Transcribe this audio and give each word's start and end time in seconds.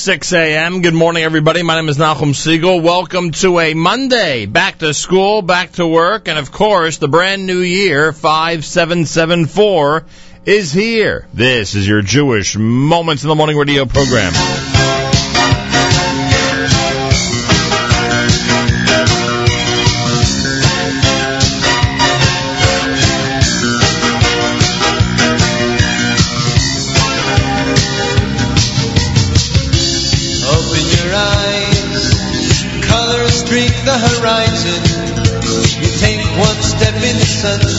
6 0.00 0.32
a.m. 0.32 0.80
Good 0.80 0.94
morning, 0.94 1.24
everybody. 1.24 1.62
My 1.62 1.74
name 1.74 1.90
is 1.90 1.98
Nachum 1.98 2.32
Segal. 2.32 2.82
Welcome 2.82 3.32
to 3.32 3.58
a 3.58 3.74
Monday. 3.74 4.46
Back 4.46 4.78
to 4.78 4.94
school, 4.94 5.42
back 5.42 5.72
to 5.72 5.86
work, 5.86 6.26
and 6.26 6.38
of 6.38 6.50
course, 6.50 6.96
the 6.96 7.06
brand 7.06 7.44
new 7.44 7.58
year, 7.58 8.10
5774, 8.14 10.04
is 10.46 10.72
here. 10.72 11.28
This 11.34 11.74
is 11.74 11.86
your 11.86 12.00
Jewish 12.00 12.56
Moments 12.56 13.24
in 13.24 13.28
the 13.28 13.34
Morning 13.34 13.58
radio 13.58 13.84
program. 13.84 14.32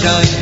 shine. 0.01 0.40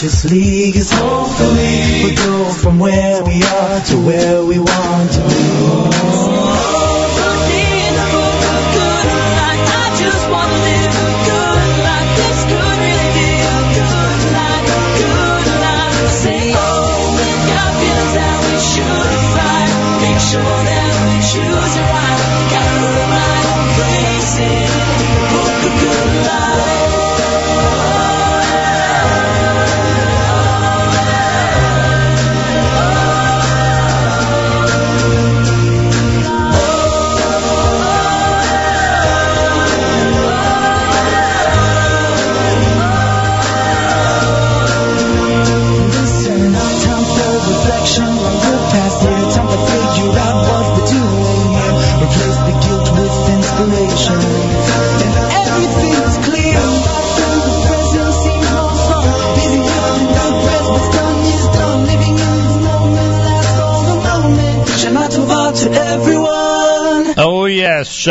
Consciously. 0.00 0.49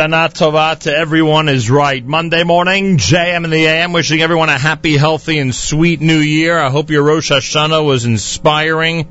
Shana 0.09 0.33
Tova 0.33 0.79
to 0.79 0.95
everyone 0.95 1.49
is 1.49 1.69
right. 1.69 2.03
Monday 2.03 2.43
morning, 2.43 2.97
JM 2.97 3.43
in 3.43 3.51
the 3.51 3.67
AM, 3.67 3.93
wishing 3.93 4.21
everyone 4.21 4.49
a 4.49 4.57
happy, 4.57 4.97
healthy, 4.97 5.37
and 5.37 5.53
sweet 5.53 6.01
new 6.01 6.17
year. 6.17 6.57
I 6.57 6.71
hope 6.71 6.89
your 6.89 7.03
Rosh 7.03 7.31
Hashanah 7.31 7.85
was 7.85 8.05
inspiring. 8.05 9.07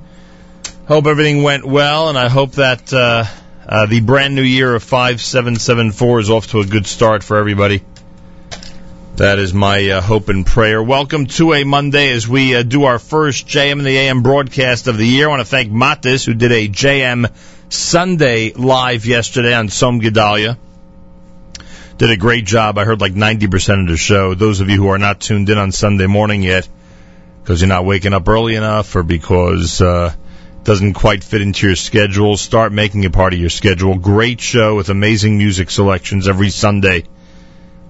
Hope 0.89 1.07
everything 1.07 1.45
went 1.45 1.65
well, 1.65 2.09
and 2.09 2.19
I 2.19 2.29
hope 2.29 2.53
that 2.53 2.93
uh, 2.93 3.27
uh, 3.69 3.87
the 3.87 4.01
brand 4.01 4.35
new 4.35 4.43
year 4.43 4.75
of 4.75 4.83
5774 4.83 6.19
is 6.19 6.31
off 6.31 6.49
to 6.49 6.61
a 6.61 6.67
good 6.67 6.87
start 6.89 7.23
for 7.23 7.37
everybody. 7.37 7.81
That 9.17 9.39
is 9.39 9.55
my 9.55 9.91
uh, 9.91 10.01
hope 10.01 10.29
and 10.29 10.45
prayer. 10.45 10.83
Welcome 10.83 11.27
to 11.27 11.55
a 11.55 11.63
Monday 11.63 12.11
as 12.11 12.27
we 12.27 12.57
uh, 12.57 12.65
do 12.65 12.85
our 12.85 12.99
first 12.99 13.47
JM 13.47 13.79
in 13.79 13.85
the 13.85 13.97
AM 13.97 14.25
broadcast 14.25 14.89
of 14.89 14.97
the 14.99 15.07
year. 15.07 15.27
I 15.27 15.31
want 15.31 15.43
to 15.43 15.47
thank 15.47 15.71
Matis, 15.71 16.27
who 16.27 16.35
did 16.35 16.51
a 16.51 16.69
JM 16.69 17.31
Sunday 17.69 18.53
live 18.55 19.07
yesterday 19.07 19.55
on 19.55 19.69
Tzom 19.69 20.01
Gedalia. 20.01 20.57
Did 21.99 22.11
a 22.11 22.17
great 22.17 22.45
job. 22.45 22.79
I 22.79 22.85
heard 22.85 23.01
like 23.01 23.15
90% 23.15 23.83
of 23.83 23.89
the 23.89 23.97
show. 23.97 24.35
Those 24.35 24.61
of 24.61 24.71
you 24.71 24.77
who 24.77 24.89
are 24.91 24.99
not 24.99 25.19
tuned 25.21 25.51
in 25.51 25.59
on 25.59 25.73
Sunday 25.73 26.07
morning 26.07 26.45
yet, 26.45 26.69
because 27.43 27.61
you're 27.61 27.67
not 27.67 27.85
waking 27.85 28.15
up 28.15 28.29
early 28.29 28.55
enough 28.55 28.95
or 28.95 29.03
because 29.03 29.83
uh, 29.83 30.15
it 30.15 30.65
doesn't 30.65 30.95
quite 30.95 31.25
fit 31.25 31.43
into 31.43 31.67
your 31.67 31.75
schedule, 31.75 32.37
start 32.37 32.71
making 32.71 33.03
it 33.03 33.13
part 33.13 33.33
of 33.33 33.41
your 33.41 33.51
schedule. 33.51 33.99
Great 33.99 34.41
show 34.41 34.77
with 34.77 34.91
amazing 34.91 35.39
music 35.39 35.71
selections 35.71 36.29
every 36.29 36.51
Sunday 36.51 37.03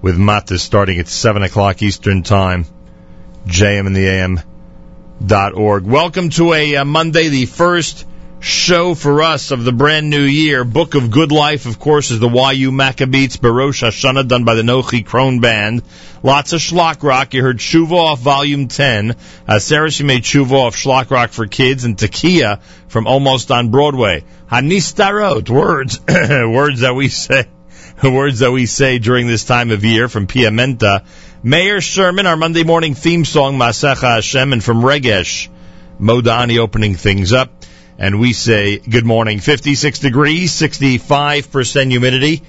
with 0.01 0.17
Matis 0.17 0.61
starting 0.61 0.97
at 0.97 1.07
7 1.07 1.43
o'clock 1.43 1.83
Eastern 1.83 2.23
Time. 2.23 2.65
JM 3.45 3.85
in 3.85 3.93
the 3.93 4.07
AM 4.07 4.39
dot 5.23 5.53
org. 5.53 5.85
Welcome 5.85 6.31
to 6.31 6.53
a 6.53 6.77
uh, 6.77 6.83
Monday, 6.83 7.27
the 7.27 7.45
first 7.45 8.07
show 8.39 8.95
for 8.95 9.21
us 9.21 9.51
of 9.51 9.63
the 9.63 9.71
brand 9.71 10.09
new 10.09 10.23
year. 10.23 10.63
Book 10.63 10.95
of 10.95 11.11
Good 11.11 11.31
Life, 11.31 11.65
of 11.65 11.79
course, 11.79 12.11
is 12.11 12.19
the 12.19 12.29
YU 12.29 12.71
Maccabeats 12.71 13.37
Barosh 13.37 13.85
Hashanah 13.85 14.27
done 14.27 14.45
by 14.45 14.55
the 14.55 14.61
Nochi 14.61 15.05
Krohn 15.05 15.41
Band. 15.41 15.83
Lots 16.23 16.53
of 16.53 16.61
Schlock 16.61 17.03
Rock. 17.03 17.33
You 17.33 17.41
heard 17.41 17.57
Shuva 17.57 17.91
off 17.91 18.19
Volume 18.19 18.67
10. 18.67 19.15
Uh, 19.47 19.59
Sarah, 19.59 19.91
she 19.91 20.03
made 20.03 20.23
Shuva 20.23 20.53
off 20.53 20.75
Schlock 20.75 21.11
Rock 21.11 21.31
for 21.31 21.47
Kids 21.47 21.83
and 21.83 21.97
Takia 21.97 22.61
from 22.87 23.07
Almost 23.07 23.51
on 23.51 23.71
Broadway. 23.71 24.23
Hanistarot, 24.49 25.49
words, 25.49 25.99
words 26.07 26.81
that 26.81 26.95
we 26.95 27.09
say, 27.09 27.47
words 28.03 28.39
that 28.39 28.51
we 28.51 28.65
say 28.65 28.99
during 28.99 29.27
this 29.27 29.43
time 29.43 29.71
of 29.71 29.83
year 29.83 30.07
from 30.07 30.27
Piamenta. 30.27 31.05
Meir 31.43 31.79
Sherman, 31.79 32.25
our 32.25 32.35
Monday 32.35 32.63
morning 32.63 32.95
theme 32.95 33.23
song, 33.25 33.57
Masecha 33.57 34.15
Hashem, 34.15 34.51
and 34.51 34.63
from 34.63 34.81
Regesh, 34.81 35.47
Modani 35.99 36.57
opening 36.57 36.95
things 36.95 37.31
up 37.31 37.58
and 37.99 38.17
we 38.17 38.31
say 38.31 38.77
good 38.77 39.05
morning. 39.05 39.39
56 39.39 39.99
degrees, 39.99 40.53
65% 40.53 41.91
humidity. 41.91 42.41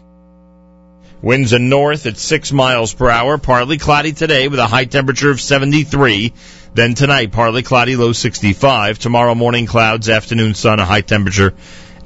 Winds 1.21 1.53
are 1.53 1.59
north 1.59 2.07
at 2.07 2.17
6 2.17 2.53
miles 2.53 2.95
per 2.95 3.11
hour. 3.11 3.37
Partly 3.37 3.77
cloudy 3.77 4.13
today 4.13 4.49
with 4.49 4.61
a 4.61 4.67
high 4.67 4.87
temperature 4.87 5.31
of 5.31 5.41
73. 5.41 6.33
Then 6.73 6.95
tonight, 6.95 7.33
partly 7.33 7.63
cloudy, 7.63 7.97
low 7.97 8.13
65. 8.13 8.99
Tomorrow 9.01 9.35
morning, 9.35 9.67
clouds, 9.67 10.09
afternoon 10.09 10.55
sun, 10.55 10.79
a 10.79 10.85
high 10.85 11.03
temperature 11.03 11.53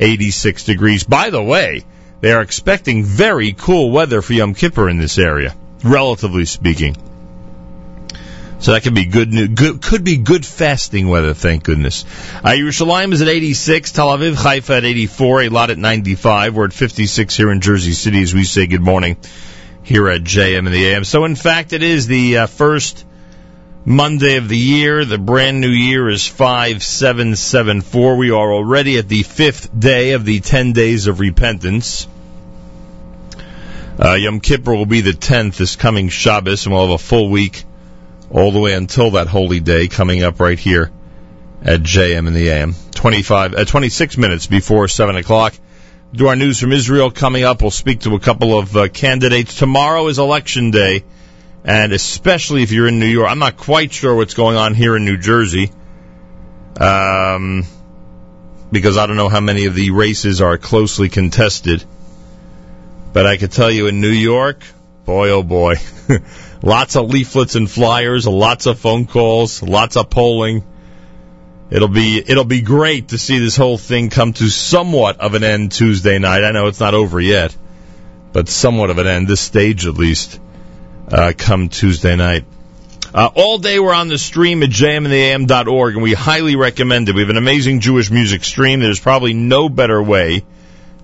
86 0.01 0.65
degrees. 0.65 1.05
By 1.05 1.31
the 1.31 1.43
way, 1.43 1.83
they 2.23 2.33
are 2.33 2.41
expecting 2.41 3.05
very 3.05 3.53
cool 3.53 3.91
weather 3.91 4.23
for 4.23 4.33
Yom 4.33 4.55
Kippur 4.55 4.89
in 4.89 4.97
this 4.97 5.19
area, 5.19 5.55
relatively 5.85 6.47
speaking. 6.47 6.97
So 8.59 8.73
that 8.73 8.83
could 8.83 8.95
be 8.95 9.05
good, 9.05 9.33
new- 9.33 9.49
good 9.49 9.83
could 9.83 10.05
be 10.05 10.17
good 10.17 10.47
fasting 10.47 11.09
weather, 11.09 11.35
thank 11.35 11.65
goodness. 11.65 12.05
Uh, 12.43 12.51
Yerushalayim 12.51 13.13
is 13.13 13.21
at 13.21 13.29
86, 13.29 13.93
Tel 13.93 14.09
Aviv, 14.09 14.35
Haifa 14.35 14.77
at 14.77 14.85
84, 14.85 15.41
Eilat 15.41 15.69
at 15.71 15.79
95. 15.79 16.55
We're 16.55 16.67
at 16.67 16.73
56 16.73 17.37
here 17.37 17.51
in 17.51 17.61
Jersey 17.61 17.93
City 17.93 18.23
as 18.23 18.33
we 18.33 18.45
say 18.45 18.67
good 18.67 18.81
morning 18.81 19.17
here 19.83 20.09
at 20.09 20.23
JM 20.23 20.61
and 20.61 20.69
the 20.69 20.87
AM. 20.87 21.05
So 21.05 21.25
in 21.25 21.37
fact, 21.37 21.73
it 21.73 21.83
is 21.83 22.07
the 22.07 22.39
uh, 22.39 22.47
first 22.47 23.05
Monday 23.85 24.37
of 24.37 24.49
the 24.49 24.57
year. 24.57 25.05
The 25.05 25.19
brand 25.19 25.61
new 25.61 25.69
year 25.69 26.09
is 26.09 26.27
5774. 26.27 28.17
We 28.17 28.31
are 28.31 28.53
already 28.53 28.97
at 28.97 29.09
the 29.09 29.23
fifth 29.23 29.79
day 29.79 30.13
of 30.13 30.25
the 30.25 30.41
10 30.41 30.73
days 30.73 31.07
of 31.07 31.21
repentance. 31.21 32.09
Uh, 34.03 34.15
Yom 34.15 34.41
Kippur 34.41 34.75
will 34.75 34.87
be 34.87 35.03
the 35.03 35.13
10th 35.13 35.57
this 35.57 35.77
coming 35.77 36.09
Shabbos, 36.09 36.65
and 36.65 36.75
we'll 36.75 36.87
have 36.87 36.95
a 36.95 36.99
full 36.99 37.29
week 37.29 37.65
all 38.31 38.53
the 38.53 38.59
way 38.59 38.75
until 38.75 39.13
that 39.13 39.27
holy 39.27 39.61
day 39.61 39.89
coming 39.89 40.23
up 40.23 40.41
right 40.41 40.59
here 40.59 40.91
at 41.63 41.81
JM 41.81 42.27
in 42.27 42.35
the 42.35 42.49
AM. 42.49 42.75
25, 42.93 43.55
uh, 43.55 43.65
26 43.65 44.17
minutes 44.19 44.47
before 44.47 44.89
7 44.89 45.17
o'clock. 45.17 45.55
Do 46.13 46.29
our 46.29 46.37
news 46.37 46.61
from 46.61 46.73
Israel 46.73 47.11
coming 47.11 47.45
up. 47.45 47.63
We'll 47.63 47.71
speak 47.71 48.01
to 48.01 48.15
a 48.15 48.21
couple 48.21 48.59
of 48.59 48.77
uh, 48.77 48.89
candidates. 48.89 49.59
Tomorrow 49.59 50.07
is 50.09 50.19
election 50.19 50.71
day, 50.71 51.05
and 51.65 51.93
especially 51.93 52.63
if 52.63 52.71
you're 52.71 52.87
in 52.87 53.01
New 53.01 53.07
York, 53.07 53.29
I'm 53.29 53.41
not 53.41 53.57
quite 53.57 53.93
sure 53.93 54.15
what's 54.15 54.35
going 54.35 54.57
on 54.57 54.75
here 54.75 54.97
in 54.97 55.05
New 55.05 55.17
Jersey. 55.17 55.71
Um, 56.79 57.65
because 58.71 58.97
I 58.97 59.07
don't 59.07 59.17
know 59.17 59.29
how 59.29 59.41
many 59.41 59.67
of 59.67 59.75
the 59.75 59.91
races 59.91 60.41
are 60.41 60.59
closely 60.59 61.09
contested. 61.09 61.85
But 63.13 63.27
I 63.27 63.37
could 63.37 63.53
tell 63.53 63.71
you 63.71 63.87
in 63.87 64.01
New 64.01 64.09
York, 64.09 64.63
boy 65.05 65.31
oh 65.31 65.43
boy. 65.43 65.77
lots 66.65 66.97
of 66.97 67.11
leaflets 67.11 67.57
and 67.57 67.71
flyers, 67.71 68.27
lots 68.27 68.65
of 68.67 68.79
phone 68.79 69.07
calls, 69.07 69.63
lots 69.63 69.97
of 69.97 70.09
polling. 70.09 70.65
It'll 71.71 71.89
be 71.89 72.19
it'll 72.19 72.45
be 72.45 72.63
great 72.63 73.09
to 73.09 73.19
see 73.19 73.39
this 73.39 73.57
whole 73.57 73.79
thing 73.79 74.11
come 74.11 74.33
to 74.35 74.49
somewhat 74.49 75.21
of 75.21 75.35
an 75.35 75.45
end 75.45 75.73
Tuesday 75.73 76.19
night. 76.19 76.43
I 76.43 76.53
know 76.53 76.67
it's 76.69 76.81
not 76.81 76.95
over 76.95 77.21
yet, 77.21 77.55
but 78.33 78.49
somewhat 78.49 78.91
of 78.91 78.99
an 78.99 79.07
end, 79.07 79.29
this 79.29 79.41
stage 79.41 79.87
at 79.87 79.95
least, 79.95 80.41
uh, 81.09 81.33
come 81.37 81.69
Tuesday 81.69 82.17
night. 82.17 82.45
Uh, 83.13 83.31
all 83.35 83.59
day 83.59 83.79
we're 83.79 83.95
on 83.95 84.09
the 84.09 84.19
stream 84.19 84.63
at 84.63 84.71
jmandtheam.org, 84.71 85.95
and 85.95 86.03
we 86.03 86.15
highly 86.15 86.57
recommend 86.57 87.09
it. 87.09 87.15
We 87.15 87.21
have 87.21 87.31
an 87.31 87.37
amazing 87.37 87.81
Jewish 87.81 88.11
music 88.11 88.43
stream. 88.43 88.81
There's 88.81 89.01
probably 89.01 89.35
no 89.35 89.69
better 89.69 90.03
way 90.03 90.45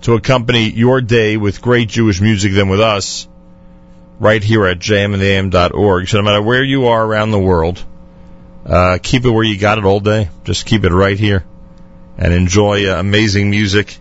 to 0.01 0.15
accompany 0.15 0.69
your 0.69 1.01
day 1.01 1.37
with 1.37 1.61
great 1.61 1.87
Jewish 1.87 2.19
music 2.19 2.53
than 2.53 2.67
with 2.69 2.81
us 2.81 3.27
right 4.21 4.43
here 4.43 4.67
at 4.67 4.77
jmandtheam.org. 4.77 6.07
So 6.07 6.17
no 6.17 6.23
matter 6.23 6.43
where 6.43 6.63
you 6.63 6.85
are 6.85 7.03
around 7.03 7.31
the 7.31 7.39
world, 7.39 7.83
uh, 8.63 8.99
keep 9.01 9.25
it 9.25 9.31
where 9.31 9.43
you 9.43 9.57
got 9.57 9.79
it 9.79 9.83
all 9.83 9.99
day. 9.99 10.29
Just 10.43 10.67
keep 10.67 10.83
it 10.85 10.91
right 10.91 11.17
here 11.17 11.43
and 12.19 12.31
enjoy 12.31 12.87
uh, 12.87 12.99
amazing 12.99 13.49
music, 13.49 13.97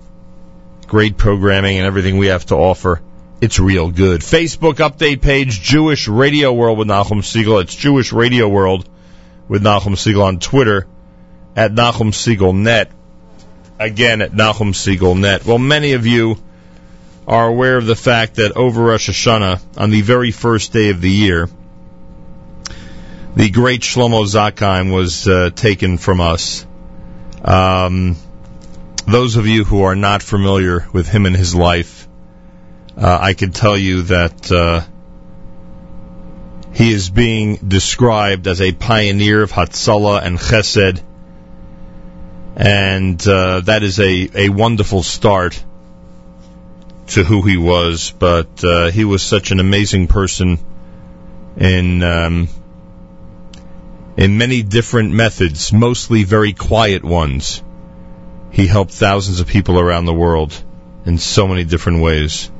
great 0.87 1.16
programming, 1.16 1.78
and 1.78 1.86
everything 1.86 2.18
we 2.18 2.26
have 2.26 2.44
to 2.47 2.55
offer. 2.55 3.01
It's 3.40 3.59
real 3.59 3.90
good. 3.90 4.20
Facebook 4.20 4.74
update 4.74 5.22
page, 5.22 5.62
Jewish 5.62 6.07
Radio 6.07 6.53
World 6.53 6.76
with 6.76 6.88
Nachum 6.88 7.22
Segal. 7.22 7.62
It's 7.62 7.74
Jewish 7.74 8.12
Radio 8.12 8.47
World 8.47 8.86
with 9.49 9.62
Nachum 9.62 9.97
Segal 9.97 10.24
on 10.24 10.38
Twitter 10.38 10.86
at 11.57 11.72
Nachum 11.72 12.12
Segal 12.12 12.55
Net. 12.55 12.92
again 13.78 14.20
at 14.20 14.32
Nachum 14.32 14.74
Segal 14.74 15.18
Net. 15.18 15.47
Well, 15.47 15.59
many 15.59 15.94
of 15.94 16.07
you 16.07 16.36
are 17.26 17.46
aware 17.46 17.76
of 17.76 17.86
the 17.86 17.96
fact 17.96 18.36
that 18.36 18.56
over 18.56 18.82
Rosh 18.82 19.08
Hashanah, 19.08 19.60
on 19.76 19.90
the 19.90 20.02
very 20.02 20.30
first 20.30 20.72
day 20.72 20.90
of 20.90 21.00
the 21.00 21.10
year, 21.10 21.48
the 23.36 23.50
great 23.50 23.82
Shlomo 23.82 24.24
Zakheim 24.24 24.92
was 24.92 25.28
uh, 25.28 25.50
taken 25.54 25.98
from 25.98 26.20
us. 26.20 26.66
Um, 27.44 28.16
those 29.06 29.36
of 29.36 29.46
you 29.46 29.64
who 29.64 29.82
are 29.82 29.96
not 29.96 30.22
familiar 30.22 30.86
with 30.92 31.08
him 31.08 31.26
and 31.26 31.36
his 31.36 31.54
life, 31.54 32.08
uh, 32.96 33.18
I 33.20 33.34
can 33.34 33.52
tell 33.52 33.78
you 33.78 34.02
that 34.02 34.50
uh, 34.50 34.82
he 36.72 36.92
is 36.92 37.10
being 37.10 37.56
described 37.56 38.46
as 38.46 38.60
a 38.60 38.72
pioneer 38.72 39.42
of 39.42 39.52
Hatzalah 39.52 40.22
and 40.22 40.38
Chesed, 40.38 41.02
and 42.56 43.26
uh, 43.26 43.60
that 43.60 43.82
is 43.82 44.00
a, 44.00 44.30
a 44.34 44.48
wonderful 44.48 45.02
start 45.02 45.64
to 47.11 47.24
who 47.24 47.42
he 47.42 47.56
was. 47.56 48.12
But 48.18 48.64
uh, 48.64 48.90
he 48.90 49.04
was 49.04 49.22
such 49.22 49.50
an 49.50 49.61
amazing 49.61 50.06
person 50.08 50.58
in 51.56 52.02
um, 52.02 52.48
in 54.16 54.38
many 54.38 54.62
different 54.62 55.12
methods, 55.12 55.72
mostly 55.72 56.24
very 56.24 56.52
quiet 56.52 57.04
ones. 57.04 57.62
He 58.50 58.66
helped 58.66 58.92
thousands 58.92 59.40
of 59.40 59.46
people 59.46 59.78
around 59.78 60.04
the 60.04 60.14
world 60.14 60.52
in 61.06 61.18
so 61.18 61.46
many 61.46 61.64
different 61.64 62.02
ways. 62.02 62.50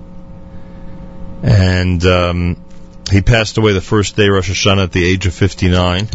And 1.43 2.05
um, 2.05 2.65
he 3.11 3.23
passed 3.23 3.59
away 3.59 3.73
the 3.73 3.81
first 3.81 4.17
day 4.17 4.29
Rosh 4.29 4.51
Hashanah 4.51 4.85
at 4.85 4.93
the 4.93 5.05
age 5.05 5.27
of 5.27 5.35
59. 5.35 6.09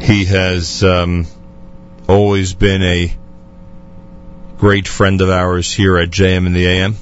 He 0.00 0.24
has 0.26 0.82
um, 0.82 1.26
always 2.08 2.54
been 2.54 2.82
a 2.82 3.16
great 4.60 4.86
friend 4.86 5.22
of 5.22 5.30
ours 5.30 5.72
here 5.72 5.96
at 5.96 6.10
JM 6.10 6.46
in 6.46 6.52
the 6.52 6.66
AM. 6.66 6.94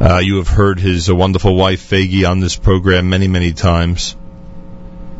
Uh, 0.00 0.18
you 0.18 0.38
have 0.38 0.48
heard 0.48 0.80
his 0.80 1.08
uh, 1.08 1.14
wonderful 1.14 1.54
wife 1.54 1.88
Faigy 1.88 2.28
on 2.28 2.40
this 2.40 2.56
program 2.56 3.08
many, 3.08 3.28
many 3.28 3.52
times, 3.52 4.16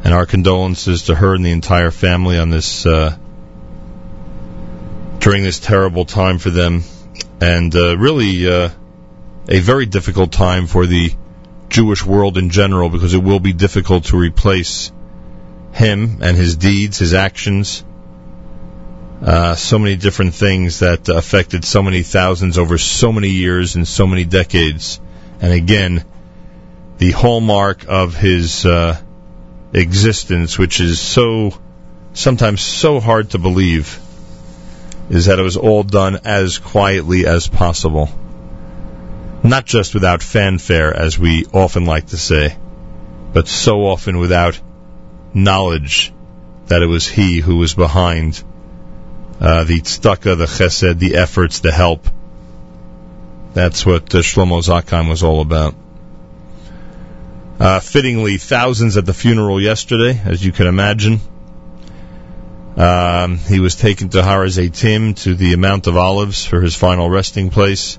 and 0.03 0.13
our 0.13 0.27
condolences 0.27 1.05
to 1.05 1.15
her 1.15 1.37
and 1.37 1.47
the 1.47 1.53
entire 1.53 1.93
family 1.93 2.37
on 2.37 2.51
this 2.51 2.85
uh, 2.85 3.17
during 5.21 5.45
this 5.45 5.61
terrible 5.61 6.05
time 6.05 6.39
for 6.39 6.51
them, 6.51 6.83
and 7.41 7.73
uh, 7.77 7.97
really 7.97 8.49
uh, 8.49 8.71
a 9.49 9.61
very 9.61 9.87
difficult 9.87 10.33
time 10.33 10.67
for 10.67 10.87
the 10.87 11.13
Jewish 11.69 12.05
world 12.05 12.39
in 12.39 12.51
general 12.51 12.89
because 12.89 13.15
it 13.15 13.23
will 13.23 13.39
be 13.39 13.53
difficult 13.53 14.07
to 14.07 14.17
replace 14.17 14.91
him 15.71 16.19
and 16.23 16.37
his 16.37 16.57
deeds, 16.57 16.99
his 16.99 17.15
actions, 17.15 17.85
uh, 19.23 19.55
so 19.57 19.79
many 19.79 19.97
different 19.97 20.35
things 20.35 20.79
that 20.81 21.09
affected 21.09 21.65
so 21.65 21.83
many 21.83 22.03
thousands 22.03 22.57
over 22.57 22.79
so 22.79 23.13
many 23.13 23.31
years 23.31 23.75
and 23.75 23.87
so 23.87 24.07
many 24.07 24.25
decades. 24.25 25.01
And 25.41 25.53
again, 25.53 26.05
the 26.99 27.11
hallmark 27.11 27.85
of 27.89 28.15
his 28.15 28.65
uh, 28.65 29.01
existence, 29.73 30.59
which 30.59 30.81
is 30.81 31.01
so 31.01 31.59
sometimes 32.13 32.61
so 32.61 33.01
hard 33.01 33.31
to 33.31 33.39
believe, 33.39 33.99
is 35.11 35.27
that 35.27 35.39
it 35.39 35.43
was 35.43 35.57
all 35.57 35.83
done 35.83 36.21
as 36.25 36.59
quietly 36.59 37.27
as 37.27 37.49
possible. 37.49 38.09
Not 39.43 39.65
just 39.65 39.95
without 39.95 40.23
fanfare, 40.23 40.95
as 40.95 41.19
we 41.19 41.45
often 41.53 41.87
like 41.87 42.09
to 42.09 42.17
say, 42.17 42.57
but 43.33 43.49
so 43.49 43.87
often 43.87 44.19
without 44.19 44.61
knowledge 45.35 46.13
that 46.67 46.83
it 46.83 46.87
was 46.87 47.07
he 47.07 47.41
who 47.41 47.57
was 47.57 47.75
behind 47.75 48.43
uh, 49.41 49.65
the 49.65 49.81
tzedakah, 49.81 50.37
the 50.37 50.47
chesed, 50.47 50.99
the 50.99 51.17
efforts, 51.17 51.61
the 51.61 51.73
help. 51.73 52.07
That's 53.55 53.87
what 53.87 54.15
uh, 54.15 54.19
Shlomo 54.19 54.63
Zakheim 54.63 55.09
was 55.09 55.23
all 55.23 55.41
about. 55.41 55.75
Uh, 57.61 57.81
fittingly, 57.81 58.39
thousands 58.39 58.97
at 58.97 59.05
the 59.05 59.15
funeral 59.15 59.61
yesterday, 59.61 60.21
as 60.25 60.45
you 60.45 60.53
can 60.53 60.67
imagine. 60.67 61.21
Um, 62.77 63.39
he 63.39 63.59
was 63.59 63.75
taken 63.75 64.09
to 64.11 64.23
Har 64.23 64.47
Tim 64.47 65.15
to 65.15 65.35
the 65.35 65.57
Mount 65.57 65.89
of 65.89 65.97
Olives 65.97 66.45
for 66.45 66.61
his 66.61 66.77
final 66.77 67.11
resting 67.11 67.51
place. 67.51 67.99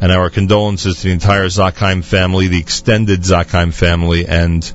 And 0.00 0.12
our 0.12 0.30
condolences 0.30 0.98
to 0.98 1.08
the 1.08 1.12
entire 1.12 1.46
Zakheim 1.46 2.04
family, 2.04 2.46
the 2.46 2.58
extended 2.58 3.20
Zakheim 3.20 3.72
family, 3.72 4.26
and 4.26 4.72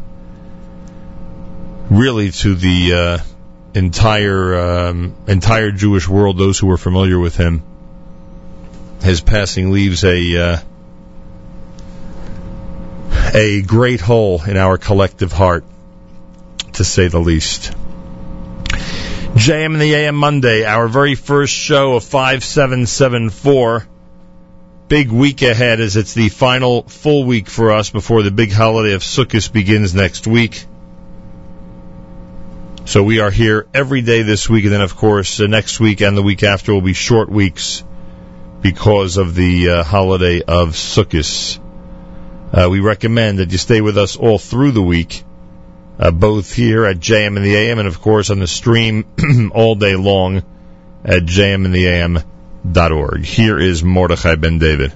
really 1.89 2.32
to 2.32 2.55
the 2.55 2.93
uh, 2.93 3.18
entire 3.74 4.59
um, 4.59 5.15
entire 5.28 5.72
Jewish 5.72 6.07
world, 6.07 6.38
those 6.38 6.59
who 6.59 6.67
were 6.67 6.78
familiar 6.78 7.20
with 7.20 7.36
him. 7.36 7.63
His 9.01 9.22
passing 9.22 9.72
leaves 9.72 10.03
a 10.03 10.38
uh, 10.38 10.57
a 13.34 13.61
great 13.61 14.01
hole 14.01 14.41
in 14.43 14.57
our 14.57 14.78
collective 14.78 15.32
heart, 15.32 15.63
to 16.74 16.84
say 16.84 17.07
the 17.07 17.20
least. 17.20 17.74
JM 19.36 19.74
and 19.74 19.82
the 19.82 19.93
AM 19.93 20.15
Monday, 20.15 20.65
our 20.65 20.88
very 20.88 21.15
first 21.15 21.53
show 21.53 21.93
of 21.93 22.03
5774. 22.03 23.88
Big 24.88 25.11
week 25.11 25.43
ahead 25.43 25.80
as 25.80 25.95
it's 25.95 26.15
the 26.15 26.30
final 26.30 26.82
full 26.82 27.24
week 27.24 27.47
for 27.47 27.72
us 27.72 27.91
before 27.91 28.24
the 28.24 28.32
big 28.32 28.51
holiday 28.51 28.93
of 28.95 29.03
Sukkot 29.03 29.53
begins 29.53 29.93
next 29.93 30.26
week. 30.26 30.65
So 32.89 33.03
we 33.03 33.19
are 33.19 33.29
here 33.29 33.67
every 33.71 34.01
day 34.01 34.23
this 34.23 34.49
week, 34.49 34.63
and 34.63 34.73
then 34.73 34.81
of 34.81 34.95
course 34.95 35.39
uh, 35.39 35.45
next 35.45 35.79
week 35.79 36.01
and 36.01 36.17
the 36.17 36.23
week 36.23 36.41
after 36.41 36.73
will 36.73 36.81
be 36.81 36.93
short 36.93 37.29
weeks 37.29 37.83
because 38.63 39.17
of 39.17 39.35
the 39.35 39.69
uh, 39.69 39.83
holiday 39.83 40.41
of 40.41 40.69
Sukkot. 40.69 41.59
Uh, 42.51 42.67
we 42.67 42.79
recommend 42.79 43.37
that 43.37 43.51
you 43.51 43.59
stay 43.59 43.79
with 43.79 43.95
us 43.95 44.15
all 44.15 44.39
through 44.39 44.71
the 44.71 44.81
week, 44.81 45.23
uh, 45.99 46.09
both 46.09 46.51
here 46.51 46.83
at 46.83 46.97
JM 46.97 47.37
and 47.37 47.45
the 47.45 47.57
AM, 47.57 47.77
and 47.77 47.87
of 47.87 48.01
course 48.01 48.31
on 48.31 48.39
the 48.39 48.47
stream 48.47 49.05
all 49.53 49.75
day 49.75 49.95
long 49.95 50.37
at 51.05 51.21
jmandtheam.org. 51.21 53.23
Here 53.23 53.59
is 53.59 53.83
Mordechai 53.83 54.33
Ben 54.33 54.57
David. 54.57 54.95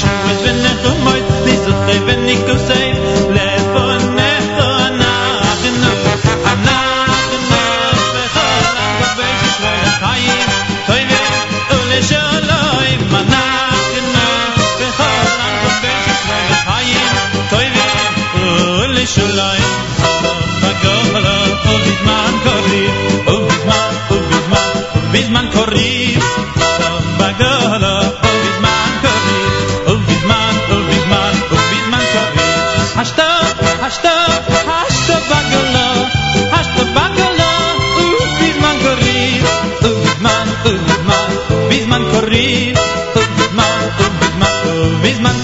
da 0.00 0.24
jetzt 0.24 0.42
bei 0.42 0.44
die 0.44 0.44
Schuhe, 0.44 0.44
wenn 0.44 0.64
ich 0.64 0.84
um 0.90 1.06
euch 1.06 1.44
nicht 1.44 1.64
so 1.64 1.72
wenn 2.06 2.28
ich 2.28 2.63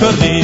for 0.01 0.17
me. 0.17 0.40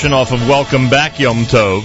Off 0.00 0.32
of 0.32 0.48
Welcome 0.48 0.88
Back 0.88 1.20
Yom 1.20 1.44
Tov. 1.44 1.82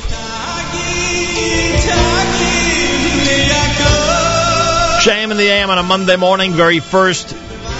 Jam 5.03 5.31
in 5.31 5.37
the 5.37 5.43
AM 5.43 5.69
on 5.69 5.77
a 5.77 5.83
Monday 5.83 6.15
morning, 6.15 6.53
very 6.53 6.79
first 6.79 7.35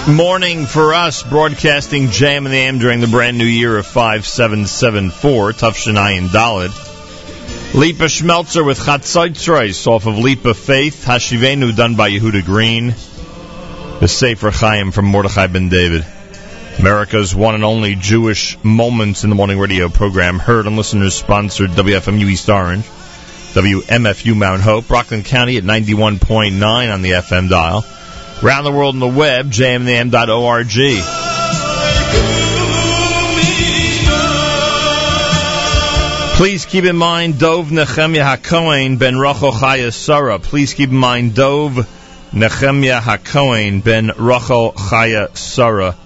morning 0.06 0.66
for 0.66 0.92
us, 0.92 1.22
broadcasting 1.22 2.10
Jam 2.10 2.44
in 2.44 2.52
the 2.52 2.58
AM 2.58 2.78
during 2.78 3.00
the 3.00 3.06
brand 3.06 3.38
new 3.38 3.46
year 3.46 3.78
of 3.78 3.86
5774, 3.86 5.52
Tufshanai 5.52 6.18
and 6.18 6.28
Dalid. 6.28 7.74
Lipa 7.74 8.04
Schmelzer 8.04 8.64
with 8.64 8.78
Chatzaitzreis 8.78 9.86
off 9.86 10.06
of 10.06 10.18
Lipa 10.18 10.52
Faith, 10.52 11.06
Hashivenu 11.06 11.74
done 11.74 11.96
by 11.96 12.10
Yehuda 12.10 12.44
Green, 12.44 12.88
the 14.00 14.06
Sefer 14.06 14.50
Chaim 14.50 14.92
from 14.92 15.06
Mordechai 15.06 15.46
ben 15.46 15.70
David. 15.70 16.04
America's 16.78 17.34
one 17.34 17.54
and 17.54 17.64
only 17.64 17.94
Jewish 17.94 18.62
Moments 18.62 19.24
in 19.24 19.30
the 19.30 19.36
Morning 19.36 19.58
radio 19.58 19.88
program, 19.88 20.38
heard 20.38 20.66
on 20.66 20.76
listeners 20.76 21.14
sponsored 21.14 21.70
WFMU 21.70 22.24
East 22.24 22.48
Orange, 22.50 22.84
WMFU 22.84 24.36
Mount 24.36 24.60
Hope, 24.60 24.90
Rockland 24.90 25.24
County 25.24 25.56
at 25.56 25.64
91.9 25.64 26.92
on 26.92 27.02
the 27.02 27.12
FM 27.12 27.48
dial. 27.48 27.84
Around 28.42 28.64
the 28.64 28.72
world 28.72 28.94
on 28.94 29.00
the 29.00 29.08
web, 29.08 29.50
jmnam.org. 29.50 30.66
Please 36.36 36.66
keep 36.66 36.84
in 36.84 36.96
mind 36.96 37.38
Dov 37.38 37.72
Nehemiah 37.72 38.36
HaKohen 38.36 38.98
ben 38.98 39.16
Rachel 39.16 39.52
Chaya 39.52 39.90
Sarah. 39.90 40.38
Please 40.38 40.74
keep 40.74 40.90
in 40.90 40.96
mind 40.96 41.34
Dov 41.34 41.88
Nehemiah 42.34 43.00
HaKohen 43.00 43.82
ben 43.82 44.12
Rachel 44.18 44.72
Chaya 44.72 45.34
Sarah. 45.34 45.96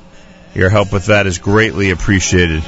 Your 0.60 0.68
help 0.68 0.92
with 0.92 1.06
that 1.06 1.26
is 1.26 1.38
greatly 1.38 1.90
appreciated. 1.90 2.62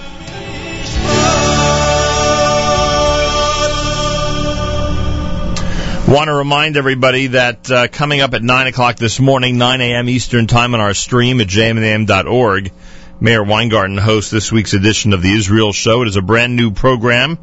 Want 6.08 6.28
to 6.28 6.32
remind 6.32 6.78
everybody 6.78 7.26
that 7.26 7.70
uh, 7.70 7.88
coming 7.88 8.22
up 8.22 8.32
at 8.32 8.42
9 8.42 8.66
o'clock 8.68 8.96
this 8.96 9.20
morning, 9.20 9.58
9 9.58 9.82
a.m. 9.82 10.08
Eastern 10.08 10.46
Time 10.46 10.72
on 10.72 10.80
our 10.80 10.94
stream 10.94 11.42
at 11.42 11.48
jmnam.org, 11.48 12.72
Meir 13.20 13.44
Weingarten 13.44 13.98
hosts 13.98 14.30
this 14.30 14.50
week's 14.50 14.72
edition 14.72 15.12
of 15.12 15.20
the 15.20 15.34
Israel 15.34 15.74
Show. 15.74 16.00
It 16.00 16.08
is 16.08 16.16
a 16.16 16.22
brand 16.22 16.56
new 16.56 16.70
program 16.70 17.38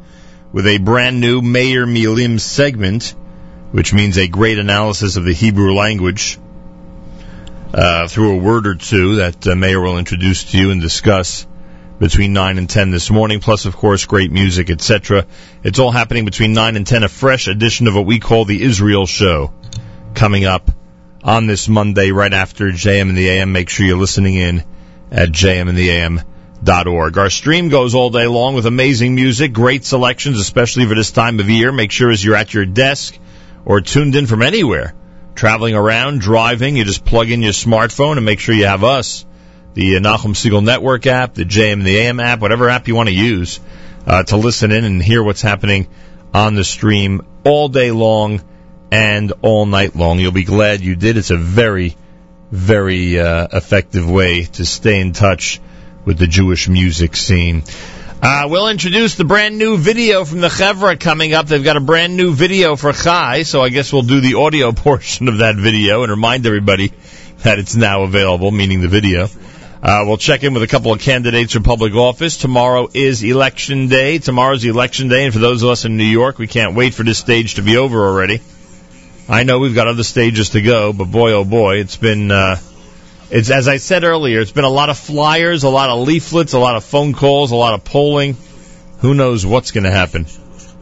with 0.52 0.66
a 0.66 0.78
brand 0.78 1.20
new 1.20 1.42
Mayor 1.42 1.86
Milim 1.86 2.40
segment, 2.40 3.14
which 3.70 3.94
means 3.94 4.18
a 4.18 4.26
great 4.26 4.58
analysis 4.58 5.14
of 5.14 5.24
the 5.24 5.32
Hebrew 5.32 5.74
language 5.74 6.40
uh, 7.72 8.08
through 8.08 8.32
a 8.32 8.42
word 8.42 8.66
or 8.66 8.74
two 8.74 9.16
that 9.16 9.46
uh, 9.46 9.54
Mayor 9.54 9.80
will 9.80 9.98
introduce 9.98 10.50
to 10.50 10.58
you 10.58 10.70
and 10.70 10.80
discuss 10.80 11.46
between 11.98 12.32
9 12.32 12.58
and 12.58 12.68
10 12.68 12.90
this 12.90 13.10
morning, 13.10 13.40
plus, 13.40 13.66
of 13.66 13.76
course, 13.76 14.06
great 14.06 14.32
music, 14.32 14.70
etc. 14.70 15.26
It's 15.62 15.78
all 15.78 15.90
happening 15.90 16.24
between 16.24 16.54
9 16.54 16.76
and 16.76 16.86
10, 16.86 17.04
a 17.04 17.08
fresh 17.08 17.46
edition 17.46 17.86
of 17.86 17.94
what 17.94 18.06
we 18.06 18.18
call 18.18 18.44
the 18.44 18.62
Israel 18.62 19.06
Show 19.06 19.52
coming 20.14 20.46
up 20.46 20.70
on 21.22 21.46
this 21.46 21.68
Monday 21.68 22.10
right 22.10 22.32
after 22.32 22.70
JM 22.70 23.10
and 23.10 23.16
the 23.16 23.28
AM. 23.28 23.52
Make 23.52 23.68
sure 23.68 23.84
you're 23.86 23.98
listening 23.98 24.34
in 24.34 24.64
at 25.10 25.28
jmandtheam.org. 25.28 27.18
Our 27.18 27.30
stream 27.30 27.68
goes 27.68 27.94
all 27.94 28.10
day 28.10 28.26
long 28.26 28.54
with 28.54 28.64
amazing 28.66 29.14
music, 29.14 29.52
great 29.52 29.84
selections, 29.84 30.40
especially 30.40 30.86
for 30.86 30.94
this 30.94 31.12
time 31.12 31.38
of 31.38 31.50
year. 31.50 31.70
Make 31.70 31.92
sure 31.92 32.10
as 32.10 32.24
you're 32.24 32.36
at 32.36 32.54
your 32.54 32.64
desk 32.64 33.18
or 33.66 33.82
tuned 33.82 34.16
in 34.16 34.26
from 34.26 34.42
anywhere, 34.42 34.94
traveling 35.40 35.74
around, 35.74 36.20
driving, 36.20 36.76
you 36.76 36.84
just 36.84 37.02
plug 37.02 37.30
in 37.30 37.40
your 37.40 37.54
smartphone 37.54 38.18
and 38.18 38.26
make 38.26 38.38
sure 38.38 38.54
you 38.54 38.66
have 38.66 38.84
us, 38.84 39.24
the 39.72 39.96
uh, 39.96 39.98
Nachum 39.98 40.34
Segal 40.34 40.62
Network 40.62 41.06
app, 41.06 41.32
the 41.32 41.46
JM 41.46 41.72
and 41.72 41.86
the 41.86 41.96
AM 41.96 42.20
app, 42.20 42.40
whatever 42.40 42.68
app 42.68 42.88
you 42.88 42.94
want 42.94 43.08
to 43.08 43.14
use 43.14 43.58
uh, 44.06 44.22
to 44.22 44.36
listen 44.36 44.70
in 44.70 44.84
and 44.84 45.02
hear 45.02 45.22
what's 45.22 45.40
happening 45.40 45.88
on 46.34 46.56
the 46.56 46.62
stream 46.62 47.22
all 47.42 47.70
day 47.70 47.90
long 47.90 48.42
and 48.90 49.32
all 49.40 49.64
night 49.64 49.96
long. 49.96 50.18
You'll 50.18 50.30
be 50.30 50.44
glad 50.44 50.82
you 50.82 50.94
did. 50.94 51.16
It's 51.16 51.30
a 51.30 51.38
very, 51.38 51.96
very 52.50 53.18
uh, 53.18 53.48
effective 53.50 54.10
way 54.10 54.44
to 54.44 54.66
stay 54.66 55.00
in 55.00 55.14
touch 55.14 55.58
with 56.04 56.18
the 56.18 56.26
Jewish 56.26 56.68
music 56.68 57.16
scene. 57.16 57.62
Uh, 58.22 58.46
we'll 58.50 58.68
introduce 58.68 59.14
the 59.14 59.24
brand 59.24 59.56
new 59.56 59.78
video 59.78 60.26
from 60.26 60.42
the 60.42 60.48
Chevra 60.48 61.00
coming 61.00 61.32
up. 61.32 61.46
They've 61.46 61.64
got 61.64 61.78
a 61.78 61.80
brand 61.80 62.18
new 62.18 62.34
video 62.34 62.76
for 62.76 62.92
Chai, 62.92 63.44
so 63.44 63.62
I 63.62 63.70
guess 63.70 63.94
we'll 63.94 64.02
do 64.02 64.20
the 64.20 64.34
audio 64.34 64.72
portion 64.86 65.28
of 65.28 65.38
that 65.38 65.56
video 65.56 66.02
and 66.02 66.10
remind 66.10 66.44
everybody 66.44 66.92
that 67.38 67.58
it's 67.58 67.76
now 67.76 68.02
available, 68.02 68.50
meaning 68.50 68.82
the 68.82 68.88
video. 68.88 69.28
Uh, 69.82 70.04
we'll 70.06 70.18
check 70.18 70.44
in 70.44 70.52
with 70.52 70.62
a 70.62 70.66
couple 70.66 70.92
of 70.92 71.00
candidates 71.00 71.54
for 71.54 71.60
public 71.60 71.94
office. 71.94 72.36
Tomorrow 72.36 72.90
is 72.92 73.22
election 73.22 73.88
day. 73.88 74.18
Tomorrow's 74.18 74.66
election 74.66 75.08
day, 75.08 75.24
and 75.24 75.32
for 75.32 75.40
those 75.40 75.62
of 75.62 75.70
us 75.70 75.86
in 75.86 75.96
New 75.96 76.04
York, 76.04 76.36
we 76.36 76.46
can't 76.46 76.74
wait 76.74 76.92
for 76.92 77.04
this 77.04 77.16
stage 77.16 77.54
to 77.54 77.62
be 77.62 77.78
over 77.78 78.06
already. 78.06 78.42
I 79.30 79.44
know 79.44 79.60
we've 79.60 79.74
got 79.74 79.88
other 79.88 80.02
stages 80.02 80.50
to 80.50 80.60
go, 80.60 80.92
but 80.92 81.06
boy, 81.06 81.32
oh 81.32 81.44
boy, 81.44 81.76
it's 81.76 81.96
been, 81.96 82.30
uh, 82.30 82.58
it's, 83.30 83.50
as 83.50 83.68
I 83.68 83.76
said 83.76 84.04
earlier, 84.04 84.40
it's 84.40 84.50
been 84.50 84.64
a 84.64 84.68
lot 84.68 84.90
of 84.90 84.98
flyers, 84.98 85.62
a 85.62 85.68
lot 85.68 85.90
of 85.90 86.06
leaflets, 86.06 86.52
a 86.52 86.58
lot 86.58 86.76
of 86.76 86.84
phone 86.84 87.12
calls, 87.12 87.52
a 87.52 87.56
lot 87.56 87.74
of 87.74 87.84
polling. 87.84 88.36
Who 88.98 89.14
knows 89.14 89.46
what's 89.46 89.70
going 89.70 89.84
to 89.84 89.90
happen? 89.90 90.26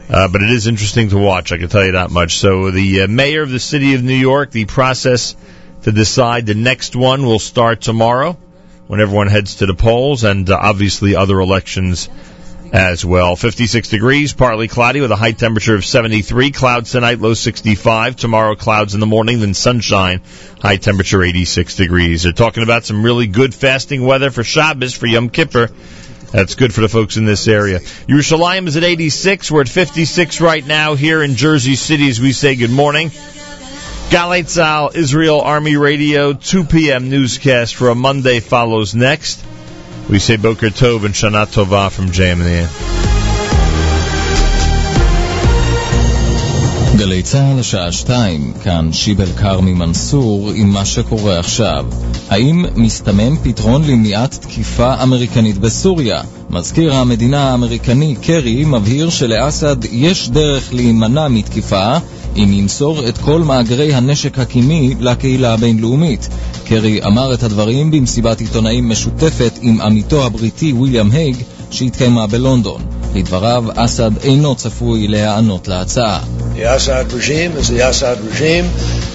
Uh, 0.09 0.27
but 0.27 0.41
it 0.41 0.49
is 0.49 0.65
interesting 0.65 1.09
to 1.09 1.17
watch, 1.17 1.51
I 1.51 1.57
can 1.57 1.69
tell 1.69 1.85
you 1.85 1.91
that 1.91 2.09
much. 2.09 2.37
So 2.37 2.71
the 2.71 3.03
uh, 3.03 3.07
mayor 3.07 3.43
of 3.43 3.51
the 3.51 3.59
city 3.59 3.93
of 3.93 4.03
New 4.03 4.15
York, 4.15 4.51
the 4.51 4.65
process 4.65 5.35
to 5.83 5.91
decide 5.91 6.47
the 6.47 6.55
next 6.55 6.95
one 6.95 7.25
will 7.25 7.39
start 7.39 7.81
tomorrow 7.81 8.33
when 8.87 8.99
everyone 8.99 9.27
heads 9.27 9.55
to 9.55 9.67
the 9.67 9.75
polls 9.75 10.23
and 10.23 10.49
uh, 10.49 10.57
obviously 10.59 11.15
other 11.15 11.39
elections 11.39 12.09
as 12.71 13.03
well. 13.03 13.35
56 13.35 13.89
degrees, 13.89 14.33
partly 14.33 14.67
cloudy 14.67 15.01
with 15.01 15.11
a 15.11 15.15
high 15.15 15.31
temperature 15.31 15.75
of 15.75 15.85
73. 15.85 16.51
Clouds 16.51 16.91
tonight, 16.91 17.19
low 17.19 17.33
65. 17.33 18.15
Tomorrow, 18.15 18.55
clouds 18.55 18.93
in 18.93 18.99
the 18.99 19.05
morning, 19.05 19.39
then 19.39 19.53
sunshine, 19.53 20.21
high 20.61 20.77
temperature 20.77 21.23
86 21.23 21.75
degrees. 21.75 22.23
They're 22.23 22.33
talking 22.33 22.63
about 22.63 22.85
some 22.85 23.03
really 23.03 23.27
good 23.27 23.53
fasting 23.53 24.05
weather 24.05 24.31
for 24.31 24.43
Shabbos, 24.43 24.93
for 24.93 25.07
Yom 25.07 25.29
Kippur. 25.29 25.69
That's 26.31 26.55
good 26.55 26.73
for 26.73 26.81
the 26.81 26.89
folks 26.89 27.17
in 27.17 27.25
this 27.25 27.47
area. 27.47 27.79
Yerushalayim 27.79 28.67
is 28.67 28.77
at 28.77 28.83
86. 28.83 29.49
We're 29.49 29.61
at 29.61 29.69
56 29.69 30.41
right 30.41 30.65
now 30.65 30.93
here 30.93 31.23
in 31.23 31.35
Jersey 31.35 31.75
City 31.75 32.07
as 32.07 32.21
we 32.21 32.33
say 32.33 32.55
good 32.55 32.69
morning. 32.69 33.09
Galei 34.09 34.43
Tzahal, 34.43 34.95
Israel 34.95 35.41
Army 35.41 35.75
Radio, 35.75 36.33
2 36.33 36.65
p.m. 36.65 37.09
newscast 37.09 37.75
for 37.75 37.89
a 37.89 37.95
Monday 37.95 38.39
follows 38.39 38.93
next. 38.93 39.43
We 40.09 40.17
say 40.17 40.37
Boker 40.37 40.71
Tov 40.71 41.05
and 41.05 41.13
Shana 41.13 41.45
Tova 41.45 41.91
from 41.91 42.07
JM 42.07 42.31
and 42.33 42.41
the 42.41 42.55
AM. 42.63 42.69
גלי 46.97 47.23
צה"ל 47.23 47.59
השעה 47.59 47.91
שתיים, 47.91 48.53
כאן 48.63 48.93
שיבל 48.93 49.31
כרמי 49.37 49.73
מנסור 49.73 50.51
עם 50.55 50.69
מה 50.69 50.85
שקורה 50.85 51.39
עכשיו. 51.39 51.85
האם 52.29 52.65
מסתמן 52.75 53.37
פתרון 53.43 53.83
למניעת 53.83 54.31
תקיפה 54.41 55.03
אמריקנית 55.03 55.57
בסוריה? 55.57 56.21
מזכיר 56.49 56.95
המדינה 56.95 57.51
האמריקני 57.51 58.15
קרי 58.21 58.65
מבהיר 58.65 59.09
שלאסד 59.09 59.77
יש 59.91 60.29
דרך 60.29 60.73
להימנע 60.73 61.27
מתקיפה 61.27 61.97
אם 62.35 62.53
ימסור 62.53 63.07
את 63.07 63.17
כל 63.17 63.41
מאגרי 63.41 63.93
הנשק 63.93 64.39
הקימי 64.39 64.95
לקהילה 64.99 65.53
הבינלאומית. 65.53 66.29
קרי 66.65 67.03
אמר 67.05 67.33
את 67.33 67.43
הדברים 67.43 67.91
במסיבת 67.91 68.39
עיתונאים 68.39 68.89
משותפת 68.89 69.59
עם 69.61 69.81
עמיתו 69.81 70.25
הבריטי 70.25 70.73
ויליאם 70.73 71.11
הייג 71.11 71.35
שהתקיימה 71.71 72.27
בלונדון. 72.27 72.81
לדבריו, 73.15 73.63
אסד 73.75 74.11
אינו 74.23 74.55
צפוי 74.55 75.07
להיענות 75.07 75.67
להצעה. 75.67 76.19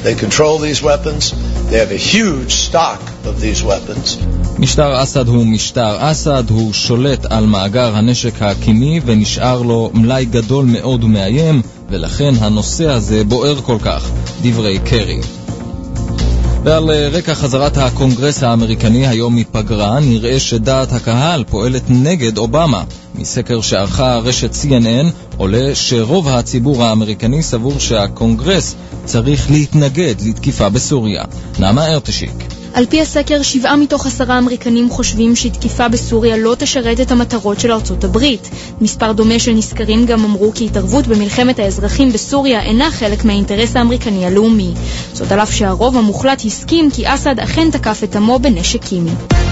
They 0.04 0.14
control 0.14 0.58
these 0.58 0.82
weapons. 0.82 1.32
They 1.70 1.78
have 1.78 1.92
a 1.92 2.02
huge 2.12 2.52
stock 2.52 3.00
of 3.24 3.40
these 3.40 3.62
weapons. 3.62 4.43
משטר 4.58 5.02
אסד 5.02 5.28
הוא 5.28 5.46
משטר 5.46 5.96
אסד, 5.98 6.50
הוא 6.50 6.72
שולט 6.72 7.26
על 7.30 7.46
מאגר 7.46 7.96
הנשק 7.96 8.42
הקימי 8.42 9.00
ונשאר 9.06 9.62
לו 9.62 9.90
מלאי 9.94 10.24
גדול 10.24 10.64
מאוד 10.64 11.04
ומאיים, 11.04 11.62
ולכן 11.90 12.34
הנושא 12.38 12.90
הזה 12.90 13.24
בוער 13.24 13.60
כל 13.60 13.78
כך, 13.82 14.10
דברי 14.42 14.78
קרי. 14.84 15.20
ועל 16.64 16.90
אה, 16.90 17.08
רקע 17.12 17.34
חזרת 17.34 17.76
הקונגרס 17.76 18.42
האמריקני 18.42 19.06
היום 19.06 19.36
מפגרה, 19.36 20.00
נראה 20.00 20.40
שדעת 20.40 20.92
הקהל 20.92 21.44
פועלת 21.44 21.82
נגד 21.88 22.38
אובמה. 22.38 22.84
מסקר 23.14 23.60
שערכה 23.60 24.16
רשת 24.16 24.52
CNN 24.52 25.36
עולה 25.36 25.74
שרוב 25.74 26.28
הציבור 26.28 26.84
האמריקני 26.84 27.42
סבור 27.42 27.78
שהקונגרס 27.78 28.74
צריך 29.04 29.50
להתנגד 29.50 30.14
לתקיפה 30.26 30.68
בסוריה. 30.68 31.24
נעמה 31.58 31.86
ארטשיק 31.86 32.63
על 32.74 32.86
פי 32.86 33.00
הסקר, 33.00 33.42
שבעה 33.42 33.76
מתוך 33.76 34.06
עשרה 34.06 34.38
אמריקנים 34.38 34.90
חושבים 34.90 35.36
שתקיפה 35.36 35.88
בסוריה 35.88 36.36
לא 36.36 36.54
תשרת 36.58 37.00
את 37.00 37.10
המטרות 37.10 37.60
של 37.60 37.72
ארצות 37.72 38.04
הברית. 38.04 38.50
מספר 38.80 39.12
דומה 39.12 39.38
של 39.38 39.52
נסקרים 39.52 40.06
גם 40.06 40.24
אמרו 40.24 40.52
כי 40.54 40.66
התערבות 40.66 41.06
במלחמת 41.06 41.58
האזרחים 41.58 42.12
בסוריה 42.12 42.62
אינה 42.62 42.90
חלק 42.90 43.24
מהאינטרס 43.24 43.76
האמריקני 43.76 44.26
הלאומי. 44.26 44.72
זאת 45.12 45.32
על 45.32 45.40
אף 45.40 45.52
שהרוב 45.52 45.96
המוחלט 45.96 46.42
הסכים 46.44 46.90
כי 46.90 47.14
אסד 47.14 47.40
אכן 47.40 47.70
תקף 47.70 48.00
את 48.04 48.16
עמו 48.16 48.38
בנשק 48.38 48.84
קימי. 48.84 49.43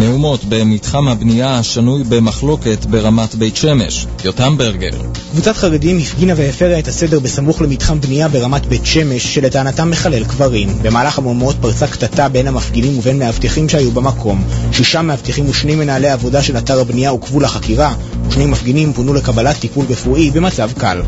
מהומות 0.00 0.44
במתחם 0.44 1.08
הבנייה 1.08 1.58
השנוי 1.58 2.04
במחלוקת 2.04 2.86
ברמת 2.86 3.34
בית 3.34 3.56
שמש. 3.56 4.06
יותם 4.24 4.58
ברגר 4.58 4.90
קבוצת 5.32 5.56
חרדים 5.56 5.98
הפגינה 5.98 6.34
והפרה 6.36 6.78
את 6.78 6.88
הסדר 6.88 7.20
בסמוך 7.20 7.62
למתחם 7.62 8.00
בנייה 8.00 8.28
ברמת 8.28 8.66
בית 8.66 8.86
שמש, 8.86 9.34
שלטענתם 9.34 9.90
מחלל 9.90 10.24
קברים. 10.24 10.68
במהלך 10.82 11.18
המהומות 11.18 11.56
פרצה 11.60 11.86
קטטה 11.86 12.28
בין 12.28 12.46
המפגינים 12.46 12.98
ובין 12.98 13.18
מאבטחים 13.18 13.68
שהיו 13.68 13.90
במקום. 13.90 14.44
שישה 14.72 15.02
מאבטחים 15.02 15.48
ושני 15.48 15.74
מנהלי 15.74 16.08
עבודה 16.08 16.42
של 16.42 16.58
אתר 16.58 16.80
הבנייה 16.80 17.10
עוכבו 17.10 17.40
לחקירה, 17.40 17.94
ושני 18.28 18.46
מפגינים 18.46 18.92
פונו 18.92 19.14
לקבלת 19.14 19.56
טיפול 19.56 19.86
רפואי 19.88 20.30
במצב 20.30 20.70
קל. 20.78 21.02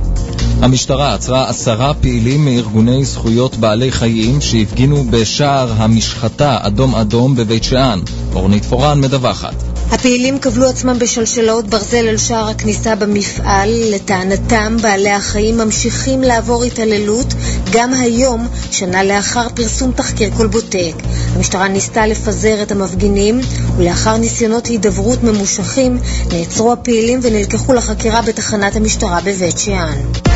המשטרה 0.63 1.15
עצרה 1.15 1.49
עשרה 1.49 1.95
פעילים 1.95 2.45
מארגוני 2.45 3.05
זכויות 3.05 3.57
בעלי 3.57 3.93
חיים 3.93 4.41
שהפגינו 4.41 5.05
בשער 5.11 5.73
המשחטה 5.77 6.59
אדום 6.61 6.95
אדום 6.95 7.37
בבית 7.37 7.65
שאן. 7.65 8.01
אורנית 8.35 8.65
פורן 8.65 9.01
מדווחת. 9.01 9.55
הפעילים 9.91 10.39
כבלו 10.39 10.69
עצמם 10.69 10.99
בשלשלאות 10.99 11.67
ברזל 11.67 12.09
אל 12.09 12.17
שער 12.17 12.49
הכניסה 12.49 12.95
במפעל. 12.95 13.71
לטענתם, 13.91 14.77
בעלי 14.83 15.11
החיים 15.11 15.59
ממשיכים 15.59 16.21
לעבור 16.23 16.65
התעללות 16.65 17.35
גם 17.73 17.95
היום, 17.95 18.49
שנה 18.71 19.05
לאחר 19.05 19.49
פרסום 19.55 19.93
תחקיר 19.93 20.31
כלבוטק. 20.37 20.95
המשטרה 21.37 21.69
ניסתה 21.69 22.07
לפזר 22.07 22.63
את 22.63 22.73
המפגינים, 22.73 23.41
ולאחר 23.77 24.17
ניסיונות 24.17 24.67
הידברות 24.67 25.23
ממושכים, 25.23 25.99
נעצרו 26.33 26.73
הפעילים 26.73 27.21
ונלקחו 27.23 27.73
לחקירה 27.73 28.23
בתחנת 28.23 28.77
המשטרה 28.77 29.21
בבית 29.25 29.59
שאן. 29.59 30.32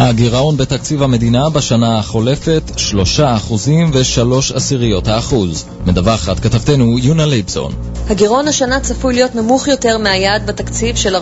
הגירעון 0.00 0.56
בתקציב 0.56 1.02
המדינה 1.02 1.50
בשנה 1.50 1.98
החולפת 1.98 2.62
3 2.76 3.20
אחוזים 3.20 3.90
ו-3 3.94 4.56
עשיריות 4.56 5.08
האחוז. 5.08 5.64
מדווחת 5.86 6.40
כתבתנו 6.40 6.98
יונה 6.98 7.26
לייבזון. 7.26 7.72
הגירעון 8.10 8.48
השנה 8.48 8.80
צפוי 8.80 9.14
להיות 9.14 9.34
נמוך 9.34 9.68
יותר 9.68 9.98
מהיעד 9.98 10.46
בתקציב 10.46 10.96
של 10.96 11.16
4% 11.16 11.18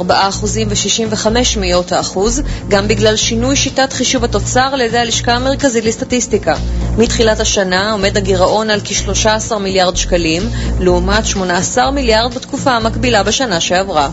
ו-65 0.69 1.27
מאיות 1.61 1.93
האחוז, 1.93 2.43
גם 2.69 2.89
בגלל 2.89 3.17
שינוי 3.17 3.57
שיטת 3.57 3.93
חישוב 3.93 4.25
התוצר 4.25 4.69
על 4.73 4.81
ידי 4.81 4.99
הלשכה 4.99 5.33
המרכזית 5.33 5.85
לסטטיסטיקה. 5.85 6.57
מתחילת 6.99 7.41
השנה 7.41 7.93
עומד 7.93 8.17
הגירעון 8.17 8.71
על 8.71 8.81
כ-13 8.85 9.59
מיליארד 9.59 9.97
שקלים, 9.97 10.43
לעומת 10.81 11.27
18 11.27 11.91
מיליארד 11.91 12.35
בתקופה 12.35 12.71
המקבילה 12.71 13.23
בשנה 13.23 13.61
שעברה. 13.61 14.11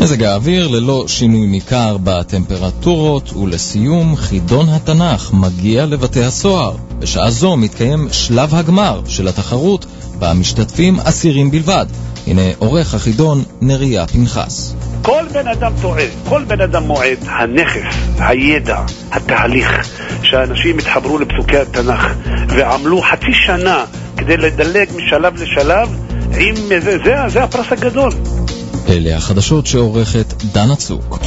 מזג 0.00 0.22
האוויר 0.22 0.68
ללא 0.68 1.04
שינוי 1.08 1.46
ניכר 1.46 1.96
בטמפרטורות, 2.04 3.32
ולסיום, 3.32 4.16
חידון 4.16 4.68
התנ"ך 4.68 5.32
מגיע 5.32 5.86
לבתי 5.86 6.24
הסוהר. 6.24 6.76
בשעה 6.98 7.30
זו 7.30 7.56
מתקיים 7.56 8.08
שלב 8.12 8.54
הגמר 8.54 9.00
של 9.08 9.28
התחרות, 9.28 9.86
בה 10.18 10.34
משתתפים 10.34 11.00
אסירים 11.00 11.50
בלבד. 11.50 11.86
הנה 12.26 12.42
עורך 12.58 12.94
החידון 12.94 13.44
נריה 13.60 14.06
פנחס. 14.06 14.74
כל 15.02 15.24
בן 15.32 15.48
אדם 15.48 15.72
טועה, 15.82 16.04
כל 16.28 16.44
בן 16.44 16.60
אדם 16.60 16.82
מועד, 16.82 17.18
הנכס, 17.26 17.96
הידע, 18.18 18.80
התהליך, 19.12 19.88
שאנשים 20.22 20.78
התחברו 20.78 21.18
לפסוקי 21.18 21.56
התנ"ך 21.56 22.06
ועמלו 22.48 23.02
חצי 23.02 23.32
שנה 23.46 23.84
כדי 24.16 24.36
לדלג 24.36 24.88
משלב 24.96 25.34
לשלב, 25.42 25.88
עם 26.38 26.54
זה, 26.80 26.98
זה, 27.04 27.14
זה 27.28 27.44
הפרס 27.44 27.66
הגדול. 27.70 28.10
אלה 28.88 29.16
החדשות 29.16 29.66
שעורכת 29.66 30.34
דנה 30.52 30.76
צוק. 30.76 31.18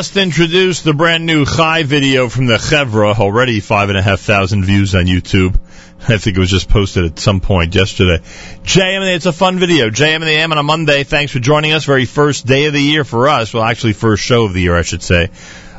Just 0.00 0.16
introduced 0.16 0.84
the 0.84 0.94
brand 0.94 1.26
new 1.26 1.44
Chai 1.44 1.82
video 1.82 2.30
from 2.30 2.46
the 2.46 2.54
Chevra, 2.54 3.18
already 3.18 3.60
five 3.60 3.90
and 3.90 3.98
a 3.98 4.02
half 4.02 4.20
thousand 4.20 4.64
views 4.64 4.94
on 4.94 5.04
YouTube. 5.04 5.60
I 6.08 6.16
think 6.16 6.38
it 6.38 6.40
was 6.40 6.48
just 6.48 6.70
posted 6.70 7.04
at 7.04 7.18
some 7.18 7.40
point 7.40 7.74
yesterday. 7.74 8.24
JM, 8.64 9.14
it's 9.14 9.26
a 9.26 9.32
fun 9.32 9.58
video. 9.58 9.90
JM 9.90 10.14
and 10.14 10.22
the 10.22 10.30
AM 10.30 10.52
on 10.52 10.56
a 10.56 10.62
Monday. 10.62 11.04
Thanks 11.04 11.32
for 11.32 11.38
joining 11.38 11.72
us. 11.72 11.84
Very 11.84 12.06
first 12.06 12.46
day 12.46 12.64
of 12.64 12.72
the 12.72 12.80
year 12.80 13.04
for 13.04 13.28
us. 13.28 13.52
Well, 13.52 13.62
actually, 13.62 13.92
first 13.92 14.22
show 14.22 14.44
of 14.44 14.54
the 14.54 14.62
year, 14.62 14.74
I 14.74 14.80
should 14.80 15.02
say. 15.02 15.28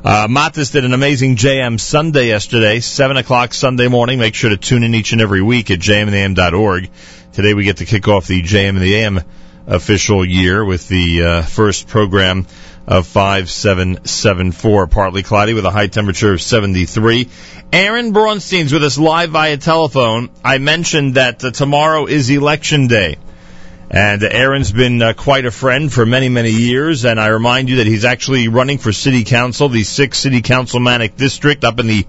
Uh, 0.03 0.27
Matis 0.27 0.71
did 0.71 0.85
an 0.85 0.93
amazing 0.93 1.35
JM 1.35 1.79
Sunday 1.79 2.27
yesterday, 2.27 2.79
7 2.79 3.17
o'clock 3.17 3.55
Sunday 3.55 3.87
morning. 3.87 4.19
Make 4.19 4.35
sure 4.35 4.51
to 4.51 4.57
tune 4.57 4.83
in 4.83 4.93
each 4.93 5.13
and 5.13 5.21
every 5.21 5.41
week 5.41 5.71
at 5.71 5.79
jmandtheam.org. 5.79 6.91
Today 7.33 7.55
we 7.55 7.63
get 7.63 7.77
to 7.77 7.85
kick 7.85 8.07
off 8.07 8.27
the 8.27 8.43
JM 8.43 8.69
and 8.69 8.81
the 8.81 8.95
AM 8.97 9.19
official 9.65 10.23
year 10.23 10.63
with 10.63 10.87
the 10.87 11.23
uh, 11.23 11.41
first 11.41 11.87
program 11.87 12.45
of 12.91 13.07
5774, 13.07 14.87
partly 14.87 15.23
cloudy 15.23 15.53
with 15.53 15.65
a 15.65 15.71
high 15.71 15.87
temperature 15.87 16.33
of 16.33 16.41
73. 16.41 17.29
Aaron 17.71 18.11
Braunstein's 18.11 18.73
with 18.73 18.83
us 18.83 18.97
live 18.97 19.29
via 19.29 19.55
telephone. 19.55 20.29
I 20.43 20.57
mentioned 20.57 21.15
that 21.15 21.41
uh, 21.41 21.51
tomorrow 21.51 22.05
is 22.07 22.29
election 22.29 22.87
day. 22.87 23.17
And 23.89 24.21
Aaron's 24.21 24.73
been 24.73 25.01
uh, 25.01 25.13
quite 25.13 25.45
a 25.45 25.51
friend 25.51 25.91
for 25.91 26.05
many, 26.05 26.27
many 26.27 26.51
years. 26.51 27.05
And 27.05 27.17
I 27.17 27.27
remind 27.27 27.69
you 27.69 27.77
that 27.77 27.87
he's 27.87 28.03
actually 28.03 28.49
running 28.49 28.77
for 28.77 28.91
city 28.91 29.23
council, 29.23 29.69
the 29.69 29.83
6th 29.83 30.15
City 30.15 30.41
Councilmanic 30.41 31.15
District 31.15 31.63
up 31.63 31.79
in 31.79 31.87
the 31.87 32.05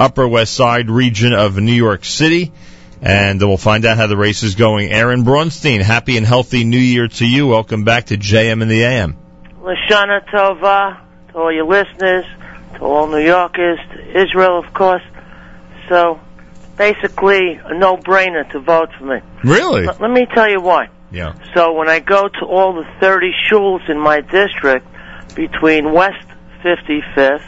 Upper 0.00 0.26
West 0.26 0.54
Side 0.54 0.90
region 0.90 1.32
of 1.32 1.58
New 1.58 1.72
York 1.72 2.04
City. 2.04 2.52
And 3.00 3.40
we'll 3.40 3.56
find 3.56 3.84
out 3.86 3.98
how 3.98 4.08
the 4.08 4.16
race 4.16 4.42
is 4.42 4.56
going. 4.56 4.90
Aaron 4.90 5.22
Braunstein, 5.22 5.80
happy 5.80 6.16
and 6.16 6.26
healthy 6.26 6.64
New 6.64 6.76
Year 6.76 7.06
to 7.06 7.24
you. 7.24 7.46
Welcome 7.46 7.84
back 7.84 8.06
to 8.06 8.16
JM 8.16 8.62
and 8.62 8.70
the 8.70 8.82
AM. 8.82 9.23
Lashana 9.64 10.20
Tova 10.28 11.00
to 11.28 11.38
all 11.38 11.50
your 11.50 11.64
listeners, 11.66 12.26
to 12.74 12.80
all 12.80 13.06
New 13.06 13.24
Yorkers, 13.24 13.78
to 13.92 14.22
Israel, 14.22 14.58
of 14.58 14.74
course. 14.74 15.02
So, 15.88 16.20
basically, 16.76 17.58
a 17.64 17.78
no-brainer 17.78 18.50
to 18.52 18.60
vote 18.60 18.90
for 18.98 19.06
me. 19.06 19.20
Really? 19.42 19.86
Let, 19.86 20.02
let 20.02 20.10
me 20.10 20.26
tell 20.34 20.50
you 20.50 20.60
why. 20.60 20.88
Yeah. 21.10 21.34
So, 21.54 21.72
when 21.72 21.88
I 21.88 22.00
go 22.00 22.28
to 22.28 22.44
all 22.46 22.74
the 22.74 22.84
30 23.00 23.32
shuls 23.50 23.88
in 23.88 23.98
my 23.98 24.20
district 24.20 24.86
between 25.34 25.94
West 25.94 26.26
55th 26.62 27.46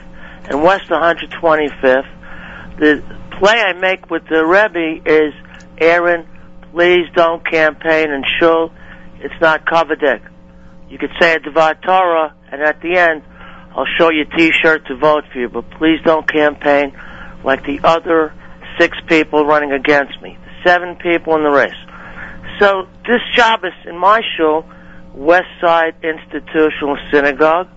and 0.49 0.63
West 0.63 0.89
125th, 0.89 2.79
the 2.79 3.03
play 3.39 3.61
I 3.61 3.75
make 3.75 4.11
with 4.11 4.27
the 4.29 4.47
Rebbe 4.47 5.03
is, 5.05 5.35
Aaron, 5.79 6.27
please 6.73 7.09
don't 7.15 7.45
campaign 7.45 8.11
in 8.11 8.23
shul. 8.41 8.73
It's 9.21 9.39
not 9.39 9.67
Kavadik. 9.67 10.23
You 10.89 10.99
could 10.99 11.11
say 11.21 11.35
a 11.35 11.41
Devat 11.41 11.83
Torah, 11.83 12.35
and 12.51 12.63
at 12.63 12.81
the 12.81 12.97
end, 12.97 13.23
I'll 13.75 13.87
show 13.99 14.11
you 14.11 14.23
a 14.23 14.37
T-shirt 14.37 14.87
to 14.87 14.97
vote 14.97 15.25
for 15.33 15.39
you, 15.39 15.49
but 15.49 15.69
please 15.73 15.99
don't 16.05 16.31
campaign 16.31 16.97
like 17.45 17.65
the 17.65 17.81
other 17.85 18.33
six 18.79 18.97
people 19.07 19.45
running 19.45 19.73
against 19.73 20.21
me, 20.23 20.39
seven 20.65 20.97
people 20.97 21.35
in 21.37 21.43
the 21.43 21.51
race. 21.51 21.75
So 22.59 22.87
this 23.07 23.21
Shabbos 23.33 23.73
in 23.85 23.99
my 23.99 24.21
shul, 24.37 24.65
West 25.15 25.49
Side 25.61 25.95
Institutional 26.03 26.97
Synagogue 27.13 27.69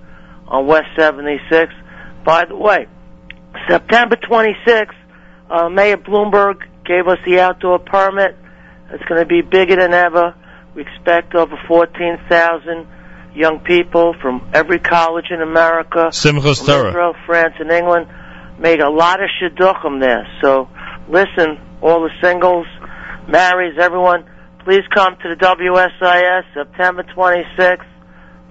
on 0.48 0.68
West 0.68 0.88
76. 0.98 1.74
By 2.24 2.46
the 2.46 2.56
way, 2.56 2.88
September 3.68 4.16
26th, 4.16 4.94
uh, 5.50 5.70
Mayor 5.70 5.98
Bloomberg 5.98 6.62
gave 6.86 7.08
us 7.08 7.18
the 7.26 7.40
outdoor 7.40 7.80
permit. 7.80 8.38
It's 8.92 9.04
going 9.06 9.22
to 9.22 9.26
be 9.26 9.42
bigger 9.42 9.76
than 9.76 9.94
ever. 9.94 10.36
We 10.76 10.84
expect 10.84 11.36
over 11.36 11.56
14,000 11.68 12.88
young 13.36 13.60
people 13.60 14.16
from 14.22 14.50
every 14.54 14.80
college 14.80 15.26
in 15.32 15.42
America, 15.42 16.10
Simchas 16.12 16.66
Torah. 16.66 16.90
Israel, 16.90 17.14
France, 17.26 17.56
and 17.60 17.72
England. 17.72 18.08
Made 18.60 18.82
a 18.82 18.90
lot 18.90 19.24
of 19.24 19.30
shidduchim 19.42 20.02
there. 20.02 20.28
So 20.42 20.68
listen, 21.08 21.58
all 21.82 22.02
the 22.02 22.12
singles, 22.22 22.68
marries, 23.28 23.78
everyone, 23.80 24.26
please 24.66 24.84
come 24.94 25.16
to 25.16 25.30
the 25.30 25.36
WSIS 25.36 26.44
September 26.54 27.04
26th 27.04 27.86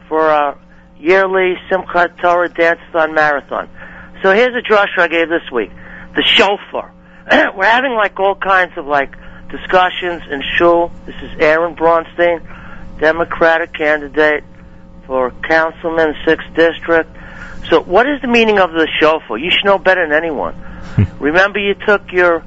for 0.08 0.20
our 0.20 0.58
yearly 0.98 1.54
Simchat 1.70 2.20
Torah 2.20 2.48
Dance-a-thon 2.48 3.14
Marathon. 3.14 3.68
So 4.22 4.32
here's 4.32 4.54
a 4.54 4.66
drush 4.66 4.98
I 4.98 5.08
gave 5.08 5.28
this 5.28 5.50
week. 5.52 5.70
The 6.16 6.24
shofar. 6.24 6.92
We're 7.56 7.66
having 7.66 7.92
like 7.92 8.18
all 8.18 8.34
kinds 8.34 8.72
of 8.76 8.86
like 8.86 9.14
discussions 9.50 10.22
in 10.30 10.42
shul. 10.56 10.90
This 11.06 11.14
is 11.22 11.30
Aaron 11.38 11.76
Braunstein, 11.76 12.98
Democratic 12.98 13.74
candidate 13.74 14.44
for 15.08 15.32
councilman, 15.48 16.14
6th 16.24 16.54
district. 16.54 17.10
So 17.70 17.80
what 17.80 18.06
is 18.06 18.20
the 18.20 18.28
meaning 18.28 18.60
of 18.60 18.70
the 18.70 18.86
shofar? 19.00 19.38
You 19.38 19.50
should 19.50 19.64
know 19.64 19.78
better 19.78 20.06
than 20.06 20.16
anyone. 20.16 20.54
Remember 21.18 21.58
you 21.58 21.74
took 21.74 22.12
your 22.12 22.40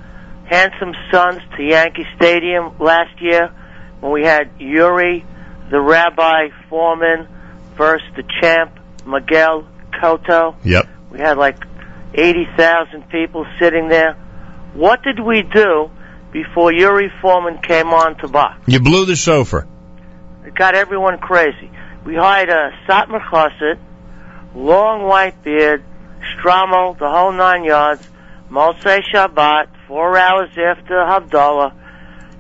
handsome 0.46 0.94
sons 1.12 1.42
to 1.58 1.64
Yankee 1.64 2.06
Stadium 2.16 2.78
last 2.80 3.20
year 3.20 3.52
when 4.00 4.14
we 4.14 4.24
had 4.24 4.52
Yuri, 4.60 5.26
the 5.70 5.82
rabbi 5.82 6.50
Foreman, 6.70 7.28
versus 7.76 8.08
the 8.16 8.24
champ, 8.40 8.80
Miguel 9.06 9.68
Cotto. 9.92 10.56
Yep. 10.64 10.88
We 11.12 11.20
had 11.20 11.38
like 11.38 11.58
80,000 12.14 13.10
people 13.10 13.46
sitting 13.60 13.90
there. 13.90 14.14
What 14.74 15.04
did 15.04 15.20
we 15.20 15.42
do 15.42 15.90
before 16.32 16.72
Yuri 16.72 17.12
Foreman 17.22 17.60
came 17.62 17.88
on 17.88 18.18
to 18.20 18.28
box? 18.28 18.62
You 18.68 18.80
blew 18.80 19.06
the 19.06 19.16
shofar. 19.16 19.68
It 20.46 20.56
got 20.56 20.76
everyone 20.76 21.18
crazy. 21.18 21.72
We 22.06 22.16
hired 22.16 22.50
a 22.50 22.72
Satmar 22.88 23.22
Chassid, 23.30 23.80
long 24.56 25.04
white 25.04 25.44
beard, 25.44 25.84
shtreimel, 26.20 26.98
the 26.98 27.08
whole 27.08 27.32
nine 27.32 27.64
yards, 27.64 28.08
Motzei 28.50 29.02
Shabbat, 29.14 29.68
four 29.88 30.18
hours 30.18 30.50
after 30.50 30.96
Havdalah, 30.96 31.74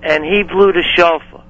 and 0.01 0.23
he 0.23 0.41
blew 0.43 0.71
the 0.71 0.83
shofar. 0.97 1.43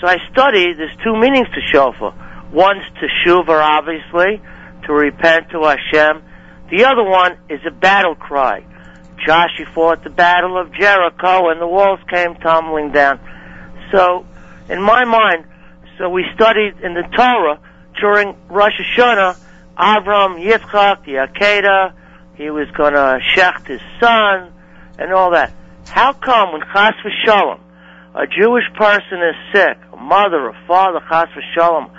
So 0.00 0.06
I 0.06 0.16
studied, 0.32 0.78
there's 0.78 0.96
two 1.04 1.14
meanings 1.20 1.48
to 1.48 1.60
shofar. 1.70 2.48
One's 2.50 2.84
to 3.00 3.06
shuva, 3.22 3.60
obviously, 3.60 4.40
to 4.86 4.92
repent 4.92 5.50
to 5.50 5.60
Hashem. 5.62 6.22
The 6.70 6.84
other 6.84 7.04
one 7.04 7.38
is 7.50 7.60
a 7.66 7.70
battle 7.70 8.14
cry. 8.14 8.64
Joshua 9.26 9.66
fought 9.74 10.02
the 10.02 10.10
battle 10.10 10.58
of 10.58 10.72
Jericho 10.72 11.50
and 11.50 11.60
the 11.60 11.66
walls 11.66 12.00
came 12.08 12.36
tumbling 12.36 12.90
down. 12.90 13.20
So, 13.92 14.24
in 14.70 14.80
my 14.80 15.04
mind, 15.04 15.44
so 16.00 16.08
we 16.08 16.24
studied 16.34 16.80
in 16.82 16.94
the 16.94 17.02
Torah 17.14 17.60
during 18.00 18.34
Rosh 18.48 18.72
Hashanah, 18.96 19.36
Avram, 19.76 20.42
Yitzchak, 20.42 21.04
the 21.04 21.28
Akedah, 21.28 21.92
he 22.36 22.48
was 22.48 22.68
gonna 22.70 23.18
shecht 23.36 23.66
his 23.66 23.82
son, 24.00 24.50
and 24.98 25.12
all 25.12 25.32
that. 25.32 25.52
How 25.88 26.14
come 26.14 26.52
when 26.52 26.62
Chas 26.62 26.94
v'Shalom, 27.04 27.60
a 28.14 28.26
Jewish 28.26 28.64
person 28.78 29.18
is 29.20 29.36
sick, 29.52 29.76
a 29.92 29.96
mother, 29.98 30.48
a 30.48 30.66
father, 30.66 31.00
Chas 31.06 31.28
v'Shalom, 31.36 31.90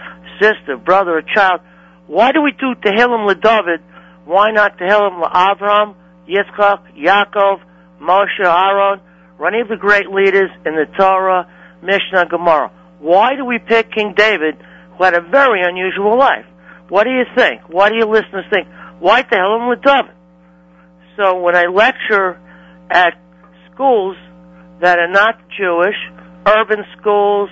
sister, 0.41 0.77
brother, 0.77 1.19
a 1.19 1.23
child, 1.35 1.61
why 2.07 2.31
do 2.31 2.41
we 2.41 2.53
do 2.53 2.73
Tehillim 2.81 3.29
LeDavid? 3.29 3.81
Why 4.25 4.49
not 4.49 4.79
Tehillim 4.79 5.21
LeAvraham, 5.21 5.93
Yitzchak, 6.27 6.97
Yaakov, 6.97 7.61
Moshe, 8.01 8.43
Aaron, 8.43 8.99
or 9.37 9.47
any 9.47 9.61
of 9.61 9.67
the 9.67 9.77
great 9.77 10.07
leaders 10.09 10.49
in 10.65 10.73
the 10.73 10.87
Torah, 10.97 11.47
Mishnah, 11.83 12.25
Gemara? 12.25 12.71
Why 13.01 13.35
do 13.35 13.45
we 13.45 13.57
pick 13.57 13.91
King 13.91 14.13
David, 14.15 14.55
who 14.95 15.03
had 15.03 15.15
a 15.15 15.21
very 15.21 15.61
unusual 15.63 16.17
life? 16.17 16.45
What 16.87 17.05
do 17.05 17.09
you 17.09 17.25
think? 17.35 17.61
Why 17.67 17.89
do 17.89 17.95
your 17.95 18.07
listeners 18.07 18.45
think? 18.51 18.67
Why 18.99 19.23
the 19.23 19.35
hell 19.35 19.55
am 19.55 19.61
Tehillim 19.61 19.81
LeDavid? 19.81 20.13
So 21.17 21.39
when 21.39 21.55
I 21.55 21.65
lecture 21.65 22.39
at 22.91 23.13
schools 23.73 24.15
that 24.81 24.99
are 24.99 25.09
not 25.09 25.35
Jewish, 25.57 25.95
urban 26.45 26.85
schools, 26.99 27.49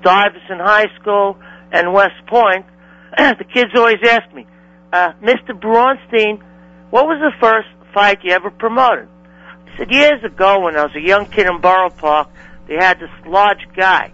Stuyvesant 0.00 0.60
High 0.60 0.86
School, 1.00 1.38
and 1.72 1.94
West 1.94 2.20
Point, 2.26 2.66
the 3.16 3.44
kids 3.52 3.70
always 3.74 3.98
ask 4.06 4.32
me, 4.34 4.46
uh, 4.92 5.12
Mr. 5.22 5.58
Braunstein, 5.58 6.42
what 6.90 7.06
was 7.06 7.20
the 7.20 7.32
first 7.40 7.68
fight 7.94 8.18
you 8.22 8.32
ever 8.32 8.50
promoted? 8.50 9.08
I 9.66 9.78
said, 9.78 9.90
years 9.90 10.22
ago 10.24 10.60
when 10.60 10.76
I 10.76 10.82
was 10.82 10.94
a 10.94 11.00
young 11.00 11.26
kid 11.26 11.46
in 11.46 11.60
Borough 11.60 11.90
Park, 11.90 12.28
they 12.68 12.74
had 12.74 12.98
this 13.00 13.10
large 13.26 13.66
guy, 13.76 14.12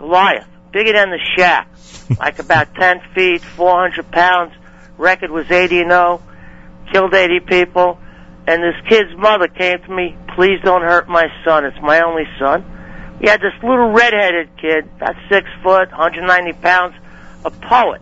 Goliath, 0.00 0.48
bigger 0.72 0.94
than 0.94 1.10
the 1.10 1.20
shack, 1.36 1.68
like 2.18 2.38
about 2.38 2.74
10 2.74 3.02
feet, 3.14 3.42
400 3.42 4.10
pounds, 4.10 4.54
record 4.96 5.30
was 5.30 5.50
80 5.50 5.82
and 5.82 5.90
0, 5.90 6.22
killed 6.90 7.14
80 7.14 7.40
people, 7.40 7.98
and 8.46 8.62
this 8.62 8.74
kid's 8.88 9.14
mother 9.14 9.46
came 9.46 9.78
to 9.82 9.94
me, 9.94 10.16
please 10.34 10.58
don't 10.64 10.80
hurt 10.80 11.06
my 11.06 11.26
son, 11.44 11.66
it's 11.66 11.76
my 11.82 12.00
only 12.00 12.24
son. 12.38 12.64
We 13.20 13.28
had 13.28 13.40
this 13.40 13.52
little 13.62 13.92
redheaded 13.92 14.48
kid, 14.56 14.88
about 14.96 15.16
six 15.28 15.46
foot, 15.62 15.90
190 15.90 16.54
pounds, 16.62 16.94
a 17.44 17.50
poet. 17.50 18.00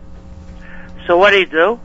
So 1.05 1.17
what 1.17 1.31
did 1.31 1.49
he 1.49 1.51
do? 1.51 1.81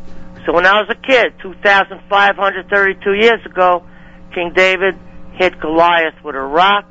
So 0.46 0.52
when 0.52 0.64
I 0.64 0.74
was 0.74 0.88
a 0.90 0.94
kid, 0.94 1.34
2,532 1.42 3.14
years 3.14 3.44
ago, 3.44 3.84
King 4.32 4.52
David 4.54 4.96
hit 5.32 5.58
Goliath 5.58 6.22
with 6.22 6.36
a 6.36 6.40
rock, 6.40 6.86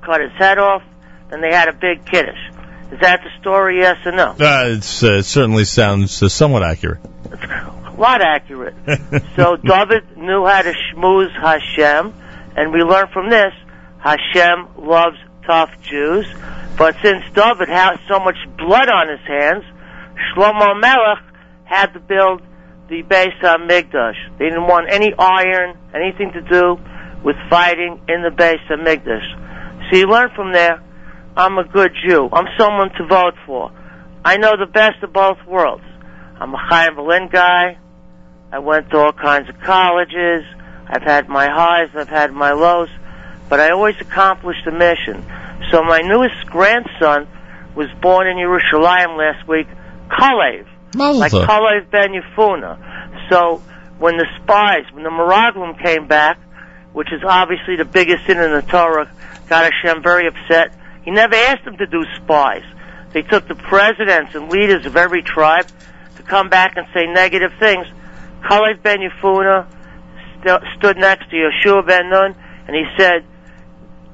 cut 0.00 0.22
his 0.22 0.32
head 0.38 0.56
off, 0.56 0.82
then 1.28 1.42
they 1.42 1.52
had 1.52 1.68
a 1.68 1.74
big 1.74 2.06
kiddush. 2.06 2.51
Is 2.92 3.00
that 3.00 3.20
the 3.24 3.30
story, 3.40 3.78
yes 3.78 3.96
or 4.04 4.12
no? 4.12 4.32
Uh, 4.38 4.76
it's, 4.76 5.02
uh, 5.02 5.14
it 5.14 5.22
certainly 5.24 5.64
sounds 5.64 6.22
uh, 6.22 6.28
somewhat 6.28 6.62
accurate. 6.62 7.00
a 7.32 7.94
lot 7.96 8.20
accurate. 8.20 8.74
so 9.36 9.56
David 9.56 10.18
knew 10.18 10.44
how 10.46 10.60
to 10.60 10.74
schmooze 10.74 11.32
Hashem, 11.32 12.12
and 12.54 12.70
we 12.70 12.80
learn 12.80 13.06
from 13.10 13.30
this, 13.30 13.54
Hashem 13.98 14.86
loves 14.86 15.16
tough 15.46 15.70
Jews. 15.82 16.26
But 16.76 16.96
since 17.02 17.24
David 17.32 17.70
had 17.70 17.96
so 18.08 18.18
much 18.18 18.36
blood 18.58 18.88
on 18.90 19.08
his 19.08 19.26
hands, 19.26 19.64
Shlomo 20.34 20.78
Melech 20.78 21.24
had 21.64 21.94
to 21.94 22.00
build 22.00 22.42
the 22.88 23.02
Beis 23.02 23.32
Hamikdash. 23.40 24.38
They 24.38 24.46
didn't 24.46 24.66
want 24.66 24.92
any 24.92 25.14
iron, 25.18 25.78
anything 25.94 26.32
to 26.32 26.42
do 26.42 26.78
with 27.24 27.36
fighting 27.48 28.02
in 28.06 28.20
the 28.20 28.30
Beis 28.36 28.60
Hamikdash. 28.68 29.88
So 29.90 29.96
you 29.96 30.06
learn 30.08 30.28
from 30.36 30.52
there, 30.52 30.82
I'm 31.36 31.58
a 31.58 31.64
good 31.64 31.92
Jew. 32.06 32.28
I'm 32.32 32.46
someone 32.58 32.90
to 32.98 33.06
vote 33.06 33.34
for. 33.46 33.72
I 34.24 34.36
know 34.36 34.52
the 34.58 34.70
best 34.70 35.02
of 35.02 35.12
both 35.12 35.38
worlds. 35.46 35.84
I'm 36.38 36.54
a 36.54 36.58
Chaim 36.58 36.94
Berlin 36.94 37.28
guy. 37.30 37.78
I 38.52 38.58
went 38.58 38.90
to 38.90 38.98
all 38.98 39.12
kinds 39.12 39.48
of 39.48 39.58
colleges. 39.60 40.44
I've 40.86 41.02
had 41.02 41.28
my 41.28 41.48
highs, 41.50 41.88
I've 41.94 42.08
had 42.08 42.32
my 42.32 42.52
lows, 42.52 42.90
but 43.48 43.60
I 43.60 43.70
always 43.70 43.94
accomplished 44.00 44.64
the 44.66 44.72
mission. 44.72 45.24
So 45.70 45.82
my 45.82 46.00
newest 46.00 46.46
grandson 46.46 47.26
was 47.74 47.88
born 48.02 48.26
in 48.26 48.36
Yerushalayim 48.36 49.16
last 49.16 49.48
week, 49.48 49.66
Kalev, 50.10 50.66
like. 51.18 51.32
Kalev 51.32 51.90
Ben 51.90 52.10
Yefuna. 52.10 53.30
So 53.30 53.62
when 53.98 54.18
the 54.18 54.26
spies, 54.42 54.84
when 54.92 55.04
the 55.04 55.10
Meraglim 55.10 55.82
came 55.82 56.06
back, 56.06 56.38
which 56.92 57.08
is 57.10 57.22
obviously 57.26 57.76
the 57.76 57.86
biggest 57.86 58.26
sin 58.26 58.38
in 58.38 58.50
the 58.50 58.60
Torah, 58.60 59.10
got 59.48 59.72
Hashem 59.72 60.02
very 60.02 60.26
upset. 60.26 60.76
He 61.04 61.10
never 61.10 61.34
asked 61.34 61.64
them 61.64 61.76
to 61.78 61.86
do 61.86 62.04
spies. 62.16 62.64
They 63.12 63.22
took 63.22 63.48
the 63.48 63.54
presidents 63.54 64.34
and 64.34 64.48
leaders 64.50 64.86
of 64.86 64.96
every 64.96 65.22
tribe 65.22 65.66
to 66.16 66.22
come 66.22 66.48
back 66.48 66.76
and 66.76 66.86
say 66.94 67.06
negative 67.06 67.52
things. 67.58 67.86
Kalev 68.42 68.82
Ben 68.82 68.98
Yefuna 68.98 69.66
st- 70.44 70.62
stood 70.78 70.96
next 70.96 71.30
to 71.30 71.36
Yeshua 71.36 71.86
Ben 71.86 72.10
Nun, 72.10 72.34
and 72.66 72.76
he 72.76 72.84
said, 72.96 73.24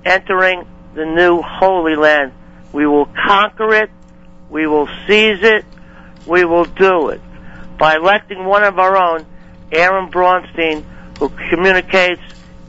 entering 0.04 0.66
the 0.94 1.04
new 1.04 1.42
Holy 1.42 1.96
Land, 1.96 2.32
we 2.72 2.86
will 2.86 3.06
conquer 3.06 3.74
it, 3.74 3.90
we 4.50 4.66
will 4.66 4.88
seize 5.06 5.42
it, 5.42 5.64
we 6.26 6.44
will 6.44 6.64
do 6.64 7.08
it. 7.08 7.20
By 7.78 7.96
electing 7.96 8.44
one 8.44 8.64
of 8.64 8.78
our 8.78 8.96
own, 8.96 9.26
Aaron 9.70 10.10
Braunstein, 10.10 10.84
who 11.18 11.28
communicates 11.50 12.22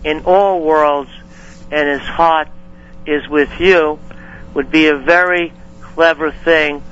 in 0.03 0.23
all 0.25 0.61
worlds 0.61 1.09
and 1.71 1.87
his 1.87 2.07
heart 2.07 2.47
is 3.05 3.27
with 3.27 3.49
you, 3.59 3.99
would 4.59 4.71
be 4.71 4.87
a 4.87 4.97
very 4.97 5.53
clever 5.79 6.33
thing 6.33 6.83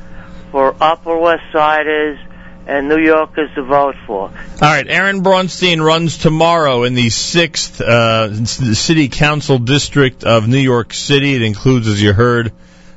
for 0.52 0.74
Upper 0.80 1.18
West 1.18 1.44
Siders 1.52 2.18
and 2.66 2.88
New 2.88 2.98
Yorkers 2.98 3.50
to 3.56 3.64
vote 3.64 3.96
for. 4.06 4.22
All 4.22 4.32
right, 4.62 4.88
Aaron 4.88 5.22
Braunstein 5.22 5.84
runs 5.84 6.18
tomorrow 6.18 6.84
in 6.84 6.94
the 6.94 7.10
sixth 7.10 7.82
uh, 7.82 8.46
city 8.46 9.10
council 9.10 9.60
district 9.60 10.24
of 10.24 10.48
New 10.48 10.60
York 10.60 10.94
City. 10.94 11.36
It 11.36 11.42
includes, 11.42 11.90
as 11.90 12.02
you 12.02 12.14
heard, 12.14 12.54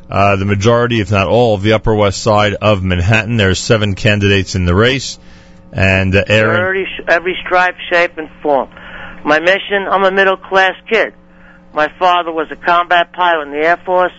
uh, 0.08 0.36
the 0.36 0.44
majority, 0.44 1.00
if 1.00 1.10
not 1.10 1.26
all, 1.26 1.56
of 1.56 1.62
the 1.62 1.72
Upper 1.72 1.92
West 1.92 2.22
Side 2.22 2.54
of 2.54 2.84
Manhattan. 2.84 3.38
There 3.38 3.50
are 3.50 3.56
seven 3.56 3.96
candidates 3.96 4.54
in 4.54 4.66
the 4.66 4.74
race, 4.74 5.18
and 5.72 6.14
uh, 6.14 6.22
Aaron. 6.28 6.60
Every, 6.60 6.86
every 7.08 7.36
stripe, 7.44 7.74
shape, 7.92 8.18
and 8.18 8.28
form. 8.40 8.70
My 9.24 9.40
mission, 9.40 9.88
I'm 9.90 10.04
a 10.04 10.12
middle 10.12 10.36
class 10.36 10.74
kid. 10.88 11.12
My 11.74 11.88
father 11.98 12.30
was 12.30 12.46
a 12.52 12.56
combat 12.56 13.12
pilot 13.12 13.48
in 13.48 13.50
the 13.50 13.66
Air 13.66 13.76
Force. 13.84 14.12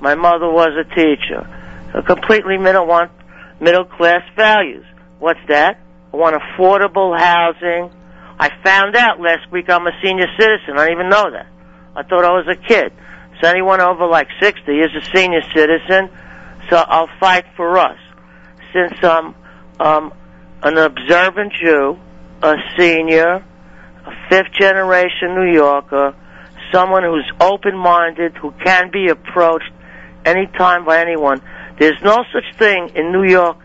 My 0.00 0.14
mother 0.14 0.48
was 0.50 0.70
a 0.78 0.84
teacher. 0.94 1.48
Completely 2.06 2.58
middle 2.58 2.86
one, 2.86 3.10
middle 3.60 3.84
class 3.84 4.22
values. 4.36 4.84
What's 5.18 5.40
that? 5.48 5.80
I 6.12 6.16
want 6.16 6.36
affordable 6.36 7.18
housing. 7.18 7.90
I 8.38 8.50
found 8.62 8.96
out 8.96 9.20
last 9.20 9.50
week 9.50 9.70
I'm 9.70 9.86
a 9.86 9.92
senior 10.02 10.26
citizen. 10.38 10.76
I 10.76 10.86
didn't 10.86 11.00
even 11.00 11.08
know 11.08 11.30
that. 11.30 11.46
I 11.94 12.02
thought 12.02 12.24
I 12.24 12.32
was 12.32 12.46
a 12.48 12.56
kid. 12.56 12.92
So 13.40 13.48
anyone 13.48 13.80
over 13.80 14.06
like 14.06 14.28
60 14.40 14.70
is 14.70 14.90
a 14.94 15.16
senior 15.16 15.40
citizen. 15.54 16.10
So 16.68 16.76
I'll 16.76 17.08
fight 17.18 17.46
for 17.56 17.78
us. 17.78 17.98
Since 18.72 18.94
I'm 19.02 19.34
um, 19.80 20.12
an 20.62 20.76
observant 20.76 21.52
Jew, 21.54 21.98
a 22.42 22.54
senior, 22.78 23.44
a 24.06 24.12
fifth 24.28 24.52
generation 24.52 25.34
New 25.34 25.52
Yorker, 25.52 26.14
someone 26.72 27.04
who's 27.04 27.30
open 27.40 27.76
minded, 27.76 28.36
who 28.36 28.52
can 28.64 28.90
be 28.90 29.08
approached 29.08 29.70
anytime 30.26 30.84
by 30.84 31.00
anyone. 31.00 31.40
There's 31.78 32.00
no 32.02 32.24
such 32.32 32.58
thing 32.58 32.90
in 32.94 33.12
New 33.12 33.24
York 33.24 33.56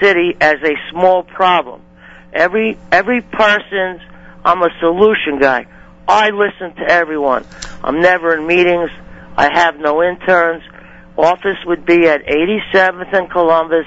City 0.00 0.34
as 0.40 0.56
a 0.62 0.74
small 0.90 1.22
problem. 1.22 1.82
Every 2.32 2.78
every 2.90 3.20
person's 3.20 4.00
I'm 4.44 4.62
a 4.62 4.68
solution 4.80 5.38
guy. 5.40 5.66
I 6.06 6.30
listen 6.30 6.74
to 6.76 6.90
everyone. 6.90 7.44
I'm 7.82 8.00
never 8.00 8.34
in 8.36 8.46
meetings. 8.46 8.90
I 9.36 9.48
have 9.52 9.78
no 9.78 10.02
interns. 10.02 10.62
Office 11.16 11.56
would 11.66 11.86
be 11.86 12.06
at 12.08 12.24
87th 12.26 13.12
and 13.16 13.30
Columbus. 13.30 13.86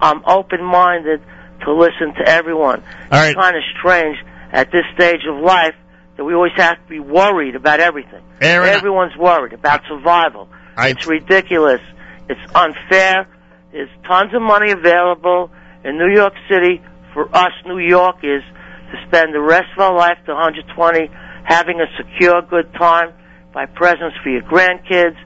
I'm 0.00 0.22
open 0.26 0.62
minded 0.62 1.20
to 1.64 1.72
listen 1.74 2.14
to 2.14 2.28
everyone. 2.28 2.82
All 3.10 3.18
right. 3.18 3.30
It's 3.30 3.40
kind 3.40 3.56
of 3.56 3.62
strange 3.78 4.16
at 4.52 4.70
this 4.70 4.84
stage 4.94 5.22
of 5.28 5.42
life 5.42 5.74
that 6.16 6.24
we 6.24 6.34
always 6.34 6.52
have 6.56 6.76
to 6.76 6.88
be 6.88 7.00
worried 7.00 7.56
about 7.56 7.80
everything. 7.80 8.22
Aaron- 8.40 8.68
Everyone's 8.68 9.16
worried 9.16 9.52
about 9.54 9.80
survival. 9.88 10.48
I- 10.78 10.88
It's 10.90 11.06
ridiculous. 11.06 11.80
It's 12.28 12.40
unfair. 12.54 13.26
There's 13.72 13.90
tons 14.06 14.32
of 14.34 14.40
money 14.42 14.70
available 14.70 15.50
in 15.84 15.98
New 15.98 16.12
York 16.14 16.34
City 16.48 16.80
for 17.12 17.28
us 17.36 17.52
New 17.66 17.78
Yorkers 17.78 18.42
to 18.90 19.06
spend 19.06 19.34
the 19.34 19.40
rest 19.40 19.66
of 19.76 19.82
our 19.82 19.94
life 19.94 20.18
to 20.26 20.32
120 20.34 21.10
having 21.44 21.80
a 21.80 21.86
secure 21.96 22.40
good 22.42 22.72
time, 22.74 23.12
buy 23.52 23.66
presents 23.66 24.16
for 24.22 24.28
your 24.30 24.42
grandkids, 24.42 25.16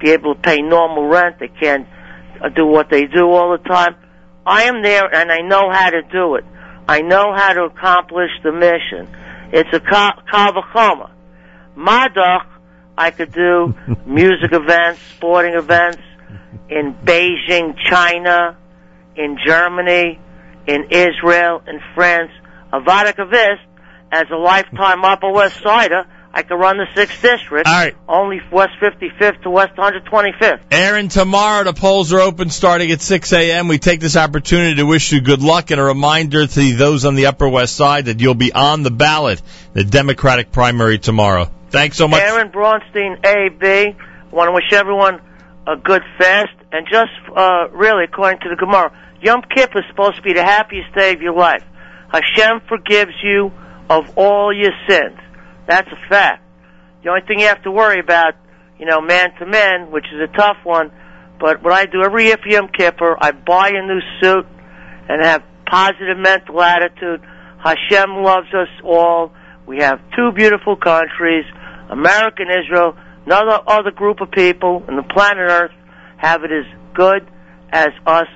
be 0.00 0.10
able 0.12 0.34
to 0.34 0.40
pay 0.40 0.62
normal 0.62 1.06
rent. 1.06 1.38
They 1.38 1.48
can't 1.48 1.86
uh, 2.42 2.48
do 2.48 2.66
what 2.66 2.88
they 2.90 3.06
do 3.06 3.30
all 3.30 3.52
the 3.56 3.68
time. 3.68 3.94
I 4.46 4.62
am 4.64 4.82
there 4.82 5.04
and 5.14 5.30
I 5.30 5.38
know 5.42 5.70
how 5.70 5.90
to 5.90 6.02
do 6.02 6.34
it. 6.36 6.44
I 6.88 7.00
know 7.02 7.32
how 7.34 7.52
to 7.52 7.62
accomplish 7.64 8.30
the 8.42 8.50
mission. 8.52 9.08
It's 9.52 9.70
a 9.72 9.80
ka- 9.80 10.20
kavachoma. 10.32 11.10
Madach, 11.76 12.46
I 12.96 13.10
could 13.10 13.32
do 13.32 13.74
music 14.06 14.52
events, 14.52 15.00
sporting 15.16 15.54
events 15.54 16.00
in 16.68 16.94
Beijing, 16.94 17.76
China, 17.88 18.56
in 19.16 19.38
Germany, 19.44 20.18
in 20.66 20.84
Israel, 20.90 21.62
in 21.66 21.80
France. 21.94 22.30
Avada 22.72 23.14
Kavis, 23.14 23.58
as 24.10 24.26
a 24.30 24.36
lifetime 24.36 25.04
Upper 25.04 25.30
West 25.30 25.60
Sider, 25.62 26.06
I 26.34 26.42
could 26.42 26.54
run 26.54 26.78
the 26.78 26.86
6th 26.98 27.20
District. 27.20 27.66
All 27.66 27.72
right. 27.74 27.94
Only 28.08 28.40
West 28.50 28.72
55th 28.80 29.42
to 29.42 29.50
West 29.50 29.76
125th. 29.76 30.60
Aaron, 30.70 31.08
tomorrow 31.08 31.64
the 31.64 31.74
polls 31.74 32.12
are 32.14 32.20
open 32.20 32.48
starting 32.48 32.90
at 32.90 33.02
6 33.02 33.32
a.m. 33.34 33.68
We 33.68 33.78
take 33.78 34.00
this 34.00 34.16
opportunity 34.16 34.76
to 34.76 34.86
wish 34.86 35.12
you 35.12 35.20
good 35.20 35.42
luck 35.42 35.70
and 35.70 35.78
a 35.78 35.84
reminder 35.84 36.46
to 36.46 36.76
those 36.76 37.04
on 37.04 37.16
the 37.16 37.26
Upper 37.26 37.48
West 37.48 37.76
Side 37.76 38.06
that 38.06 38.20
you'll 38.20 38.34
be 38.34 38.52
on 38.52 38.82
the 38.82 38.90
ballot, 38.90 39.42
the 39.74 39.84
Democratic 39.84 40.52
primary 40.52 40.98
tomorrow. 40.98 41.50
Thanks 41.72 41.96
so 41.96 42.06
much. 42.06 42.20
Aaron 42.20 42.50
Braunstein, 42.50 43.24
AB. 43.24 43.66
I 43.66 43.96
want 44.30 44.48
to 44.48 44.52
wish 44.52 44.72
everyone 44.72 45.20
a 45.66 45.76
good 45.76 46.02
fast. 46.18 46.52
And 46.70 46.86
just, 46.86 47.10
uh, 47.34 47.68
really, 47.72 48.04
according 48.04 48.40
to 48.40 48.50
the 48.50 48.56
Gemara, 48.56 48.92
Yom 49.22 49.42
Kippur 49.42 49.78
is 49.78 49.84
supposed 49.88 50.16
to 50.16 50.22
be 50.22 50.34
the 50.34 50.44
happiest 50.44 50.94
day 50.94 51.12
of 51.14 51.22
your 51.22 51.34
life. 51.34 51.62
Hashem 52.10 52.60
forgives 52.68 53.12
you 53.22 53.52
of 53.88 54.16
all 54.16 54.52
your 54.54 54.72
sins. 54.88 55.18
That's 55.66 55.88
a 55.88 56.08
fact. 56.08 56.44
The 57.02 57.10
only 57.10 57.22
thing 57.26 57.40
you 57.40 57.46
have 57.46 57.62
to 57.62 57.70
worry 57.70 58.00
about, 58.00 58.34
you 58.78 58.86
know, 58.86 59.00
man 59.00 59.30
to 59.38 59.46
man, 59.46 59.90
which 59.90 60.06
is 60.12 60.20
a 60.20 60.36
tough 60.36 60.58
one, 60.64 60.92
but 61.40 61.62
what 61.62 61.72
I 61.72 61.86
do 61.86 62.02
every 62.04 62.26
year 62.26 62.36
for 62.36 62.48
Yom 62.48 62.68
Kippur, 62.68 63.16
I 63.20 63.32
buy 63.32 63.70
a 63.70 63.86
new 63.86 64.00
suit 64.20 64.46
and 65.08 65.24
have 65.24 65.42
positive 65.68 66.18
mental 66.18 66.60
attitude. 66.60 67.22
Hashem 67.64 68.22
loves 68.22 68.52
us 68.52 68.68
all. 68.84 69.32
We 69.66 69.78
have 69.78 70.00
two 70.14 70.32
beautiful 70.32 70.76
countries, 70.76 71.44
America 71.92 72.42
and 72.42 72.64
Israel. 72.64 72.96
Another 73.26 73.58
other 73.66 73.90
group 73.90 74.20
of 74.20 74.30
people 74.30 74.82
on 74.88 74.96
the 74.96 75.02
planet 75.02 75.38
Earth 75.50 75.72
have 76.16 76.42
it 76.44 76.50
as 76.50 76.64
good 76.94 77.26
as 77.70 77.88
us 78.06 78.26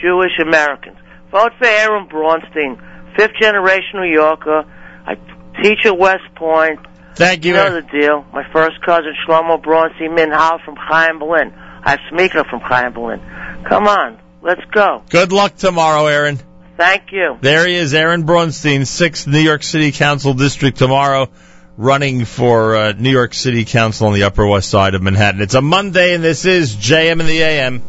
Jewish 0.00 0.38
Americans. 0.40 0.96
Vote 1.30 1.52
for 1.58 1.66
Aaron 1.66 2.08
Braunstein, 2.08 2.78
fifth 3.16 3.34
generation 3.40 4.00
New 4.00 4.12
Yorker. 4.12 4.64
I 5.06 5.14
teach 5.62 5.84
at 5.84 5.96
West 5.98 6.34
Point. 6.36 6.80
Thank 7.14 7.44
you. 7.44 7.50
You 7.50 7.56
know 7.56 7.80
the 7.80 7.82
deal. 7.82 8.24
My 8.32 8.44
first 8.52 8.80
cousin 8.84 9.14
Shlomo 9.26 9.62
Braunstein 9.62 10.16
Minhal 10.16 10.64
from 10.64 10.76
Chaim 10.76 11.18
Berlin. 11.18 11.52
I 11.82 11.90
have 11.90 12.00
Smicha 12.12 12.48
from 12.48 12.60
Chaim 12.60 12.92
Berlin. 12.92 13.20
Come 13.68 13.86
on, 13.86 14.18
let's 14.42 14.64
go. 14.72 15.02
Good 15.10 15.32
luck 15.32 15.56
tomorrow, 15.56 16.06
Aaron. 16.06 16.38
Thank 16.76 17.12
you. 17.12 17.36
There 17.40 17.66
he 17.66 17.74
is, 17.74 17.92
Aaron 17.92 18.24
Braunstein, 18.24 18.80
6th 18.80 19.26
New 19.26 19.38
York 19.40 19.62
City 19.62 19.92
Council 19.92 20.32
District 20.32 20.78
tomorrow, 20.78 21.28
running 21.76 22.24
for 22.24 22.76
uh, 22.76 22.92
New 22.92 23.10
York 23.10 23.34
City 23.34 23.64
Council 23.64 24.08
on 24.08 24.14
the 24.14 24.24
Upper 24.24 24.46
West 24.46 24.68
Side 24.68 24.94
of 24.94 25.02
Manhattan. 25.02 25.40
It's 25.40 25.54
a 25.54 25.62
Monday, 25.62 26.14
and 26.14 26.22
this 26.22 26.44
is 26.44 26.76
JM 26.76 27.20
in 27.20 27.26
the 27.26 27.42
AM. 27.42 27.82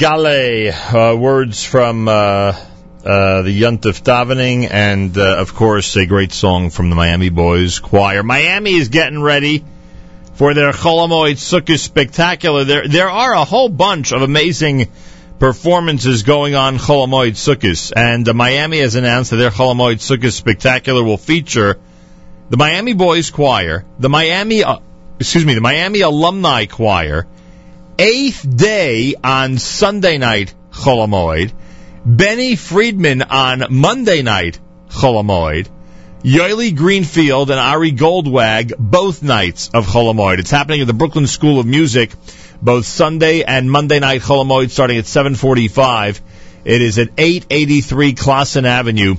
Gale. 0.00 0.72
Uh, 0.72 1.14
words 1.14 1.62
from 1.62 2.08
uh, 2.08 2.12
uh, 2.12 2.54
the 3.42 3.60
Yuntef 3.60 4.02
davening, 4.02 4.66
and 4.70 5.18
uh, 5.18 5.36
of 5.36 5.52
course 5.52 5.94
a 5.94 6.06
great 6.06 6.32
song 6.32 6.70
from 6.70 6.88
the 6.88 6.96
Miami 6.96 7.28
Boys 7.28 7.80
Choir. 7.80 8.22
Miami 8.22 8.76
is 8.76 8.88
getting 8.88 9.20
ready 9.20 9.62
for 10.36 10.54
their 10.54 10.72
Chol 10.72 11.06
Hamoed 11.06 11.34
Sukkot 11.34 11.78
Spectacular. 11.78 12.64
There, 12.64 12.88
there 12.88 13.10
are 13.10 13.34
a 13.34 13.44
whole 13.44 13.68
bunch 13.68 14.12
of 14.12 14.22
amazing 14.22 14.90
performances 15.38 16.22
going 16.22 16.54
on 16.54 16.78
Chol 16.78 17.06
Hamoed 17.06 17.32
Sukkot, 17.32 17.92
and 17.94 18.26
uh, 18.26 18.32
Miami 18.32 18.78
has 18.78 18.94
announced 18.94 19.32
that 19.32 19.36
their 19.36 19.50
Chol 19.50 19.74
Hamoed 19.74 19.96
Sukkot 19.96 20.32
Spectacular 20.32 21.04
will 21.04 21.18
feature 21.18 21.78
the 22.48 22.56
Miami 22.56 22.94
Boys 22.94 23.28
Choir, 23.28 23.84
the 23.98 24.08
Miami, 24.08 24.64
uh, 24.64 24.78
excuse 25.18 25.44
me, 25.44 25.52
the 25.52 25.60
Miami 25.60 26.00
Alumni 26.00 26.64
Choir 26.64 27.26
eighth 28.00 28.56
day 28.56 29.14
on 29.22 29.58
Sunday 29.58 30.16
night 30.16 30.54
Chol 30.72 31.06
Hamoed, 31.06 31.52
Benny 32.06 32.56
Friedman 32.56 33.20
on 33.20 33.64
Monday 33.68 34.22
night 34.22 34.58
Chol 34.88 35.22
Hamoed, 35.22 35.68
Yoeli 36.22 36.74
Greenfield 36.74 37.50
and 37.50 37.60
Ari 37.60 37.92
Goldwag 37.92 38.72
both 38.78 39.22
nights 39.22 39.68
of 39.74 39.86
Chol 39.86 40.14
Hamoed. 40.14 40.38
It's 40.38 40.50
happening 40.50 40.80
at 40.80 40.86
the 40.86 40.94
Brooklyn 40.94 41.26
School 41.26 41.60
of 41.60 41.66
Music, 41.66 42.10
both 42.62 42.86
Sunday 42.86 43.42
and 43.42 43.70
Monday 43.70 44.00
night 44.00 44.22
Chol 44.22 44.46
Hamoed 44.46 44.70
starting 44.70 44.96
at 44.96 45.04
745. 45.04 46.22
It 46.64 46.80
is 46.80 46.98
at 46.98 47.10
883 47.18 48.14
Classon 48.14 48.64
Avenue 48.64 49.16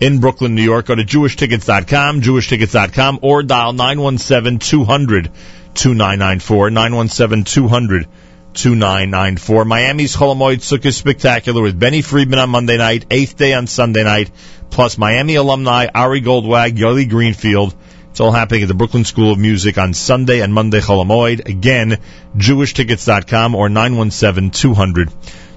in 0.00 0.18
Brooklyn, 0.18 0.56
New 0.56 0.62
York. 0.62 0.86
Go 0.86 0.96
to 0.96 1.04
jewishtickets.com, 1.04 2.20
jewishtickets.com, 2.20 3.20
or 3.22 3.44
dial 3.44 3.74
917-200 3.74 5.30
2994, 5.74 6.70
917-200 6.70 8.06
2994. 8.54 9.64
Miami's 9.64 10.16
Chol 10.16 10.34
Hamoed 10.34 10.58
Sukkot 10.58 10.92
Spectacular 10.92 11.62
with 11.62 11.78
Benny 11.78 12.02
Friedman 12.02 12.38
on 12.38 12.50
Monday 12.50 12.78
night, 12.78 13.06
eighth 13.10 13.36
day 13.36 13.52
on 13.52 13.66
Sunday 13.66 14.04
night, 14.04 14.30
plus 14.70 14.96
Miami 14.96 15.34
alumni 15.34 15.86
Ari 15.94 16.22
Goldwag, 16.22 16.76
Yoeli 16.76 17.08
Greenfield. 17.08 17.74
It's 18.10 18.20
all 18.20 18.30
happening 18.32 18.62
at 18.62 18.68
the 18.68 18.74
Brooklyn 18.74 19.04
School 19.04 19.32
of 19.32 19.38
Music 19.38 19.76
on 19.76 19.92
Sunday 19.92 20.40
and 20.40 20.54
Monday 20.54 20.80
Chol 20.80 21.04
Hamoed. 21.04 21.48
Again, 21.48 21.98
jewishtickets.com 22.36 23.54
or 23.54 23.68
917-200 23.68 25.12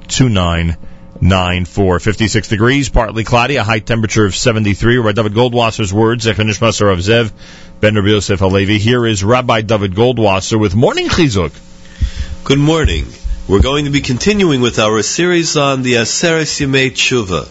2994. 0.08 2.00
56 2.00 2.48
degrees, 2.48 2.90
partly 2.90 3.24
cloudy, 3.24 3.58
a 3.58 3.64
high 3.64 3.80
temperature 3.80 4.26
of 4.26 4.36
73. 4.36 4.98
Rabbi 4.98 5.12
David 5.12 5.34
Goldwasser's 5.34 5.94
words, 5.94 6.26
Zechanish 6.26 6.60
Masar 6.60 6.92
of 6.92 7.00
Zev, 7.00 7.32
Ben 7.80 7.96
Rabbi 7.96 8.08
Yosef 8.08 8.40
Halevi. 8.40 8.80
Here 8.80 9.06
is 9.06 9.24
Rabbi 9.24 9.62
David 9.62 9.94
Goldwasser 9.94 10.60
with 10.60 10.76
Morning 10.76 11.10
Chizuk. 11.10 11.67
Good 12.48 12.60
morning. 12.60 13.08
We're 13.50 13.62
going 13.62 13.84
to 13.84 13.92
be 13.92 14.00
continuing 14.00 14.62
with 14.62 14.80
our 14.80 15.04
series 15.04 15.58
on 15.58 15.82
the 15.82 15.96
Aseres 15.96 16.62
Yemei 16.62 16.92
Tshuva. 16.92 17.46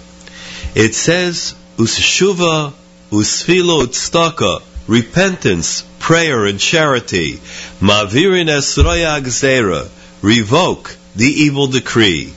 It 0.74 0.94
says, 0.94 1.54
Useshuva, 1.76 2.72
Usfilo 3.10 3.84
Utstaka, 3.84 4.62
repentance, 4.86 5.84
prayer, 5.98 6.46
and 6.46 6.58
charity, 6.58 7.34
Mavirin 7.78 8.48
Esroya 8.48 9.20
Gzera, 9.20 9.86
revoke 10.22 10.96
the 11.14 11.26
evil 11.26 11.66
decree. 11.66 12.32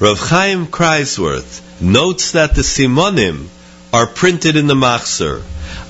Rav 0.00 0.18
Chaim 0.18 0.66
Kreiswirth 0.66 1.80
notes 1.80 2.32
that 2.32 2.56
the 2.56 2.62
Simonim 2.62 3.46
are 3.92 4.08
printed 4.08 4.56
in 4.56 4.66
the 4.66 4.74
Machzor. 4.74 5.40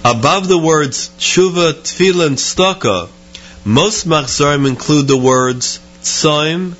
Above 0.05 0.47
the 0.47 0.59
words 0.59 1.09
Tshuva, 1.18 1.73
Tfila, 1.73 2.27
and 2.27 3.09
most 3.64 4.06
Machzorim 4.06 4.68
include 4.68 5.09
the 5.09 5.16
words 5.16 5.81
Tzoim, 6.07 6.77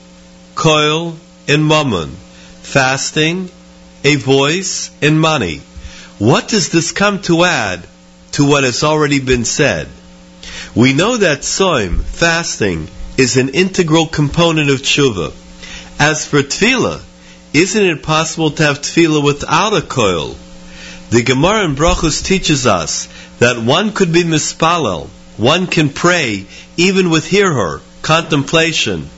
Koil, 0.55 1.16
and 1.48 1.66
Mammon, 1.66 2.16
fasting, 2.62 3.51
a 4.05 4.15
voice, 4.15 4.93
and 5.03 5.20
money. 5.20 5.62
What 6.19 6.47
does 6.47 6.69
this 6.69 6.93
come 6.93 7.20
to 7.23 7.43
add 7.43 7.85
to 8.32 8.44
what 8.44 8.62
has 8.62 8.85
already 8.85 9.19
been 9.19 9.44
said? 9.44 9.89
We 10.77 10.93
know 10.93 11.16
that 11.16 11.40
Tzoim, 11.40 12.05
fasting, 12.05 12.86
is 13.19 13.36
an 13.36 13.48
integral 13.48 14.07
component 14.07 14.70
of 14.70 14.82
tshuva. 14.82 15.32
As 15.98 16.24
for 16.24 16.43
tefillah, 16.43 17.03
isn't 17.53 17.85
it 17.85 18.05
possible 18.05 18.53
to 18.53 18.62
have 18.62 18.81
tefillah 18.81 19.24
without 19.24 19.77
a 19.77 19.81
koil? 19.81 20.36
The 21.11 21.23
Gemara 21.23 21.65
in 21.65 21.74
Brachos 21.74 22.24
teaches 22.24 22.65
us 22.65 23.09
that 23.40 23.59
one 23.59 23.90
could 23.90 24.12
be 24.12 24.23
mispalel, 24.23 25.09
one 25.36 25.66
can 25.66 25.89
pray 25.89 26.47
even 26.77 27.11
with 27.11 27.28
hirhor, 27.28 27.81
contemplation. 28.03 29.11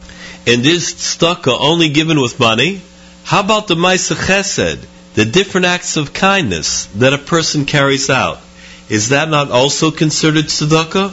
And 0.49 0.65
is 0.65 0.95
tzedakah 0.95 1.59
only 1.61 1.91
given 1.91 2.19
with 2.23 2.41
money? 2.41 2.81
How 3.23 3.41
about 3.41 3.67
the 3.67 3.75
Maisa 3.75 4.17
Chesed, 4.17 4.79
the 5.13 5.27
different 5.27 5.67
acts 5.67 5.99
of 5.99 6.15
kindness 6.15 6.87
that 6.95 7.13
a 7.13 7.19
person 7.19 7.67
carries 7.67 8.09
out? 8.09 8.41
Is 8.89 9.11
that 9.11 9.29
not 9.29 9.51
also 9.51 9.91
considered 9.91 10.47
tzedakah? 10.47 11.13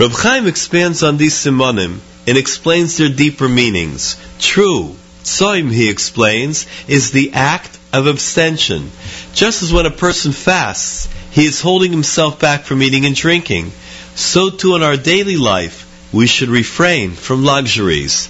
Reb 0.00 0.10
Chaim 0.10 0.48
expands 0.48 1.04
on 1.04 1.16
these 1.16 1.34
simonim 1.34 2.00
and 2.26 2.36
explains 2.36 2.96
their 2.96 3.08
deeper 3.08 3.48
meanings. 3.48 4.16
True, 4.40 4.96
tzoim, 5.22 5.70
he 5.70 5.88
explains, 5.88 6.66
is 6.88 7.12
the 7.12 7.34
act 7.34 7.78
of 7.92 8.08
abstention. 8.08 8.90
Just 9.32 9.62
as 9.62 9.72
when 9.72 9.86
a 9.86 9.92
person 9.92 10.32
fasts, 10.32 11.08
he 11.30 11.46
is 11.46 11.60
holding 11.60 11.92
himself 11.92 12.40
back 12.40 12.64
from 12.64 12.82
eating 12.82 13.06
and 13.06 13.14
drinking, 13.14 13.70
so 14.16 14.50
too 14.50 14.74
in 14.74 14.82
our 14.82 14.96
daily 14.96 15.36
life, 15.36 15.84
we 16.12 16.26
should 16.26 16.48
refrain 16.48 17.12
from 17.12 17.44
luxuries. 17.44 18.28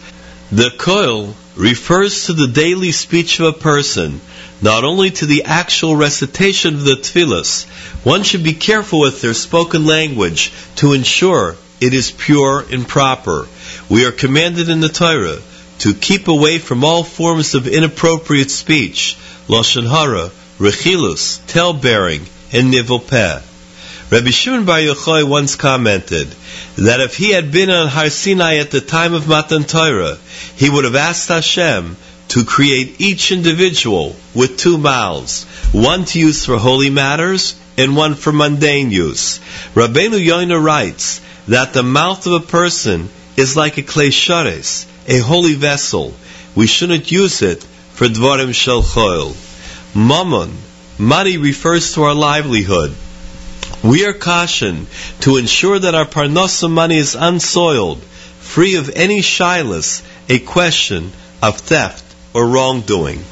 The 0.52 0.70
koil 0.70 1.34
refers 1.56 2.26
to 2.26 2.32
the 2.32 2.46
daily 2.46 2.92
speech 2.92 3.40
of 3.40 3.46
a 3.46 3.52
person, 3.52 4.20
not 4.62 4.84
only 4.84 5.10
to 5.10 5.26
the 5.26 5.42
actual 5.44 5.96
recitation 5.96 6.74
of 6.74 6.84
the 6.84 6.94
tefillas. 6.96 7.64
One 8.04 8.22
should 8.22 8.44
be 8.44 8.52
careful 8.52 9.00
with 9.00 9.20
their 9.20 9.34
spoken 9.34 9.86
language 9.86 10.52
to 10.76 10.92
ensure 10.92 11.56
it 11.80 11.92
is 11.92 12.12
pure 12.12 12.64
and 12.70 12.86
proper. 12.86 13.48
We 13.88 14.06
are 14.06 14.12
commanded 14.12 14.68
in 14.68 14.80
the 14.80 14.88
Torah 14.88 15.38
to 15.80 15.94
keep 15.94 16.28
away 16.28 16.58
from 16.58 16.84
all 16.84 17.02
forms 17.02 17.54
of 17.54 17.66
inappropriate 17.66 18.50
speech, 18.50 19.16
lashon 19.48 19.88
hara, 19.88 20.30
rechilus, 20.58 21.44
tale-bearing, 21.48 22.24
and 22.52 22.72
nivul 22.72 23.00
peh. 23.06 23.40
Rabbi 24.08 24.30
Shimon 24.30 24.64
Bar 24.64 24.78
Yochai 24.78 25.24
once 25.24 25.56
commented 25.56 26.28
that 26.76 27.00
if 27.00 27.16
he 27.16 27.32
had 27.32 27.50
been 27.50 27.70
on 27.70 27.88
Har 27.88 28.08
Sinai 28.08 28.58
at 28.58 28.70
the 28.70 28.80
time 28.80 29.14
of 29.14 29.26
Matan 29.26 29.64
Torah, 29.64 30.16
he 30.54 30.70
would 30.70 30.84
have 30.84 30.94
asked 30.94 31.28
Hashem 31.28 31.96
to 32.28 32.44
create 32.44 33.00
each 33.00 33.32
individual 33.32 34.14
with 34.32 34.58
two 34.58 34.78
mouths, 34.78 35.42
one 35.72 36.04
to 36.04 36.20
use 36.20 36.44
for 36.44 36.56
holy 36.56 36.88
matters 36.88 37.56
and 37.76 37.96
one 37.96 38.14
for 38.14 38.32
mundane 38.32 38.92
use. 38.92 39.40
Rabbeinu 39.74 40.24
Yoina 40.24 40.62
writes 40.62 41.20
that 41.48 41.72
the 41.72 41.82
mouth 41.82 42.24
of 42.28 42.34
a 42.34 42.46
person 42.46 43.08
is 43.36 43.56
like 43.56 43.76
a 43.76 43.82
kli 43.82 44.10
shareis, 44.10 44.86
a 45.08 45.18
holy 45.18 45.54
vessel. 45.54 46.14
We 46.54 46.68
shouldn't 46.68 47.10
use 47.10 47.42
it 47.42 47.64
for 47.94 48.06
dvarim 48.06 48.54
shel 48.54 48.84
choil. 48.84 49.34
Mammon, 49.96 50.56
money 50.96 51.38
refers 51.38 51.94
to 51.94 52.04
our 52.04 52.14
livelihood. 52.14 52.94
We 53.82 54.04
are 54.06 54.12
cautioned 54.12 54.86
to 55.20 55.36
ensure 55.36 55.78
that 55.78 55.94
our 55.94 56.06
parnasa 56.06 56.70
money 56.70 56.96
is 56.96 57.14
unsoiled, 57.14 58.02
free 58.40 58.76
of 58.76 58.90
any 58.94 59.20
shyless, 59.20 60.02
a 60.28 60.38
question 60.38 61.12
of 61.42 61.58
theft 61.58 62.04
or 62.34 62.46
wrongdoing. 62.46 63.22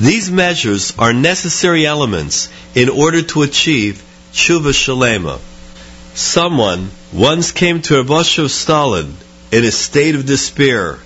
These 0.00 0.30
measures 0.30 0.94
are 0.98 1.12
necessary 1.12 1.86
elements 1.86 2.48
in 2.74 2.88
order 2.88 3.22
to 3.22 3.42
achieve 3.42 4.02
tshuva 4.32 4.72
shalema. 4.72 5.38
Someone 6.14 6.90
once 7.12 7.52
came 7.52 7.82
to 7.82 7.96
Reb 7.96 8.06
Osher 8.06 8.44
of 8.44 8.50
Stolin 8.50 9.12
in 9.50 9.64
a 9.64 9.70
state 9.70 10.14
of 10.14 10.26
despair. 10.26 10.98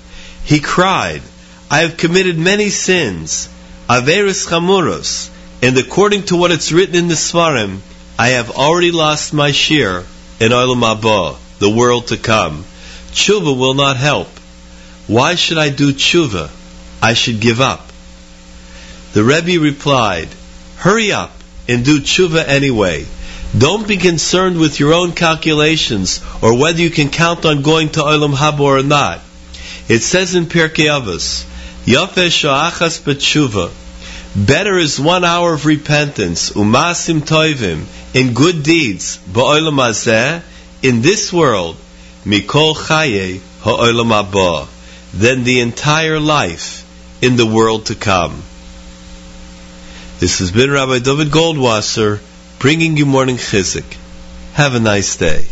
He 0.44 0.60
cried, 0.60 1.22
I 1.70 1.80
have 1.80 1.96
committed 1.96 2.38
many 2.38 2.70
sins, 2.70 3.48
averis 3.88 4.46
chamuros, 4.46 5.30
and 5.62 5.76
according 5.76 6.24
to 6.24 6.36
what 6.36 6.52
it's 6.52 6.72
written 6.72 6.94
in 6.94 7.08
the 7.08 7.14
Svarim, 7.14 7.80
I 8.18 8.28
have 8.28 8.50
already 8.50 8.92
lost 8.92 9.34
my 9.34 9.52
share 9.52 10.04
in 10.40 10.52
Olam 10.52 10.80
Haba, 10.80 11.36
the 11.58 11.68
world 11.68 12.08
to 12.08 12.16
come. 12.16 12.64
Tshuva 13.12 13.56
will 13.56 13.74
not 13.74 13.96
help. 13.98 14.28
Why 15.06 15.34
should 15.34 15.58
I 15.58 15.68
do 15.68 15.92
tshuva? 15.92 16.50
I 17.02 17.12
should 17.12 17.40
give 17.40 17.60
up. 17.60 17.90
The 19.12 19.22
Rebbe 19.22 19.60
replied, 19.60 20.28
Hurry 20.76 21.12
up 21.12 21.32
and 21.68 21.84
do 21.84 22.00
tshuva 22.00 22.46
anyway. 22.46 23.06
Don't 23.56 23.86
be 23.86 23.98
concerned 23.98 24.58
with 24.58 24.80
your 24.80 24.94
own 24.94 25.12
calculations 25.12 26.20
or 26.42 26.58
whether 26.58 26.80
you 26.80 26.90
can 26.90 27.10
count 27.10 27.44
on 27.44 27.62
going 27.62 27.90
to 27.90 28.00
Olam 28.00 28.34
Haba 28.34 28.60
or 28.60 28.82
not. 28.82 29.20
It 29.88 30.00
says 30.00 30.34
in 30.34 30.46
Pirkei 30.46 30.88
Avos, 30.88 31.44
Yafeh 31.84 32.30
sha'achas 32.30 33.00
b'tshuva. 33.02 33.70
Better 34.36 34.76
is 34.76 35.00
one 35.00 35.24
hour 35.24 35.54
of 35.54 35.64
repentance, 35.64 36.50
umasim 36.50 37.20
toivim, 37.20 37.86
in 38.14 38.34
good 38.34 38.62
deeds, 38.62 39.16
ba'olam 39.32 39.78
hazeh, 39.78 40.42
in 40.82 41.00
this 41.00 41.32
world, 41.32 41.78
mikol 42.26 42.74
chaye 42.76 43.40
ha'olam 43.62 44.10
haba, 44.12 44.68
than 45.14 45.42
the 45.44 45.60
entire 45.60 46.20
life 46.20 46.84
in 47.22 47.36
the 47.36 47.46
world 47.46 47.86
to 47.86 47.94
come. 47.94 48.42
This 50.18 50.40
has 50.40 50.50
been 50.50 50.70
Rabbi 50.70 50.98
David 50.98 51.28
Goldwasser 51.28 52.20
bringing 52.58 52.98
you 52.98 53.06
morning 53.06 53.36
chizuk. 53.36 53.90
Have 54.52 54.74
a 54.74 54.80
nice 54.80 55.16
day. 55.16 55.46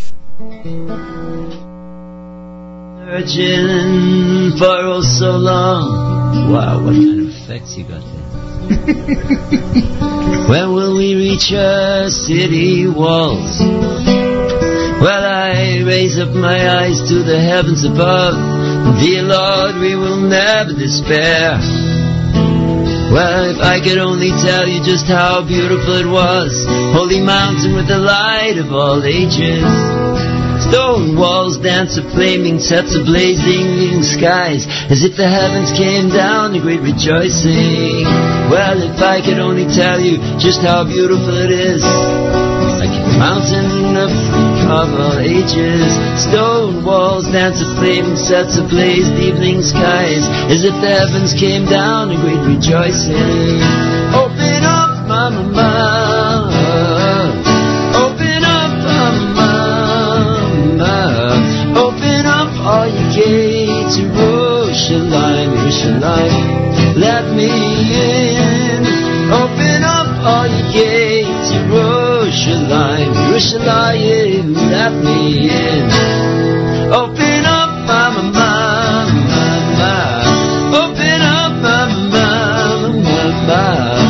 Searching 3.09 4.59
for 4.59 5.03
so 5.03 5.39
long. 5.39 6.53
Wow, 6.53 6.85
what 6.85 6.93
kind 6.93 7.21
of 7.23 7.29
effects 7.29 7.79
you 7.79 7.85
got? 7.85 8.14
when 10.49 10.73
will 10.73 10.97
we 10.97 11.15
reach 11.15 11.53
our 11.53 12.09
city 12.09 12.87
walls? 12.87 13.61
Well, 15.01 15.25
I 15.25 15.83
raise 15.85 16.19
up 16.19 16.31
my 16.31 16.81
eyes 16.81 17.01
to 17.09 17.23
the 17.23 17.39
heavens 17.39 17.85
above. 17.85 18.35
Dear 19.01 19.23
Lord, 19.23 19.77
we 19.77 19.95
will 19.95 20.17
never 20.17 20.73
despair. 20.73 21.59
Well, 23.13 23.51
if 23.51 23.61
I 23.61 23.81
could 23.85 23.99
only 23.99 24.31
tell 24.31 24.67
you 24.67 24.83
just 24.83 25.07
how 25.07 25.47
beautiful 25.47 25.95
it 25.95 26.07
was, 26.07 26.65
holy 26.97 27.21
mountain 27.21 27.75
with 27.77 27.87
the 27.87 27.99
light 27.99 28.57
of 28.57 28.73
all 28.73 29.05
ages. 29.05 29.63
Stone 30.69 31.17
walls 31.17 31.59
dance 31.59 31.97
of 31.99 32.05
flaming 32.13 32.59
sets 32.59 32.95
of 32.97 33.05
blazing 33.05 34.03
skies, 34.03 34.67
as 34.91 35.05
if 35.05 35.17
the 35.17 35.29
heavens 35.29 35.73
came 35.73 36.09
down 36.09 36.55
in 36.55 36.63
great 36.63 36.81
rejoicing. 36.81 38.05
Well, 38.51 38.81
if 38.83 39.01
I 39.01 39.21
could 39.21 39.39
only 39.39 39.67
tell 39.67 40.01
you 40.01 40.19
just 40.39 40.61
how 40.61 40.85
beautiful 40.85 41.37
it 41.37 41.51
is, 41.51 41.83
like 41.83 42.91
a 42.91 43.19
mountain 43.19 43.97
of 43.97 44.11
of 44.71 44.89
all 44.99 45.19
ages. 45.19 45.85
Stone 46.17 46.85
walls 46.85 47.27
dance 47.31 47.61
of 47.61 47.77
flaming 47.77 48.17
sets 48.17 48.57
of 48.57 48.69
blazed 48.71 49.13
evening 49.21 49.63
skies, 49.63 50.25
as 50.51 50.65
if 50.65 50.75
the 50.81 50.89
heavens 50.89 51.35
came 51.35 51.67
down 51.67 52.11
in 52.11 52.21
great 52.21 52.41
rejoicing. 52.57 53.61
Open 54.17 54.65
up, 54.65 55.07
mama, 55.07 55.43
mama. 55.43 56.14
Jerusalem. 65.75 66.95
Let 66.97 67.35
me 67.35 67.51
in. 67.51 68.85
Open 69.33 69.83
up 69.83 70.07
all 70.25 70.47
your 70.47 70.73
gates, 70.73 71.51
Jerusalem, 71.51 73.15
Jerusalem. 73.15 74.55
Let 74.55 74.93
me 75.03 75.51
in. 75.51 75.91
Open 76.93 77.45
up, 77.45 77.71
mama, 77.87 78.23
mama, 78.23 79.15
mama. 79.35 79.97
Open 80.83 81.21
up, 81.23 81.53
mama, 81.61 81.99
mama, 82.15 83.23
mama. 83.49 84.05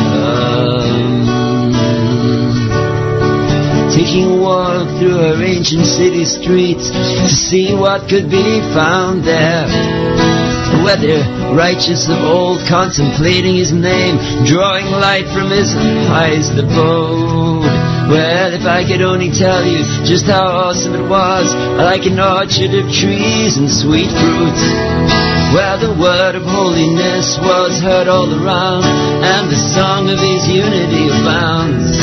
Taking 3.91 4.25
a 4.25 4.37
walk 4.37 4.87
through 4.99 5.17
her 5.17 5.43
ancient 5.43 5.85
city 5.85 6.25
streets 6.25 6.91
to 6.91 7.27
see 7.27 7.73
what 7.73 8.07
could 8.07 8.29
be 8.29 8.61
found 8.75 9.23
there. 9.23 10.34
Whether 10.85 11.17
righteous 11.57 12.05
of 12.05 12.21
old 12.21 12.61
contemplating 12.69 13.57
his 13.57 13.73
name, 13.73 14.21
drawing 14.45 14.85
light 14.85 15.25
from 15.33 15.49
his 15.49 15.73
eyes 16.13 16.53
abode. 16.53 17.65
Well, 18.05 18.53
if 18.53 18.69
I 18.69 18.85
could 18.85 19.01
only 19.01 19.33
tell 19.33 19.65
you 19.65 19.81
just 20.05 20.29
how 20.29 20.45
awesome 20.45 20.93
it 20.93 21.09
was, 21.09 21.49
like 21.81 22.05
an 22.05 22.21
orchard 22.21 22.77
of 22.77 22.85
trees 22.93 23.57
and 23.57 23.65
sweet 23.65 24.13
fruits. 24.13 24.61
Where 25.57 25.81
the 25.81 25.97
word 25.97 26.37
of 26.37 26.45
holiness 26.45 27.33
was 27.41 27.81
heard 27.81 28.07
all 28.07 28.29
around, 28.29 28.85
and 28.85 29.49
the 29.49 29.57
song 29.57 30.05
of 30.13 30.21
his 30.21 30.45
unity 30.45 31.09
abounds. 31.09 31.97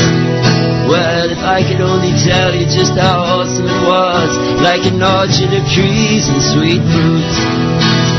Well, 0.91 1.31
if 1.31 1.39
I 1.39 1.63
could 1.63 1.79
only 1.79 2.11
tell 2.19 2.51
you 2.51 2.67
just 2.67 2.99
how 2.99 3.39
awesome 3.39 3.63
it 3.63 3.83
was, 3.87 4.31
like 4.59 4.83
an 4.83 4.99
orchard 4.99 5.55
of 5.55 5.63
trees 5.71 6.27
and 6.27 6.43
sweet 6.43 6.83
fruits. 6.91 7.72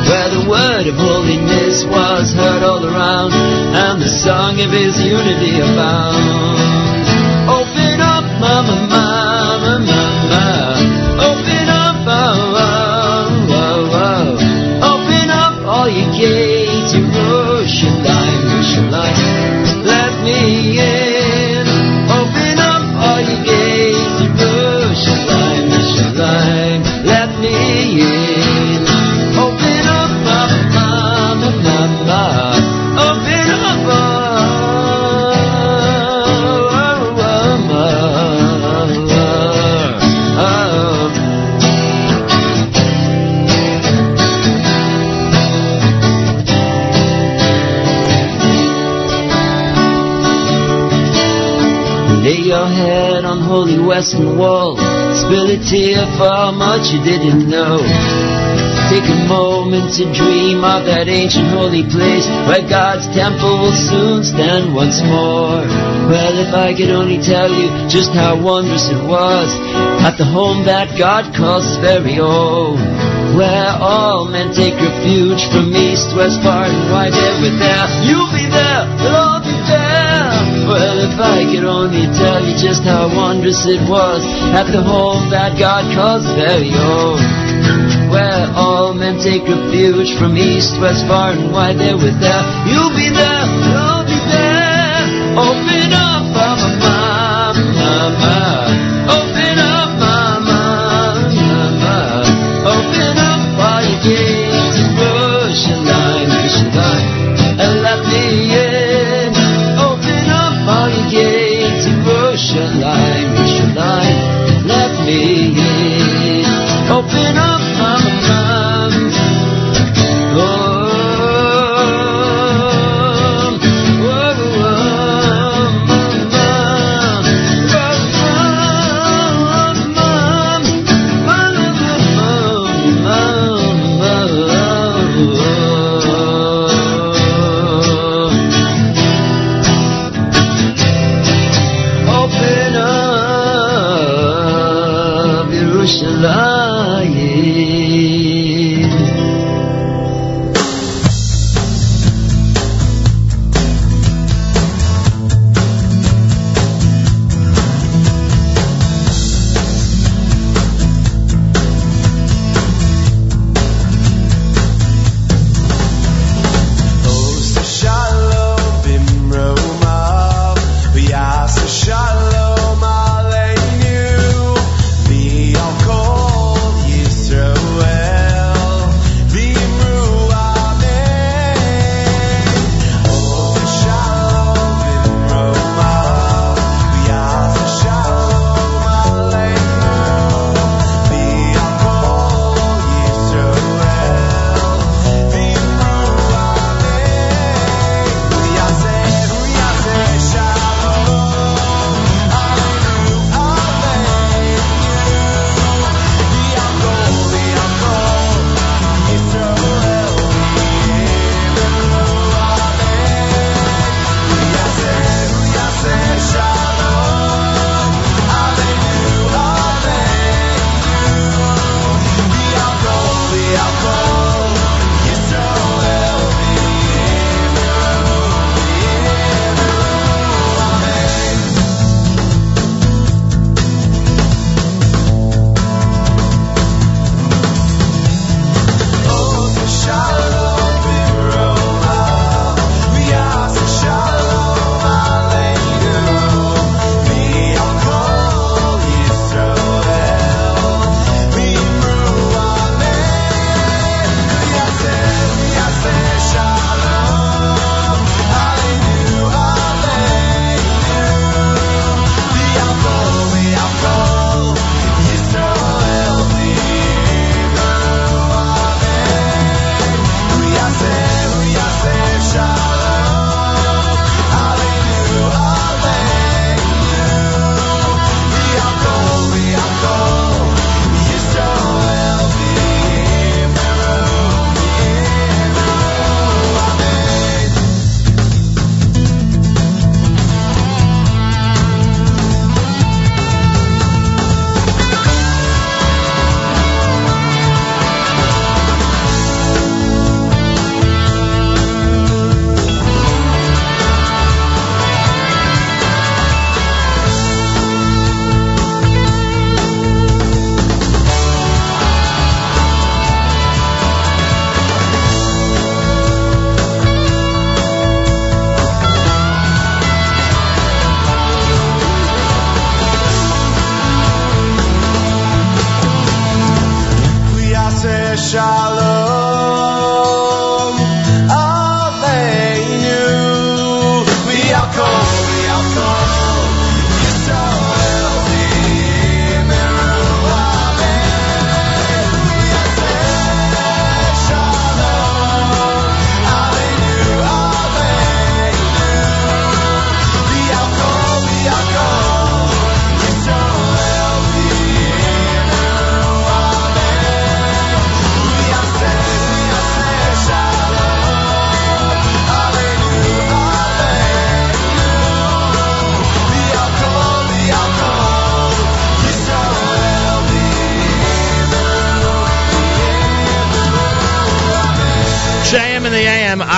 Where 0.08 0.30
the 0.30 0.44
word 0.48 0.86
of 0.86 0.96
holiness 0.96 1.84
was 1.84 2.32
heard 2.32 2.62
all 2.62 2.84
around, 2.84 3.32
and 3.32 4.02
the 4.02 4.08
song 4.08 4.60
of 4.60 4.70
his 4.70 5.00
unity 5.00 5.60
abounds. 5.60 7.08
Open 7.48 8.00
up, 8.00 8.24
mama, 8.40 8.76
mama, 8.88 9.13
western 54.04 54.36
wall. 54.36 54.76
Spill 55.16 55.48
a 55.48 55.56
tear 55.64 56.04
for 56.20 56.28
how 56.28 56.52
much 56.52 56.92
you 56.92 57.00
didn't 57.00 57.48
know. 57.48 57.80
Take 58.92 59.08
a 59.08 59.24
moment 59.24 59.96
to 59.96 60.04
dream 60.12 60.60
of 60.60 60.84
that 60.84 61.08
ancient 61.08 61.48
holy 61.56 61.88
place 61.88 62.28
where 62.44 62.60
God's 62.68 63.08
temple 63.16 63.64
will 63.64 63.72
soon 63.72 64.20
stand 64.22 64.76
once 64.76 65.00
more. 65.00 65.64
Well, 66.12 66.36
if 66.36 66.52
I 66.52 66.76
could 66.76 66.92
only 66.92 67.16
tell 67.16 67.48
you 67.48 67.88
just 67.88 68.12
how 68.12 68.36
wondrous 68.36 68.92
it 68.92 69.00
was 69.08 69.48
at 70.04 70.20
the 70.20 70.28
home 70.28 70.68
that 70.68 70.98
God 71.00 71.32
calls 71.32 71.64
his 71.64 71.80
very 71.80 72.20
own. 72.20 72.76
Where 73.40 73.72
all 73.80 74.28
men 74.28 74.52
take 74.52 74.76
refuge 74.76 75.48
from 75.48 75.72
east, 75.74 76.14
west, 76.14 76.44
far 76.44 76.68
and 76.68 76.92
wide, 76.92 77.16
ever 77.16 77.50
there. 77.56 77.88
You'll 78.04 78.30
be 78.36 78.46
there, 78.52 78.83
if 81.04 81.20
I 81.20 81.44
could 81.44 81.68
only 81.68 82.08
tell 82.16 82.40
you 82.40 82.56
just 82.56 82.82
how 82.82 83.12
wondrous 83.12 83.66
it 83.68 83.80
was 83.88 84.24
at 84.56 84.72
the 84.72 84.80
home 84.80 85.28
that 85.30 85.58
God 85.60 85.84
calls 85.92 86.24
very 86.32 86.72
own. 86.72 87.20
Where 88.08 88.48
all 88.56 88.94
men 88.94 89.20
take 89.20 89.44
refuge 89.44 90.16
from 90.16 90.36
east, 90.36 90.80
west, 90.80 91.04
far 91.06 91.32
and 91.32 91.52
wide, 91.52 91.76
there 91.76 91.96
with 91.96 92.16
there. 92.20 92.42
You'll 92.64 92.96
be 92.96 93.12
there, 93.12 93.44
we'll 93.68 94.04
be 94.08 94.20
there. 94.32 95.04
Open 95.36 95.92
up, 95.92 96.23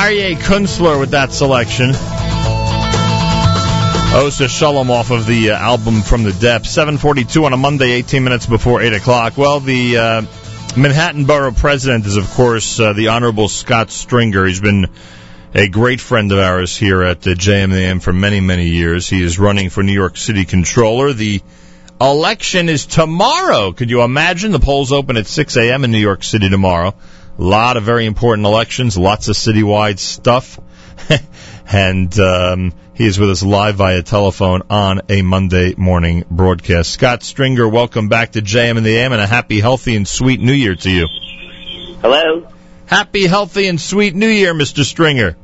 Aryeh 0.07 0.37
Kunstler 0.37 1.01
with 1.01 1.11
that 1.11 1.33
selection. 1.33 1.91
Osa 4.17 4.49
Shalom 4.49 4.89
off 4.89 5.11
of 5.11 5.27
the 5.27 5.51
uh, 5.51 5.57
album 5.57 6.03
From 6.03 6.23
the 6.23 6.31
Depths. 6.31 6.71
742 6.71 7.45
on 7.45 7.53
a 7.53 7.57
Monday, 7.57 7.91
18 7.91 8.23
minutes 8.23 8.47
before 8.47 8.81
8 8.81 8.93
o'clock. 8.93 9.37
Well, 9.37 9.59
the 9.59 9.97
uh, 9.97 10.23
Manhattan 10.77 11.25
Borough 11.25 11.51
President 11.51 12.07
is, 12.07 12.17
of 12.17 12.31
course, 12.31 12.79
uh, 12.79 12.93
the 12.93 13.09
Honorable 13.09 13.49
Scott 13.49 13.91
Stringer. 13.91 14.47
He's 14.47 14.61
been 14.61 14.87
a 15.53 15.67
great 15.67 16.01
friend 16.01 16.31
of 16.31 16.39
ours 16.39 16.77
here 16.77 17.03
at 17.03 17.23
the 17.23 17.31
JM 17.31 17.65
in 17.65 17.71
the 17.71 17.79
AM 17.79 17.99
for 17.99 18.13
many, 18.13 18.39
many 18.41 18.69
years. 18.69 19.09
He 19.09 19.21
is 19.21 19.41
running 19.41 19.71
for 19.71 19.83
New 19.83 19.93
York 19.93 20.17
City 20.17 20.45
Controller. 20.45 21.15
The 21.15 21.43
election 22.01 22.69
is 22.69 22.87
tomorrow. 22.87 23.73
Could 23.73 23.91
you 23.91 24.03
imagine? 24.03 24.53
The 24.53 24.61
polls 24.61 24.93
open 24.93 25.17
at 25.17 25.27
6 25.27 25.57
a.m. 25.57 25.83
in 25.83 25.91
New 25.91 25.99
York 25.99 26.23
City 26.23 26.49
tomorrow. 26.49 26.95
A 27.39 27.43
lot 27.43 27.77
of 27.77 27.83
very 27.83 28.07
important 28.07 28.47
elections, 28.47 28.97
lots 28.97 29.29
of 29.29 29.37
citywide 29.37 29.99
stuff. 29.99 30.59
and 31.67 32.19
um, 32.19 32.73
he 32.95 33.07
is 33.07 33.19
with 33.19 33.29
us 33.29 33.43
live 33.43 33.75
via 33.75 34.03
telephone 34.03 34.63
on 34.71 35.03
a 35.11 35.21
Monday 35.21 35.75
morning 35.77 36.25
broadcast. 36.31 36.91
Scott 36.91 37.23
Stringer, 37.23 37.69
welcome 37.69 38.09
back 38.09 38.33
to 38.33 38.41
JM 38.41 38.79
and 38.79 38.87
the 38.87 38.97
AM, 38.97 39.13
and 39.13 39.21
a 39.21 39.27
happy, 39.27 39.61
healthy, 39.61 39.97
and 39.97 40.09
sweet 40.09 40.41
New 40.41 40.55
Year 40.55 40.77
to 40.77 40.91
you. 40.91 41.09
Hello. 42.01 42.49
Happy, 42.87 43.27
healthy, 43.27 43.67
and 43.67 43.79
sweet 43.79 44.15
New 44.15 44.29
Year, 44.29 44.55
Mr. 44.55 44.83
Stringer. 44.83 45.37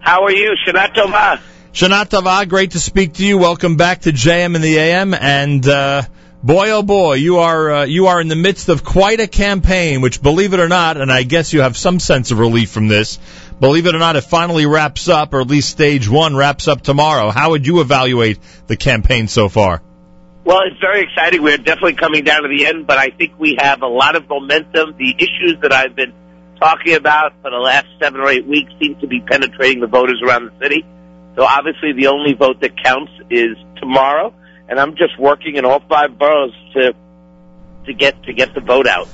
How 0.00 0.24
are 0.24 0.32
you? 0.32 0.54
Shana 0.66 0.92
Tova. 0.92 1.40
Shana 1.72 2.06
Tava, 2.06 2.44
great 2.44 2.72
to 2.72 2.80
speak 2.80 3.14
to 3.14 3.24
you. 3.24 3.38
Welcome 3.38 3.76
back 3.76 4.02
to 4.02 4.12
JM 4.12 4.54
and 4.54 4.62
the 4.62 4.76
AM, 4.76 5.14
and 5.14 5.66
uh, 5.66 6.02
boy, 6.42 6.70
oh 6.70 6.82
boy, 6.82 7.14
you 7.14 7.38
are 7.38 7.70
uh, 7.70 7.84
you 7.84 8.06
are 8.08 8.20
in 8.20 8.28
the 8.28 8.36
midst 8.36 8.68
of 8.68 8.84
quite 8.84 9.20
a 9.20 9.26
campaign. 9.26 10.00
Which, 10.00 10.22
believe 10.22 10.54
it 10.54 10.60
or 10.60 10.68
not, 10.68 10.96
and 10.96 11.10
I 11.10 11.22
guess 11.22 11.52
you 11.52 11.62
have 11.62 11.76
some 11.76 12.00
sense 12.00 12.30
of 12.30 12.38
relief 12.38 12.70
from 12.70 12.88
this. 12.88 13.18
Believe 13.60 13.86
it 13.86 13.94
or 13.94 13.98
not, 13.98 14.16
it 14.16 14.22
finally 14.22 14.66
wraps 14.66 15.08
up, 15.08 15.34
or 15.34 15.40
at 15.40 15.46
least 15.46 15.70
stage 15.70 16.08
one 16.08 16.34
wraps 16.34 16.68
up 16.68 16.82
tomorrow. 16.82 17.30
How 17.30 17.50
would 17.50 17.66
you 17.66 17.80
evaluate 17.80 18.38
the 18.66 18.76
campaign 18.76 19.28
so 19.28 19.48
far? 19.48 19.82
Well, 20.44 20.58
it's 20.66 20.80
very 20.80 21.02
exciting. 21.02 21.42
We're 21.42 21.56
definitely 21.56 21.94
coming 21.94 22.24
down 22.24 22.42
to 22.42 22.48
the 22.48 22.66
end, 22.66 22.86
but 22.88 22.98
I 22.98 23.10
think 23.10 23.38
we 23.38 23.56
have 23.60 23.82
a 23.82 23.86
lot 23.86 24.16
of 24.16 24.28
momentum. 24.28 24.96
The 24.98 25.14
issues 25.16 25.60
that 25.62 25.72
I've 25.72 25.94
been 25.94 26.12
talking 26.58 26.94
about 26.94 27.32
for 27.42 27.50
the 27.50 27.58
last 27.58 27.86
seven 28.00 28.20
or 28.20 28.28
eight 28.28 28.46
weeks 28.46 28.72
seem 28.80 28.98
to 29.00 29.06
be 29.06 29.20
penetrating 29.20 29.80
the 29.80 29.86
voters 29.86 30.20
around 30.24 30.46
the 30.46 30.64
city. 30.64 30.84
So 31.36 31.44
obviously 31.44 31.92
the 31.92 32.08
only 32.08 32.34
vote 32.34 32.60
that 32.60 32.72
counts 32.82 33.12
is 33.30 33.56
tomorrow, 33.76 34.34
and 34.68 34.78
I'm 34.78 34.96
just 34.96 35.18
working 35.18 35.56
in 35.56 35.64
all 35.64 35.80
five 35.80 36.18
boroughs 36.18 36.54
to 36.74 36.94
to 37.86 37.94
get 37.94 38.22
to 38.24 38.32
get 38.32 38.54
the 38.54 38.60
vote 38.60 38.86
out. 38.86 39.08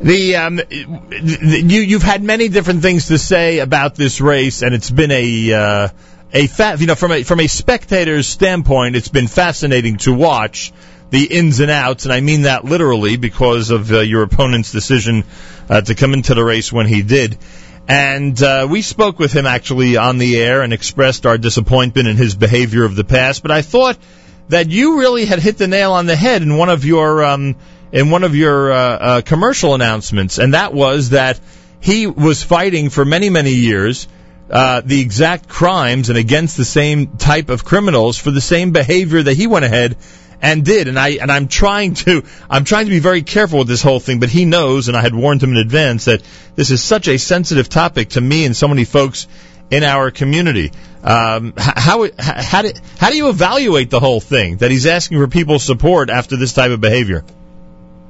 The 0.00 0.36
um, 0.36 0.60
you 0.70 1.80
you've 1.80 2.02
had 2.02 2.22
many 2.22 2.48
different 2.48 2.82
things 2.82 3.08
to 3.08 3.18
say 3.18 3.60
about 3.60 3.94
this 3.94 4.20
race, 4.20 4.62
and 4.62 4.74
it's 4.74 4.90
been 4.90 5.12
a 5.12 5.52
uh, 5.52 5.88
a 6.32 6.46
fa- 6.46 6.76
you 6.78 6.86
know 6.86 6.94
from 6.94 7.12
a 7.12 7.22
from 7.22 7.40
a 7.40 7.46
spectator's 7.46 8.26
standpoint, 8.26 8.96
it's 8.96 9.08
been 9.08 9.28
fascinating 9.28 9.98
to 9.98 10.12
watch 10.12 10.72
the 11.10 11.24
ins 11.24 11.60
and 11.60 11.70
outs, 11.70 12.04
and 12.04 12.12
I 12.12 12.20
mean 12.20 12.42
that 12.42 12.64
literally 12.64 13.16
because 13.16 13.70
of 13.70 13.92
uh, 13.92 14.00
your 14.00 14.22
opponent's 14.22 14.72
decision 14.72 15.24
uh, 15.68 15.82
to 15.82 15.94
come 15.94 16.14
into 16.14 16.34
the 16.34 16.42
race 16.42 16.72
when 16.72 16.86
he 16.86 17.02
did. 17.02 17.38
And 17.86 18.40
uh, 18.42 18.66
we 18.70 18.80
spoke 18.80 19.18
with 19.18 19.32
him 19.32 19.44
actually 19.44 19.96
on 19.96 20.18
the 20.18 20.40
air 20.40 20.62
and 20.62 20.72
expressed 20.72 21.26
our 21.26 21.36
disappointment 21.36 22.08
in 22.08 22.16
his 22.16 22.34
behavior 22.34 22.84
of 22.84 22.96
the 22.96 23.04
past. 23.04 23.42
But 23.42 23.50
I 23.50 23.62
thought 23.62 23.98
that 24.48 24.70
you 24.70 24.98
really 24.98 25.24
had 25.24 25.38
hit 25.38 25.58
the 25.58 25.68
nail 25.68 25.92
on 25.92 26.06
the 26.06 26.16
head 26.16 26.42
in 26.42 26.56
one 26.56 26.68
of 26.68 26.84
your 26.84 27.24
um, 27.24 27.56
in 27.92 28.10
one 28.10 28.24
of 28.24 28.34
your 28.34 28.72
uh, 28.72 28.76
uh, 28.76 29.20
commercial 29.22 29.74
announcements, 29.74 30.38
and 30.38 30.54
that 30.54 30.72
was 30.72 31.10
that 31.10 31.40
he 31.80 32.06
was 32.06 32.42
fighting 32.42 32.90
for 32.90 33.04
many 33.04 33.30
many 33.30 33.52
years 33.52 34.08
uh, 34.52 34.82
the 34.84 35.00
exact 35.00 35.48
crimes 35.48 36.10
and 36.10 36.18
against 36.18 36.56
the 36.56 36.64
same 36.64 37.16
type 37.16 37.48
of 37.48 37.64
criminals 37.64 38.18
for 38.18 38.30
the 38.30 38.40
same 38.40 38.70
behavior 38.70 39.22
that 39.22 39.34
he 39.34 39.46
went 39.46 39.64
ahead 39.64 39.96
and 40.42 40.64
did. 40.64 40.88
And 40.88 40.98
I 40.98 41.10
and 41.12 41.32
I'm 41.32 41.48
trying 41.48 41.94
to 41.94 42.24
I'm 42.50 42.64
trying 42.64 42.84
to 42.84 42.90
be 42.90 42.98
very 42.98 43.22
careful 43.22 43.60
with 43.60 43.68
this 43.68 43.82
whole 43.82 44.00
thing. 44.00 44.20
But 44.20 44.28
he 44.28 44.44
knows, 44.44 44.88
and 44.88 44.96
I 44.96 45.00
had 45.00 45.14
warned 45.14 45.42
him 45.42 45.52
in 45.52 45.56
advance 45.56 46.04
that 46.04 46.22
this 46.54 46.70
is 46.70 46.84
such 46.84 47.08
a 47.08 47.18
sensitive 47.18 47.68
topic 47.68 48.10
to 48.10 48.20
me 48.20 48.44
and 48.44 48.54
so 48.54 48.68
many 48.68 48.84
folks 48.84 49.26
in 49.72 49.84
our 49.84 50.10
community. 50.10 50.70
Um, 51.02 51.54
how 51.56 52.06
how 52.18 52.62
do, 52.62 52.72
how 52.98 53.10
do 53.10 53.16
you 53.16 53.28
evaluate 53.28 53.90
the 53.90 53.98
whole 53.98 54.20
thing 54.20 54.58
that 54.58 54.70
he's 54.70 54.86
asking 54.86 55.18
for 55.18 55.26
people's 55.26 55.64
support 55.64 56.10
after 56.10 56.36
this 56.36 56.52
type 56.52 56.70
of 56.70 56.80
behavior? 56.80 57.24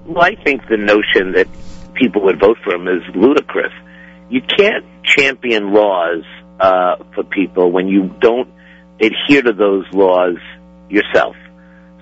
Well, 0.05 0.23
I 0.23 0.35
think 0.35 0.69
the 0.69 0.77
notion 0.77 1.33
that 1.33 1.47
people 1.95 2.25
would 2.25 2.41
vote 2.41 2.59
for 2.65 2.75
him 2.75 2.89
is 2.89 3.03
ludicrous. 3.15 3.73
You 4.29 4.43
can't 4.43 4.85
champion 5.05 5.73
laws 5.73 6.25
uh, 6.59 6.97
for 7.15 7.23
people 7.23 7.71
when 7.71 7.87
you 7.89 8.15
don't 8.21 8.51
adhere 9.01 9.43
to 9.43 9.53
those 9.53 9.85
laws 9.93 10.37
yourself. 10.91 11.37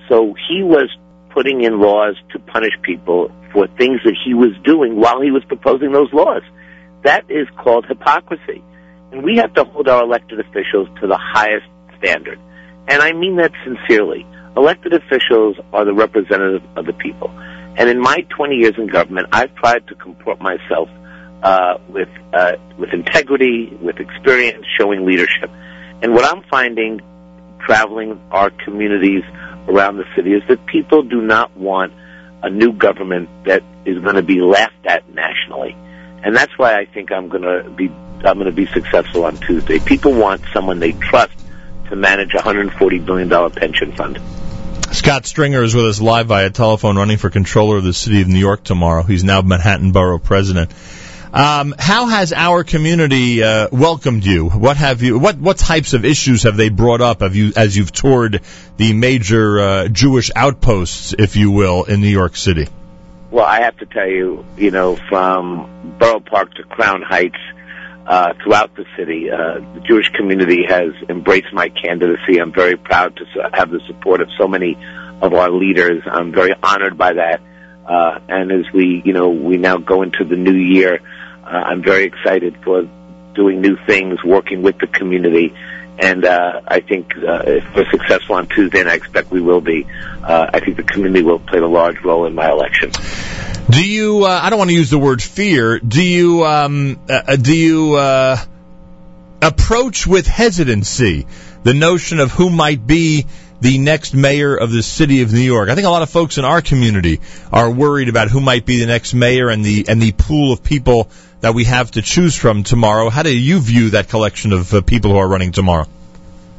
So 0.09 0.35
he 0.49 0.63
was 0.63 0.89
putting 1.31 1.63
in 1.63 1.79
laws 1.79 2.17
to 2.33 2.39
punish 2.39 2.73
people 2.83 3.31
for 3.53 3.69
things 3.79 4.01
that 4.05 4.17
he 4.25 4.35
was 4.35 4.51
doing 4.65 4.97
while 4.97 5.21
he 5.21 5.31
was 5.31 5.45
proposing 5.45 5.93
those 5.93 6.13
laws. 6.13 6.43
That 7.05 7.31
is 7.31 7.47
called 7.57 7.87
hypocrisy. 7.87 8.63
And 9.13 9.25
we 9.25 9.37
have 9.37 9.55
to 9.55 9.65
hold 9.65 9.89
our 9.89 10.05
elected 10.05 10.41
officials 10.41 10.89
to 11.01 11.07
the 11.07 11.19
highest 11.19 11.67
standard. 11.99 12.39
And 12.89 13.03
I 13.03 13.13
mean 13.13 13.37
that 13.37 13.53
sincerely. 13.65 14.27
Elected 14.57 14.93
officials 14.93 15.57
are 15.73 15.85
the 15.85 15.95
representative 15.95 16.63
of 16.77 16.87
the 16.87 16.93
people. 16.93 17.31
And 17.77 17.89
in 17.89 18.01
my 18.01 18.27
20 18.37 18.57
years 18.57 18.75
in 18.77 18.89
government, 18.89 19.29
I've 19.33 19.55
tried 19.55 19.87
to 19.89 19.95
comport 19.95 20.41
myself 20.41 20.89
uh, 21.43 21.79
with 21.89 22.09
uh, 22.33 22.53
with 22.79 22.91
integrity, 22.93 23.77
with 23.81 23.99
experience, 23.99 24.67
showing 24.79 25.07
leadership. 25.07 25.51
And 26.03 26.15
what 26.15 26.25
I'm 26.25 26.43
finding, 26.51 27.01
traveling 27.65 28.21
our 28.31 28.51
communities 28.51 29.23
around 29.69 29.97
the 29.97 30.05
city, 30.17 30.33
is 30.33 30.43
that 30.49 30.67
people 30.67 31.03
do 31.03 31.21
not 31.21 31.57
want 31.57 31.93
a 32.43 32.51
new 32.51 32.73
government 32.73 33.29
that 33.45 33.63
is 33.85 33.99
going 34.01 34.17
to 34.17 34.23
be 34.23 34.41
laughed 34.41 34.87
at 34.87 35.09
nationally. 35.15 35.77
And 36.23 36.37
that's 36.37 36.57
why 36.59 36.79
I 36.79 36.85
think 36.85 37.13
I'm 37.13 37.29
going 37.29 37.43
to 37.43 37.71
be 37.71 37.89
I'm 37.89 38.37
going 38.37 38.47
to 38.47 38.53
be 38.53 38.67
successful 38.67 39.25
on 39.25 39.37
Tuesday. 39.39 39.79
People 39.79 40.13
want 40.13 40.43
someone 40.53 40.79
they 40.79 40.93
trust 40.93 41.33
to 41.89 41.97
manage 41.97 42.35
a 42.35 42.37
140 42.37 42.99
billion 42.99 43.29
dollar 43.29 43.51
pension 43.51 43.93
fund. 43.93 44.21
Scott 44.93 45.25
Stringer 45.25 45.63
is 45.63 45.75
with 45.75 45.87
us 45.87 46.01
live 46.01 46.27
via 46.27 46.51
telephone, 46.51 46.97
running 46.97 47.17
for 47.17 47.31
controller 47.31 47.79
of 47.79 47.85
the 47.85 47.95
city 47.95 48.23
of 48.23 48.29
New 48.29 48.39
York 48.39 48.65
tomorrow. 48.65 49.03
He's 49.03 49.25
now 49.25 49.41
Manhattan 49.41 49.93
Borough 49.93 50.19
President. 50.19 50.73
Um, 51.33 51.75
how 51.79 52.07
has 52.07 52.33
our 52.33 52.65
community 52.65 53.43
uh, 53.43 53.69
welcomed 53.71 54.27
you? 54.27 54.49
What 54.49 54.77
have 54.77 55.01
you? 55.01 55.17
What 55.19 55.39
what 55.39 55.59
types 55.59 55.93
of 55.93 56.05
issues 56.05 56.43
have 56.43 56.57
they 56.57 56.71
brought 56.71 57.01
up? 57.01 57.21
Have 57.21 57.37
you 57.37 57.53
as 57.57 57.77
you've 57.77 57.93
toured 57.93 58.43
the 58.79 58.93
major 58.93 59.61
uh, 59.61 59.89
Jewish 59.89 60.33
outposts, 60.35 61.15
if 61.17 61.37
you 61.37 61.53
will, 61.53 61.85
in 61.85 62.01
New 62.01 62.09
York 62.09 62.37
City? 62.37 62.67
Well, 63.31 63.45
I 63.45 63.63
have 63.63 63.77
to 63.79 63.87
tell 63.87 64.09
you, 64.09 64.45
you 64.57 64.71
know, 64.71 64.97
from 64.97 65.97
Borough 65.99 66.21
Park 66.21 66.55
to 66.55 66.65
Crown 66.65 67.03
Heights, 67.03 67.39
uh, 68.07 68.33
throughout 68.43 68.75
the 68.75 68.85
city, 68.97 69.31
uh, 69.31 69.61
the 69.75 69.81
Jewish 69.87 70.09
community 70.11 70.65
has 70.69 70.91
embraced 71.09 71.53
my 71.53 71.69
candidacy. 71.69 72.41
I'm 72.41 72.53
very 72.53 72.77
proud 72.77 73.17
to 73.17 73.51
have 73.53 73.71
the 73.71 73.79
support 73.87 74.21
of 74.21 74.29
so 74.37 74.49
many 74.49 74.77
of 75.23 75.33
our 75.33 75.51
leaders. 75.51 76.03
I'm 76.11 76.33
very 76.33 76.53
honored 76.61 76.99
by 76.99 77.13
that. 77.13 77.41
Uh, 77.87 78.19
and 78.29 78.51
as 78.51 78.65
we, 78.75 79.03
you 79.05 79.13
know, 79.13 79.29
we 79.29 79.59
now 79.59 79.77
go 79.77 80.03
into 80.03 80.25
the 80.25 80.37
new 80.37 80.55
year, 80.55 81.01
uh, 81.45 81.47
I'm 81.47 81.85
very 81.85 82.05
excited 82.05 82.57
for 82.65 82.89
doing 83.35 83.61
new 83.61 83.77
things, 83.87 84.25
working 84.25 84.63
with 84.63 84.79
the 84.79 84.89
community. 84.89 85.55
And 86.01 86.25
uh, 86.25 86.63
I 86.67 86.81
think 86.81 87.15
uh, 87.17 87.43
if 87.47 87.75
we're 87.75 87.91
successful 87.91 88.37
on 88.37 88.49
Tuesday, 88.49 88.81
and 88.81 88.89
I 88.89 88.95
expect 88.95 89.31
we 89.31 89.43
will 89.43 89.61
be, 89.61 89.87
uh, 90.23 90.51
I 90.53 90.61
think 90.61 90.79
the 90.79 90.83
community 90.83 91.23
will 91.23 91.39
play 91.39 91.59
a 91.59 91.67
large 91.67 92.01
role 92.03 92.25
in 92.25 92.35
my 92.35 92.51
election. 92.51 92.91
Do 93.69 93.87
you? 93.87 94.25
Uh, 94.25 94.41
I 94.43 94.49
don't 94.49 94.59
want 94.59 94.71
to 94.71 94.77
use 94.77 94.89
the 94.89 94.99
word 94.99 95.23
fear. 95.23 95.79
Do 95.79 96.03
you? 96.03 96.45
Um, 96.45 96.99
uh, 97.09 97.37
do 97.37 97.55
you 97.55 97.97
uh, 97.97 98.39
approach 99.43 100.07
with 100.07 100.27
hesitancy 100.27 101.27
the 101.65 101.75
notion 101.75 102.19
of 102.19 102.31
who 102.33 102.49
might 102.49 102.87
be 102.87 103.27
the 103.61 103.77
next 103.77 104.15
mayor 104.15 104.57
of 104.57 104.73
the 104.73 104.83
city 104.83 105.21
of 105.21 105.35
New 105.35 105.41
York? 105.41 105.69
I 105.69 105.75
think 105.75 105.87
a 105.87 105.91
lot 105.91 106.01
of 106.01 106.09
folks 106.09 106.39
in 106.39 106.47
our 106.47 106.63
community 106.63 107.21
are 107.53 107.71
worried 107.71 108.09
about 108.09 108.31
who 108.31 108.41
might 108.41 108.65
be 108.65 108.81
the 108.81 108.87
next 108.87 109.13
mayor 109.13 109.51
and 109.51 109.63
the 109.63 109.85
and 109.87 110.01
the 110.01 110.13
pool 110.13 110.55
of 110.55 110.65
people 110.65 111.11
that 111.41 111.55
we 111.55 111.65
have 111.65 111.91
to 111.93 112.03
choose 112.03 112.37
from 112.37 112.65
tomorrow. 112.65 113.11
How 113.11 113.23
do 113.23 113.37
you 113.37 113.61
view 113.61 113.91
that 113.91 114.09
collection 114.09 114.53
of 114.53 114.73
uh, 114.73 114.81
people 114.83 115.13
who 115.13 115.19
are 115.19 115.29
running 115.29 115.53
tomorrow? 115.53 115.87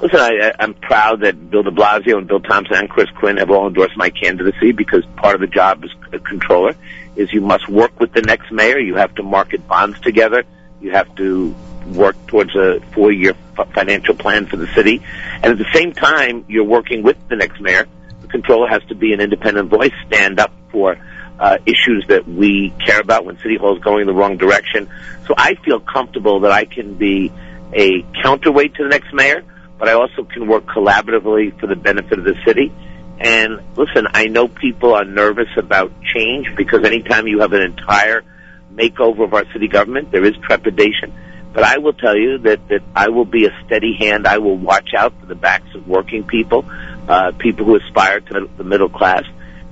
Listen, 0.01 0.19
I, 0.19 0.51
I'm 0.59 0.73
proud 0.73 1.21
that 1.21 1.51
Bill 1.51 1.61
de 1.61 1.69
Blasio 1.69 2.17
and 2.17 2.27
Bill 2.27 2.39
Thompson 2.39 2.75
and 2.75 2.89
Chris 2.89 3.09
Quinn 3.11 3.37
have 3.37 3.51
all 3.51 3.67
endorsed 3.67 3.95
my 3.95 4.09
candidacy 4.09 4.71
because 4.71 5.05
part 5.15 5.35
of 5.35 5.41
the 5.41 5.47
job 5.47 5.83
as 5.83 5.91
a 6.11 6.19
controller 6.19 6.75
is 7.15 7.31
you 7.31 7.41
must 7.41 7.69
work 7.69 7.99
with 7.99 8.11
the 8.11 8.21
next 8.21 8.51
mayor. 8.51 8.79
You 8.79 8.95
have 8.95 9.13
to 9.15 9.23
market 9.23 9.67
bonds 9.67 9.99
together. 9.99 10.43
You 10.81 10.91
have 10.91 11.13
to 11.15 11.55
work 11.85 12.15
towards 12.25 12.55
a 12.55 12.79
four-year 12.93 13.35
financial 13.73 14.15
plan 14.15 14.47
for 14.47 14.57
the 14.57 14.67
city. 14.73 15.03
And 15.35 15.45
at 15.45 15.57
the 15.57 15.71
same 15.71 15.93
time, 15.93 16.45
you're 16.47 16.63
working 16.63 17.03
with 17.03 17.17
the 17.27 17.35
next 17.35 17.61
mayor. 17.61 17.87
The 18.21 18.27
controller 18.27 18.67
has 18.67 18.83
to 18.85 18.95
be 18.95 19.13
an 19.13 19.21
independent 19.21 19.69
voice, 19.69 19.93
stand 20.07 20.39
up 20.39 20.51
for 20.71 20.97
uh, 21.41 21.57
issues 21.65 22.05
that 22.07 22.27
we 22.27 22.71
care 22.85 22.99
about 22.99 23.25
when 23.25 23.35
City 23.39 23.57
Hall 23.57 23.75
is 23.75 23.83
going 23.83 24.01
in 24.01 24.07
the 24.07 24.13
wrong 24.13 24.37
direction. 24.37 24.87
So 25.25 25.33
I 25.35 25.55
feel 25.55 25.79
comfortable 25.79 26.41
that 26.41 26.51
I 26.51 26.65
can 26.65 26.93
be 26.93 27.33
a 27.73 28.05
counterweight 28.21 28.75
to 28.75 28.83
the 28.83 28.89
next 28.89 29.11
mayor, 29.11 29.43
but 29.79 29.89
I 29.89 29.93
also 29.93 30.23
can 30.23 30.47
work 30.47 30.67
collaboratively 30.67 31.59
for 31.59 31.65
the 31.65 31.75
benefit 31.75 32.19
of 32.19 32.25
the 32.25 32.35
city. 32.45 32.71
And 33.19 33.59
listen, 33.75 34.05
I 34.13 34.25
know 34.25 34.47
people 34.47 34.93
are 34.93 35.03
nervous 35.03 35.49
about 35.57 35.91
change 36.03 36.55
because 36.55 36.85
anytime 36.85 37.25
you 37.25 37.39
have 37.39 37.53
an 37.53 37.61
entire 37.61 38.23
makeover 38.71 39.23
of 39.23 39.33
our 39.33 39.51
city 39.51 39.67
government, 39.67 40.11
there 40.11 40.23
is 40.23 40.35
trepidation. 40.43 41.11
But 41.53 41.63
I 41.63 41.79
will 41.79 41.93
tell 41.93 42.15
you 42.15 42.37
that, 42.39 42.67
that 42.67 42.83
I 42.95 43.09
will 43.09 43.25
be 43.25 43.47
a 43.47 43.51
steady 43.65 43.95
hand. 43.99 44.27
I 44.27 44.37
will 44.37 44.57
watch 44.57 44.91
out 44.95 45.19
for 45.19 45.25
the 45.25 45.35
backs 45.35 45.73
of 45.73 45.87
working 45.87 46.23
people, 46.23 46.65
uh, 47.07 47.31
people 47.37 47.65
who 47.65 47.77
aspire 47.77 48.19
to 48.19 48.47
the 48.57 48.63
middle 48.63 48.89
class. 48.89 49.23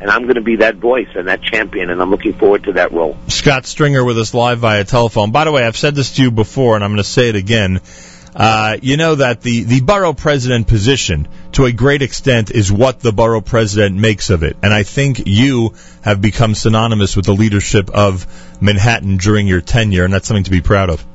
And 0.02 0.10
I'm 0.10 0.24
going 0.24 0.36
to 0.36 0.42
be 0.42 0.58
that 0.58 0.76
voice 0.76 1.10
and 1.16 1.28
that 1.28 1.42
champion, 1.42 1.90
and 1.90 2.02
I'm 2.02 2.10
looking 2.10 2.34
forward 2.34 2.64
to 2.66 2.74
that 2.74 2.92
role. 2.94 3.18
Scott 3.28 3.66
Stringer 3.66 4.04
with 4.04 4.18
us 4.18 4.34
live 4.34 4.60
via 4.60 4.86
telephone. 4.86 5.32
By 5.32 5.44
the 5.44 5.52
way, 5.52 5.66
I've 5.66 5.78
said 5.78 5.94
this 5.94 6.16
to 6.16 6.22
you 6.22 6.32
before, 6.32 6.76
and 6.76 6.84
I'm 6.84 6.92
going 6.92 6.98
to 6.98 7.04
say 7.04 7.30
it 7.30 7.36
again. 7.36 7.82
Uh, 8.36 8.78
you 8.82 8.96
know 8.96 9.16
that 9.16 9.42
the, 9.42 9.64
the 9.64 9.82
borough 9.82 10.14
president 10.14 10.68
position, 10.68 11.28
to 11.54 11.66
a 11.66 11.72
great 11.72 12.02
extent, 12.02 12.52
is 12.52 12.72
what 12.72 13.00
the 13.00 13.12
borough 13.12 13.42
president 13.42 13.98
makes 13.98 14.30
of 14.30 14.44
it. 14.44 14.56
And 14.62 14.74
I 14.74 14.84
think 14.84 15.24
you 15.26 15.74
have 16.02 16.22
become 16.22 16.56
synonymous 16.56 17.16
with 17.16 17.26
the 17.26 17.34
leadership 17.34 17.90
of 17.90 18.26
Manhattan 18.62 19.18
during 19.18 19.48
your 19.48 19.62
tenure, 19.62 20.06
and 20.06 20.14
that's 20.14 20.28
something 20.28 20.46
to 20.46 20.52
be 20.52 20.62
proud 20.62 20.90
of. 20.90 21.06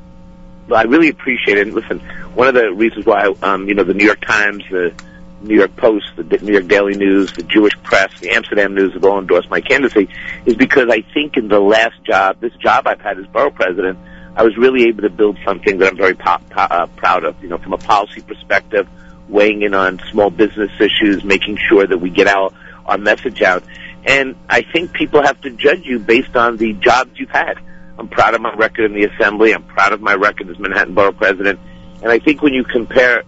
Well, 0.67 0.79
I 0.79 0.83
really 0.83 1.09
appreciate 1.09 1.57
it. 1.57 1.67
And 1.67 1.75
listen, 1.75 1.99
one 2.33 2.47
of 2.47 2.53
the 2.53 2.71
reasons 2.71 3.05
why, 3.05 3.33
um, 3.41 3.67
you 3.67 3.75
know, 3.75 3.83
the 3.83 3.93
New 3.93 4.05
York 4.05 4.21
Times, 4.21 4.63
the 4.69 4.93
New 5.41 5.55
York 5.55 5.75
Post, 5.75 6.05
the 6.15 6.23
New 6.23 6.53
York 6.53 6.67
Daily 6.67 6.95
News, 6.95 7.33
the 7.33 7.43
Jewish 7.43 7.73
Press, 7.83 8.19
the 8.19 8.31
Amsterdam 8.31 8.73
News 8.73 8.93
have 8.93 9.03
all 9.03 9.19
endorsed 9.19 9.49
my 9.49 9.61
candidacy 9.61 10.09
is 10.45 10.55
because 10.55 10.89
I 10.89 11.01
think 11.13 11.37
in 11.37 11.47
the 11.47 11.59
last 11.59 12.03
job, 12.03 12.39
this 12.39 12.53
job 12.53 12.87
I've 12.87 13.01
had 13.01 13.19
as 13.19 13.27
borough 13.27 13.51
president, 13.51 13.99
I 14.35 14.43
was 14.43 14.57
really 14.57 14.83
able 14.89 15.03
to 15.03 15.09
build 15.09 15.37
something 15.45 15.77
that 15.77 15.91
I'm 15.91 15.97
very 15.97 16.15
po- 16.15 16.39
po- 16.49 16.61
uh, 16.61 16.87
proud 16.87 17.23
of. 17.23 17.41
You 17.41 17.49
know, 17.49 17.57
from 17.57 17.73
a 17.73 17.77
policy 17.77 18.21
perspective, 18.21 18.87
weighing 19.29 19.61
in 19.61 19.73
on 19.73 19.99
small 20.11 20.29
business 20.29 20.71
issues, 20.79 21.23
making 21.23 21.57
sure 21.69 21.85
that 21.85 21.97
we 21.97 22.09
get 22.09 22.27
our 22.27 22.51
our 22.85 22.97
message 22.97 23.41
out. 23.41 23.63
And 24.05 24.35
I 24.49 24.61
think 24.61 24.93
people 24.93 25.23
have 25.23 25.39
to 25.41 25.49
judge 25.49 25.85
you 25.85 25.99
based 25.99 26.35
on 26.35 26.57
the 26.57 26.73
jobs 26.73 27.11
you've 27.15 27.31
had. 27.31 27.55
I'm 27.97 28.07
proud 28.07 28.35
of 28.35 28.41
my 28.41 28.53
record 28.53 28.91
in 28.91 28.93
the 28.93 29.05
assembly. 29.05 29.53
I'm 29.53 29.63
proud 29.63 29.93
of 29.93 30.01
my 30.01 30.13
record 30.13 30.49
as 30.49 30.59
Manhattan 30.59 30.93
Borough 30.93 31.13
President. 31.13 31.59
And 32.03 32.11
I 32.11 32.19
think 32.19 32.41
when 32.41 32.53
you 32.53 32.63
compare 32.63 33.23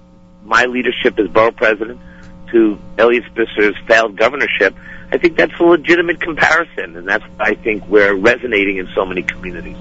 my 0.47 0.65
leadership 0.65 1.19
as 1.19 1.27
Borough 1.27 1.51
President 1.51 1.99
to 2.51 2.79
Eliot 2.97 3.25
Spitzer's 3.25 3.75
failed 3.87 4.15
governorship, 4.15 4.73
I 5.11 5.17
think 5.17 5.37
that's 5.37 5.53
a 5.59 5.63
legitimate 5.63 6.21
comparison. 6.21 6.95
And 6.95 7.07
that's 7.07 7.23
I 7.39 7.53
think 7.55 7.85
we're 7.87 8.15
resonating 8.15 8.77
in 8.77 8.87
so 8.95 9.05
many 9.05 9.23
communities. 9.23 9.77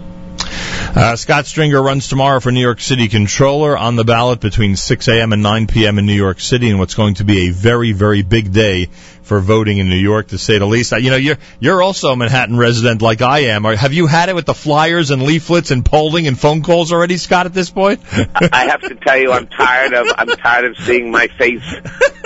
Uh, 0.97 1.15
Scott 1.15 1.45
Stringer 1.45 1.83
runs 1.83 2.09
tomorrow 2.09 2.41
for 2.41 2.51
New 2.51 2.63
York 2.63 2.81
City 2.81 3.09
Controller 3.09 3.77
on 3.77 3.97
the 3.97 4.05
ballot 4.05 4.41
between 4.41 4.77
6 4.77 5.09
a.m. 5.09 5.35
and 5.35 5.43
9 5.43 5.67
p.m. 5.67 5.99
in 5.99 6.07
New 6.07 6.15
York 6.15 6.41
City, 6.41 6.71
and 6.71 6.79
what's 6.79 6.95
going 6.95 7.17
to 7.17 7.25
be 7.25 7.49
a 7.49 7.51
very, 7.51 7.93
very 7.93 8.23
big 8.23 8.51
day 8.51 8.87
for 9.21 9.41
voting 9.41 9.77
in 9.77 9.91
New 9.91 9.99
York, 9.99 10.29
to 10.29 10.39
say 10.39 10.57
the 10.57 10.65
least. 10.65 10.95
Uh, 10.95 10.97
You 10.97 11.11
know, 11.11 11.17
you're 11.17 11.37
you're 11.61 11.83
also 11.83 12.13
a 12.13 12.17
Manhattan 12.17 12.57
resident 12.57 13.03
like 13.03 13.21
I 13.21 13.41
am. 13.41 13.65
Have 13.65 13.93
you 13.93 14.07
had 14.07 14.31
it 14.31 14.35
with 14.35 14.47
the 14.47 14.55
flyers 14.55 15.11
and 15.11 15.23
leaflets 15.23 15.71
and 15.71 15.85
polling 15.85 16.29
and 16.29 16.39
phone 16.41 16.63
calls 16.63 16.91
already, 16.95 17.19
Scott? 17.19 17.45
At 17.45 17.53
this 17.53 17.69
point, 17.69 18.01
I 18.15 18.65
have 18.71 18.81
to 18.81 18.95
tell 18.95 19.19
you, 19.19 19.33
I'm 19.33 19.49
tired 19.49 19.93
of 19.93 20.07
I'm 20.17 20.29
tired 20.29 20.65
of 20.65 20.79
seeing 20.79 21.11
my 21.11 21.27
face, 21.27 21.75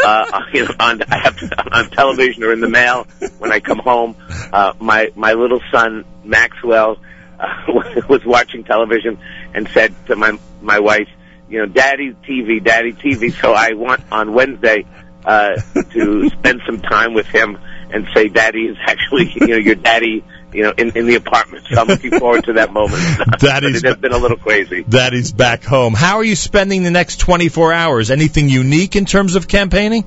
uh, 0.05 0.43
you 0.55 0.67
know, 0.67 0.75
on 0.79 1.03
I 1.11 1.19
have 1.19 1.37
to, 1.39 1.77
on 1.77 1.91
television 1.91 2.45
or 2.45 2.53
in 2.53 2.61
the 2.61 2.69
mail 2.69 3.09
when 3.39 3.51
I 3.51 3.59
come 3.59 3.81
home. 3.81 4.15
Uh, 4.53 4.75
my 4.79 5.11
my 5.17 5.33
little 5.33 5.61
son 5.73 6.05
Maxwell 6.23 6.99
uh, 7.41 8.03
was 8.09 8.25
watching 8.25 8.65
television 8.65 9.19
and 9.55 9.69
said 9.69 9.95
to 10.07 10.17
my 10.17 10.39
my 10.61 10.79
wife, 10.81 11.09
you 11.49 11.59
know, 11.59 11.67
Daddy 11.67 12.15
TV, 12.29 12.63
Daddy 12.63 12.93
TV. 12.93 13.33
So 13.33 13.53
I 13.53 13.73
want 13.75 14.03
on 14.13 14.33
Wednesday 14.33 14.87
uh, 15.25 15.57
to 15.93 16.29
spend 16.39 16.61
some 16.67 16.81
time 16.81 17.15
with 17.15 17.27
him 17.27 17.59
and 17.93 18.07
say, 18.15 18.29
Daddy 18.29 18.67
is 18.67 18.77
actually, 18.87 19.33
you 19.35 19.49
know, 19.49 19.57
your 19.57 19.75
daddy. 19.75 20.25
You 20.53 20.65
know, 20.65 20.73
in, 20.77 20.97
in 20.97 21.07
the 21.07 21.15
apartment. 21.15 21.65
So 21.71 21.81
I'm 21.81 21.87
looking 21.87 22.11
forward 22.19 22.43
to 22.47 22.55
that 22.55 22.73
moment. 22.73 23.01
Daddy's 23.39 23.85
it 23.85 23.87
has 23.87 23.99
been 23.99 24.11
a 24.11 24.19
little 24.19 24.37
crazy. 24.37 24.83
Daddy's 24.83 25.31
back 25.31 25.63
home. 25.63 25.95
How 25.95 26.17
are 26.17 26.25
you 26.25 26.35
spending 26.35 26.83
the 26.83 26.91
next 26.91 27.21
24 27.21 27.73
hours? 27.73 28.11
Anything 28.11 28.49
unique 28.49 28.97
in 28.97 29.05
terms 29.05 29.37
of 29.37 29.47
campaigning? 29.47 30.05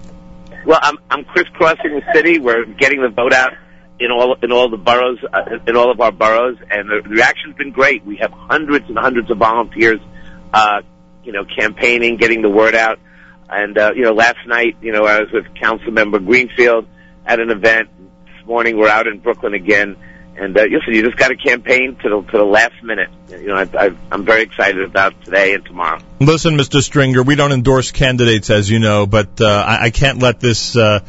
Well, 0.65 0.79
I'm 0.81 0.97
I'm 1.09 1.23
crisscrossing 1.23 1.91
the 1.91 2.01
city. 2.13 2.39
We're 2.39 2.65
getting 2.65 3.01
the 3.01 3.07
vote 3.07 3.31
out 3.31 3.53
in 4.03 4.11
all 4.11 4.35
in 4.41 4.51
all 4.51 4.69
the 4.69 4.77
boroughs, 4.77 5.19
uh, 5.31 5.57
in 5.65 5.77
all 5.77 5.89
of 5.89 6.01
our 6.01 6.11
boroughs, 6.11 6.57
and 6.69 6.89
the 6.89 7.01
reaction's 7.07 7.55
been 7.55 7.71
great. 7.71 8.05
We 8.05 8.17
have 8.17 8.31
hundreds 8.31 8.89
and 8.89 8.97
hundreds 8.97 9.31
of 9.31 9.37
volunteers, 9.37 9.99
uh, 10.53 10.81
you 11.23 11.31
know, 11.31 11.45
campaigning, 11.45 12.17
getting 12.17 12.41
the 12.41 12.49
word 12.49 12.75
out. 12.75 12.99
And 13.49 13.77
uh, 13.77 13.91
you 13.95 14.03
know, 14.03 14.13
last 14.13 14.45
night, 14.45 14.77
you 14.81 14.91
know, 14.91 15.05
I 15.05 15.21
was 15.21 15.31
with 15.31 15.45
Councilmember 15.55 16.25
Greenfield 16.25 16.87
at 17.25 17.39
an 17.39 17.49
event. 17.49 17.89
This 18.25 18.45
morning, 18.45 18.77
we're 18.77 18.89
out 18.89 19.07
in 19.07 19.19
Brooklyn 19.19 19.53
again. 19.53 19.95
And 20.35 20.57
uh, 20.57 20.63
listen, 20.63 20.93
you 20.93 21.03
just 21.03 21.15
got 21.15 21.27
to 21.29 21.35
campaign 21.35 21.95
to 22.01 22.09
the 22.09 22.21
to 22.31 22.37
the 22.37 22.43
last 22.43 22.73
minute. 22.83 23.09
You 23.29 23.47
know, 23.47 23.55
I, 23.55 23.69
I, 23.77 23.91
I'm 24.11 24.25
very 24.25 24.41
excited 24.41 24.83
about 24.83 25.23
today 25.23 25.53
and 25.53 25.63
tomorrow. 25.63 25.99
Listen, 26.19 26.57
Mr. 26.57 26.81
Stringer, 26.81 27.21
we 27.21 27.35
don't 27.35 27.51
endorse 27.51 27.91
candidates, 27.91 28.49
as 28.49 28.69
you 28.69 28.79
know, 28.79 29.05
but 29.05 29.39
uh, 29.39 29.45
I, 29.45 29.85
I 29.85 29.89
can't 29.91 30.19
let 30.19 30.39
this 30.39 30.75
uh, 30.75 31.01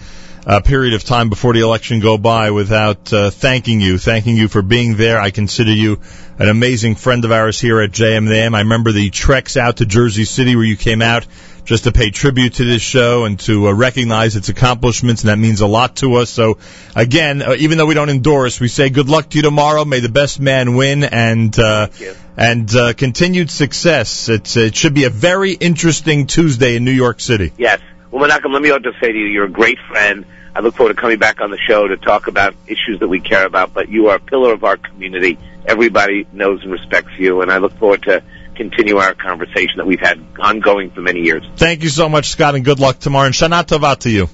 uh, 0.47 0.61
period 0.61 0.95
of 0.95 1.05
time 1.05 1.29
before 1.29 1.53
the 1.55 1.61
election 1.61 2.01
go 2.01 2.19
by 2.19 2.51
without 2.51 3.13
uh, 3.13 3.31
thanking 3.31 3.81
you, 3.81 3.99
thanking 3.99 4.37
you 4.37 4.49
for 4.49 4.63
being 4.63 4.97
there. 4.97 5.21
I 5.21 5.31
consider 5.31 5.73
you 5.73 6.01
an 6.39 6.49
amazing 6.49 6.97
friend 6.97 7.25
of 7.25 7.33
ours 7.33 7.61
here 7.61 7.81
at 7.81 7.91
JMM. 7.91 8.55
I 8.55 8.61
remember 8.61 8.93
the 8.93 9.11
treks 9.11 9.57
out 9.57 9.79
to 9.79 9.87
Jersey 9.87 10.25
City 10.25 10.57
where 10.57 10.65
you 10.65 10.77
came 10.77 11.01
out 11.01 11.27
just 11.65 11.85
to 11.85 11.93
pay 11.93 12.11
tribute 12.11 12.55
to 12.55 12.65
this 12.65 12.83
show 12.83 13.25
and 13.25 13.41
to 13.41 13.69
uh, 13.69 13.73
recognize 13.73 14.37
its 14.37 14.51
accomplishments, 14.51 15.23
and 15.23 15.31
that 15.31 15.39
means 15.39 15.61
a 15.61 15.67
lot 15.67 15.97
to 15.97 16.17
us. 16.17 16.29
So, 16.29 16.59
again, 16.95 17.41
uh, 17.41 17.55
even 17.59 17.79
though 17.79 17.87
we 17.87 17.95
don't 17.95 18.11
endorse, 18.11 18.61
we 18.61 18.69
say 18.69 18.91
good 18.91 19.09
luck 19.09 19.31
to 19.31 19.39
you 19.39 19.43
tomorrow. 19.43 19.85
May 19.85 20.01
the 20.01 20.11
best 20.11 20.41
man 20.41 20.77
win, 20.77 21.05
and 21.05 21.59
uh, 21.59 21.89
and 22.37 22.75
uh, 22.75 22.93
continued 22.93 23.51
success. 23.51 24.29
It's 24.29 24.57
it 24.57 24.77
should 24.77 24.95
be 24.95 25.05
a 25.05 25.11
very 25.11 25.53
interesting 25.53 26.27
Tuesday 26.27 26.77
in 26.77 26.85
New 26.85 26.93
York 26.93 27.21
City. 27.21 27.53
Yes. 27.57 27.81
Well, 28.15 28.29
Menachem, 28.29 28.53
let 28.53 28.63
me 28.63 28.71
also 28.71 28.93
say 29.01 29.11
to 29.11 29.19
you, 29.19 29.27
you're 29.27 29.47
a 29.47 29.51
great 29.51 29.77
friend. 29.89 30.25
I 30.55 30.61
look 30.61 30.77
forward 30.77 30.95
to 30.95 31.01
coming 31.01 31.19
back 31.19 31.41
on 31.41 31.51
the 31.51 31.59
show 31.59 31.89
to 31.89 31.97
talk 31.97 32.29
about 32.29 32.55
issues 32.69 33.01
that 33.01 33.09
we 33.09 33.19
care 33.19 33.45
about, 33.45 33.75
but 33.75 33.89
you 33.89 34.07
are 34.07 34.17
a 34.19 34.21
pillar 34.21 34.53
of 34.53 34.63
our 34.63 34.77
community. 34.77 35.37
Everybody 35.67 36.25
knows 36.33 36.63
and 36.63 36.71
respects 36.71 37.11
you, 37.19 37.43
and 37.43 37.51
I 37.51 37.59
look 37.59 37.77
forward 37.77 38.05
to 38.05 38.23
continue 38.55 38.99
our 38.99 39.15
conversation 39.15 39.79
that 39.79 39.87
we've 39.89 39.99
had 39.99 40.25
ongoing 40.39 40.93
for 40.93 41.01
many 41.01 41.23
years. 41.23 41.43
Thank 41.57 41.83
you 41.83 41.89
so 41.89 42.09
much, 42.09 42.29
Scott, 42.29 42.55
and 42.55 42.65
good 42.65 42.79
luck 42.79 43.01
tomorrow. 43.01 43.27
And 43.27 43.35
Shana 43.35 43.65
Tova 43.65 43.99
to 43.99 44.11
you. 44.11 44.29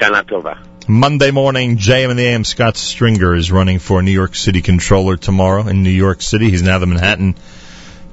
Shana 0.00 0.22
Tova. 0.22 0.56
Monday 0.88 1.30
morning, 1.30 1.76
JM 1.76 2.08
and 2.08 2.18
the 2.18 2.24
AM. 2.24 2.44
Scott 2.44 2.78
Stringer 2.78 3.34
is 3.34 3.52
running 3.52 3.80
for 3.80 4.02
New 4.02 4.12
York 4.12 4.34
City 4.34 4.62
Controller 4.62 5.18
tomorrow 5.18 5.68
in 5.68 5.82
New 5.82 5.90
York 5.90 6.22
City. 6.22 6.48
He's 6.48 6.62
now 6.62 6.78
the 6.78 6.86
Manhattan 6.86 7.34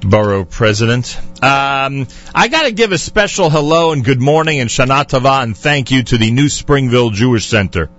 Borough 0.04 0.44
President. 0.44 1.18
Um, 1.42 2.06
I 2.34 2.48
got 2.48 2.62
to 2.62 2.72
give 2.72 2.92
a 2.92 2.98
special 2.98 3.50
hello 3.50 3.92
and 3.92 4.04
good 4.04 4.20
morning 4.20 4.60
and 4.60 4.70
Shana 4.70 5.04
Tova 5.04 5.42
and 5.42 5.56
thank 5.56 5.90
you 5.90 6.02
to 6.02 6.18
the 6.18 6.30
New 6.30 6.48
Springville 6.48 7.10
Jewish 7.10 7.46
Center. 7.46 7.90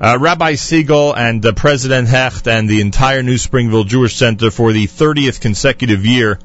Uh, 0.00 0.16
Rabbi 0.18 0.54
Siegel 0.54 1.14
and 1.14 1.44
uh, 1.44 1.52
President 1.52 2.08
Hecht 2.08 2.48
and 2.48 2.68
the 2.68 2.80
entire 2.80 3.22
New 3.22 3.36
Springville 3.36 3.84
Jewish 3.84 4.16
Center 4.16 4.50
for 4.50 4.72
the 4.72 4.86
30th 4.86 5.40
consecutive 5.40 6.06
year 6.06 6.38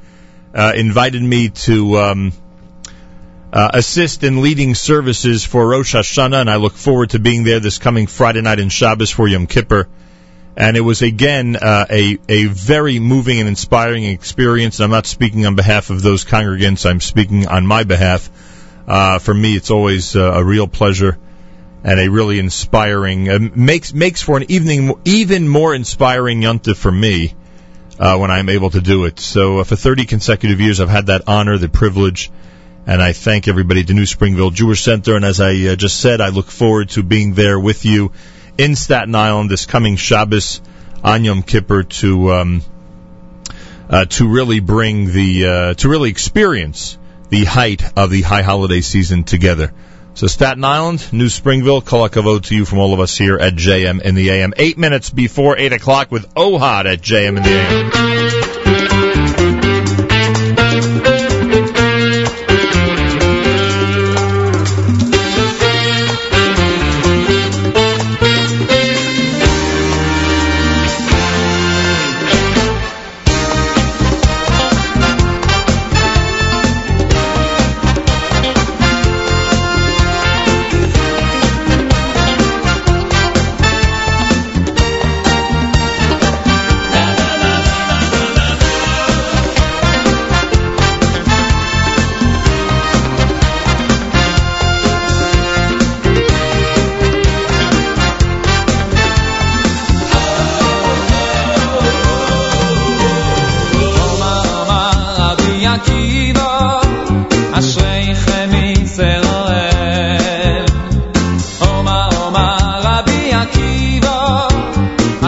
uh, 0.53 0.73
invited 0.75 1.21
me 1.21 1.49
to 1.49 1.97
um, 1.97 2.33
uh, 3.51 3.69
assist 3.73 4.23
in 4.23 4.41
leading 4.41 4.75
services 4.75 5.43
for 5.43 5.67
Rosh 5.67 5.95
Hashanah, 5.95 6.41
and 6.41 6.49
I 6.49 6.55
look 6.55 6.73
forward 6.73 7.11
to 7.11 7.19
being 7.19 7.43
there 7.43 7.59
this 7.59 7.77
coming 7.77 8.07
Friday 8.07 8.41
night 8.41 8.59
in 8.59 8.69
Shabbos 8.69 9.11
for 9.11 9.27
Yom 9.27 9.47
Kippur. 9.47 9.87
And 10.55 10.77
it 10.77 10.81
was 10.81 11.01
again 11.01 11.55
uh, 11.55 11.85
a 11.89 12.19
a 12.29 12.45
very 12.45 12.99
moving 12.99 13.39
and 13.39 13.49
inspiring 13.49 14.03
experience. 14.03 14.79
And 14.79 14.85
I'm 14.85 14.91
not 14.91 15.07
speaking 15.07 15.45
on 15.45 15.55
behalf 15.55 15.89
of 15.89 16.01
those 16.01 16.25
congregants; 16.25 16.87
I'm 16.87 16.99
speaking 16.99 17.47
on 17.47 17.65
my 17.65 17.83
behalf. 17.83 18.29
Uh, 18.87 19.17
for 19.19 19.33
me, 19.33 19.55
it's 19.55 19.71
always 19.71 20.15
uh, 20.15 20.33
a 20.35 20.43
real 20.43 20.67
pleasure 20.67 21.17
and 21.83 21.99
a 21.99 22.09
really 22.09 22.39
inspiring 22.39 23.29
uh, 23.29 23.39
makes 23.55 23.93
makes 23.93 24.21
for 24.21 24.37
an 24.37 24.49
evening 24.49 24.93
even 25.05 25.47
more 25.47 25.73
inspiring 25.73 26.41
yontif 26.41 26.77
for 26.77 26.91
me 26.91 27.33
uh, 27.99 28.17
when 28.17 28.31
I'm 28.31 28.49
able 28.49 28.69
to 28.69 28.81
do 28.81 29.05
it. 29.05 29.19
So 29.19 29.59
uh, 29.59 29.63
for 29.63 29.75
30 29.75 30.05
consecutive 30.05 30.61
years, 30.61 30.79
I've 30.79 30.89
had 30.89 31.07
that 31.07 31.23
honor, 31.27 31.57
the 31.57 31.69
privilege, 31.69 32.31
and 32.85 33.01
I 33.01 33.13
thank 33.13 33.47
everybody 33.47 33.81
at 33.81 33.87
the 33.87 33.93
New 33.93 34.05
Springville 34.05 34.51
Jewish 34.51 34.83
Center. 34.83 35.15
And 35.15 35.25
as 35.25 35.41
I 35.41 35.75
just 35.75 35.99
said, 35.99 36.21
I 36.21 36.29
look 36.29 36.51
forward 36.51 36.89
to 36.89 37.03
being 37.03 37.33
there 37.33 37.59
with 37.59 37.85
you 37.85 38.11
in 38.57 38.75
Staten 38.75 39.15
Island 39.15 39.49
this 39.49 39.65
coming 39.65 39.95
Shabbos 39.95 40.61
on 41.03 41.23
Yom 41.23 41.43
Kippur 41.43 41.83
to 41.83 42.33
um, 42.33 42.61
uh, 43.89 44.05
to 44.05 44.27
really 44.27 44.59
bring 44.59 45.11
the 45.11 45.47
uh, 45.47 45.73
to 45.75 45.89
really 45.89 46.09
experience 46.09 46.97
the 47.29 47.45
height 47.45 47.83
of 47.97 48.09
the 48.09 48.21
high 48.21 48.43
holiday 48.43 48.81
season 48.81 49.23
together. 49.23 49.73
So 50.15 50.27
Staten 50.27 50.63
Island, 50.63 51.11
New 51.11 51.29
Springville, 51.29 51.81
kol 51.81 52.07
hakavod 52.07 52.43
to 52.45 52.55
you 52.55 52.65
from 52.65 52.79
all 52.79 52.93
of 52.93 52.99
us 52.99 53.17
here 53.17 53.37
at 53.37 53.53
JM 53.53 54.01
in 54.01 54.13
the 54.13 54.29
AM. 54.29 54.53
Eight 54.57 54.77
minutes 54.77 55.09
before 55.09 55.57
eight 55.57 55.73
o'clock 55.73 56.11
with 56.11 56.31
Ohad 56.35 56.85
at 56.85 57.01
JM 57.01 57.37
in 57.37 57.43
the 57.43 57.49
AM. 57.49 58.52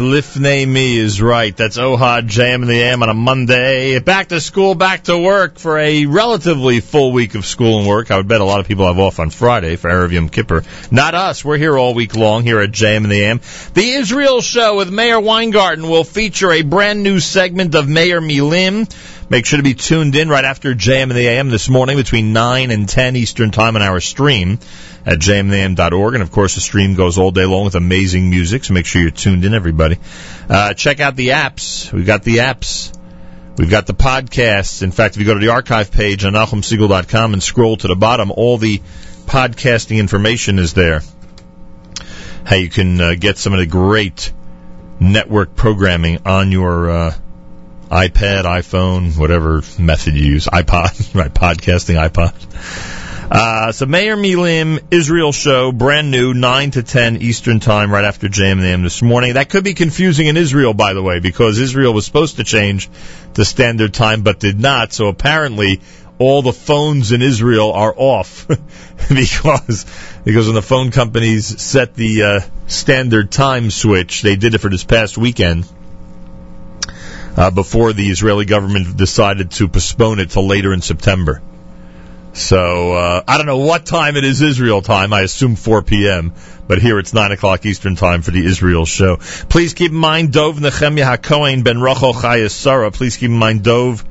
Lifnei 0.00 0.66
Me 0.66 0.98
is 0.98 1.20
right. 1.20 1.56
That's 1.56 1.76
Ohad 1.76 2.26
Jam 2.26 2.62
in 2.62 2.68
the 2.68 2.80
AM 2.80 3.02
on 3.02 3.10
a 3.10 3.14
Monday. 3.14 3.98
Back 3.98 4.28
to 4.28 4.40
school, 4.40 4.74
back 4.74 5.04
to 5.04 5.16
work 5.16 5.58
for 5.58 5.78
a 5.78 6.06
relatively 6.06 6.80
full 6.80 7.12
week 7.12 7.34
of 7.34 7.44
school 7.44 7.78
and 7.78 7.86
work. 7.86 8.10
I 8.10 8.16
would 8.16 8.26
bet 8.26 8.40
a 8.40 8.44
lot 8.44 8.60
of 8.60 8.66
people 8.66 8.86
have 8.86 8.98
off 8.98 9.20
on 9.20 9.30
Friday 9.30 9.76
for 9.76 9.90
Erev 9.90 10.12
Yom 10.12 10.28
Kippur. 10.30 10.64
Not 10.90 11.14
us. 11.14 11.44
We're 11.44 11.58
here 11.58 11.76
all 11.76 11.94
week 11.94 12.16
long 12.16 12.42
here 12.42 12.60
at 12.60 12.72
Jam 12.72 13.04
in 13.04 13.10
the 13.10 13.22
AM. 13.22 13.40
The 13.74 13.90
Israel 13.92 14.40
Show 14.40 14.78
with 14.78 14.90
Meir 14.90 15.20
Weingarten 15.20 15.88
will 15.88 16.04
feature 16.04 16.50
a 16.50 16.62
brand 16.62 17.02
new 17.02 17.20
segment 17.20 17.74
of 17.74 17.88
Mayor 17.88 18.20
Milim. 18.20 18.90
Make 19.28 19.46
sure 19.46 19.58
to 19.58 19.62
be 19.62 19.74
tuned 19.74 20.16
in 20.16 20.28
right 20.28 20.44
after 20.44 20.74
Jam 20.74 21.10
in 21.10 21.16
the 21.16 21.28
AM 21.28 21.50
this 21.50 21.68
morning 21.68 21.96
between 21.96 22.32
9 22.32 22.70
and 22.70 22.88
10 22.88 23.16
Eastern 23.16 23.50
Time 23.50 23.76
on 23.76 23.82
our 23.82 24.00
stream 24.00 24.58
at 25.06 25.18
jmintheam.org. 25.18 26.14
And 26.14 26.22
of 26.22 26.30
course, 26.30 26.54
the 26.54 26.60
stream 26.60 26.94
goes 26.94 27.18
all 27.18 27.30
day 27.30 27.44
long 27.44 27.64
with 27.64 27.74
amazing 27.74 28.30
music, 28.30 28.64
so 28.64 28.74
make 28.74 28.86
sure 28.86 29.02
you're 29.02 29.10
tuned 29.10 29.44
in, 29.44 29.54
everybody. 29.54 29.98
Uh, 30.48 30.74
check 30.74 31.00
out 31.00 31.16
the 31.16 31.28
apps. 31.28 31.92
We've 31.92 32.06
got 32.06 32.22
the 32.22 32.38
apps. 32.38 32.96
We've 33.56 33.70
got 33.70 33.86
the 33.86 33.94
podcasts. 33.94 34.82
In 34.82 34.90
fact, 34.90 35.16
if 35.16 35.20
you 35.20 35.26
go 35.26 35.34
to 35.34 35.40
the 35.40 35.52
archive 35.52 35.90
page 35.90 36.24
on 36.24 36.32
NachumSegal.com 36.32 37.32
and 37.32 37.42
scroll 37.42 37.76
to 37.78 37.88
the 37.88 37.96
bottom, 37.96 38.30
all 38.30 38.56
the 38.56 38.80
podcasting 39.26 39.98
information 39.98 40.58
is 40.58 40.72
there. 40.72 41.02
How 42.44 42.56
you 42.56 42.70
can 42.70 43.00
uh, 43.00 43.14
get 43.18 43.38
some 43.38 43.52
of 43.52 43.58
the 43.58 43.66
great 43.66 44.32
network 44.98 45.54
programming 45.54 46.20
on 46.26 46.52
your 46.52 46.90
uh, 46.90 47.14
iPad, 47.90 48.44
iPhone, 48.44 49.18
whatever 49.18 49.62
method 49.78 50.14
you 50.14 50.24
use, 50.24 50.46
iPod, 50.46 51.14
right? 51.14 51.32
Podcasting 51.32 51.96
iPod. 51.96 52.34
Uh, 53.30 53.70
so 53.70 53.86
Mayor 53.86 54.16
Milim 54.16 54.82
Israel 54.90 55.30
show, 55.30 55.70
brand 55.70 56.10
new, 56.10 56.34
9 56.34 56.72
to 56.72 56.82
10 56.82 57.18
Eastern 57.18 57.60
time, 57.60 57.92
right 57.92 58.04
after 58.04 58.26
JM 58.26 58.82
this 58.82 59.02
morning. 59.02 59.34
That 59.34 59.48
could 59.48 59.62
be 59.62 59.74
confusing 59.74 60.26
in 60.26 60.36
Israel, 60.36 60.74
by 60.74 60.94
the 60.94 61.02
way, 61.02 61.20
because 61.20 61.60
Israel 61.60 61.94
was 61.94 62.04
supposed 62.04 62.36
to 62.36 62.44
change 62.44 62.90
to 63.34 63.44
standard 63.44 63.94
time, 63.94 64.22
but 64.22 64.40
did 64.40 64.58
not. 64.58 64.92
So 64.92 65.06
apparently, 65.06 65.80
all 66.18 66.42
the 66.42 66.52
phones 66.52 67.12
in 67.12 67.22
Israel 67.22 67.72
are 67.72 67.94
off 67.96 68.48
because 69.08 69.86
because 70.24 70.46
when 70.46 70.56
the 70.56 70.62
phone 70.62 70.90
companies 70.90 71.62
set 71.62 71.94
the 71.94 72.22
uh, 72.24 72.40
standard 72.66 73.30
time 73.30 73.70
switch, 73.70 74.22
they 74.22 74.34
did 74.34 74.56
it 74.56 74.58
for 74.58 74.70
this 74.70 74.82
past 74.82 75.16
weekend 75.16 75.66
uh, 77.36 77.52
before 77.52 77.92
the 77.92 78.10
Israeli 78.10 78.44
government 78.44 78.96
decided 78.96 79.52
to 79.52 79.68
postpone 79.68 80.18
it 80.18 80.30
till 80.30 80.48
later 80.48 80.72
in 80.72 80.82
September. 80.82 81.40
So 82.32 82.92
uh, 82.92 83.22
I 83.26 83.36
don't 83.36 83.46
know 83.46 83.58
what 83.58 83.84
time 83.84 84.16
it 84.16 84.24
is 84.24 84.40
Israel 84.40 84.82
time. 84.82 85.12
I 85.12 85.22
assume 85.22 85.56
4 85.56 85.82
p.m. 85.82 86.32
But 86.68 86.80
here 86.80 87.00
it's 87.00 87.12
9 87.12 87.32
o'clock 87.32 87.66
Eastern 87.66 87.96
time 87.96 88.22
for 88.22 88.30
the 88.30 88.46
Israel 88.46 88.86
show. 88.86 89.16
Please 89.16 89.74
keep 89.74 89.90
in 89.90 89.98
mind 89.98 90.32
Dov 90.32 90.58
Nechemya 90.58 91.16
HaKohen 91.16 91.64
ben 91.64 91.78
Rochel 91.78 92.14
Chayes 92.14 92.52
Sarah. 92.52 92.92
Please 92.92 93.16
keep 93.16 93.30
in 93.30 93.36
mind 93.36 93.64
Dov 93.64 94.04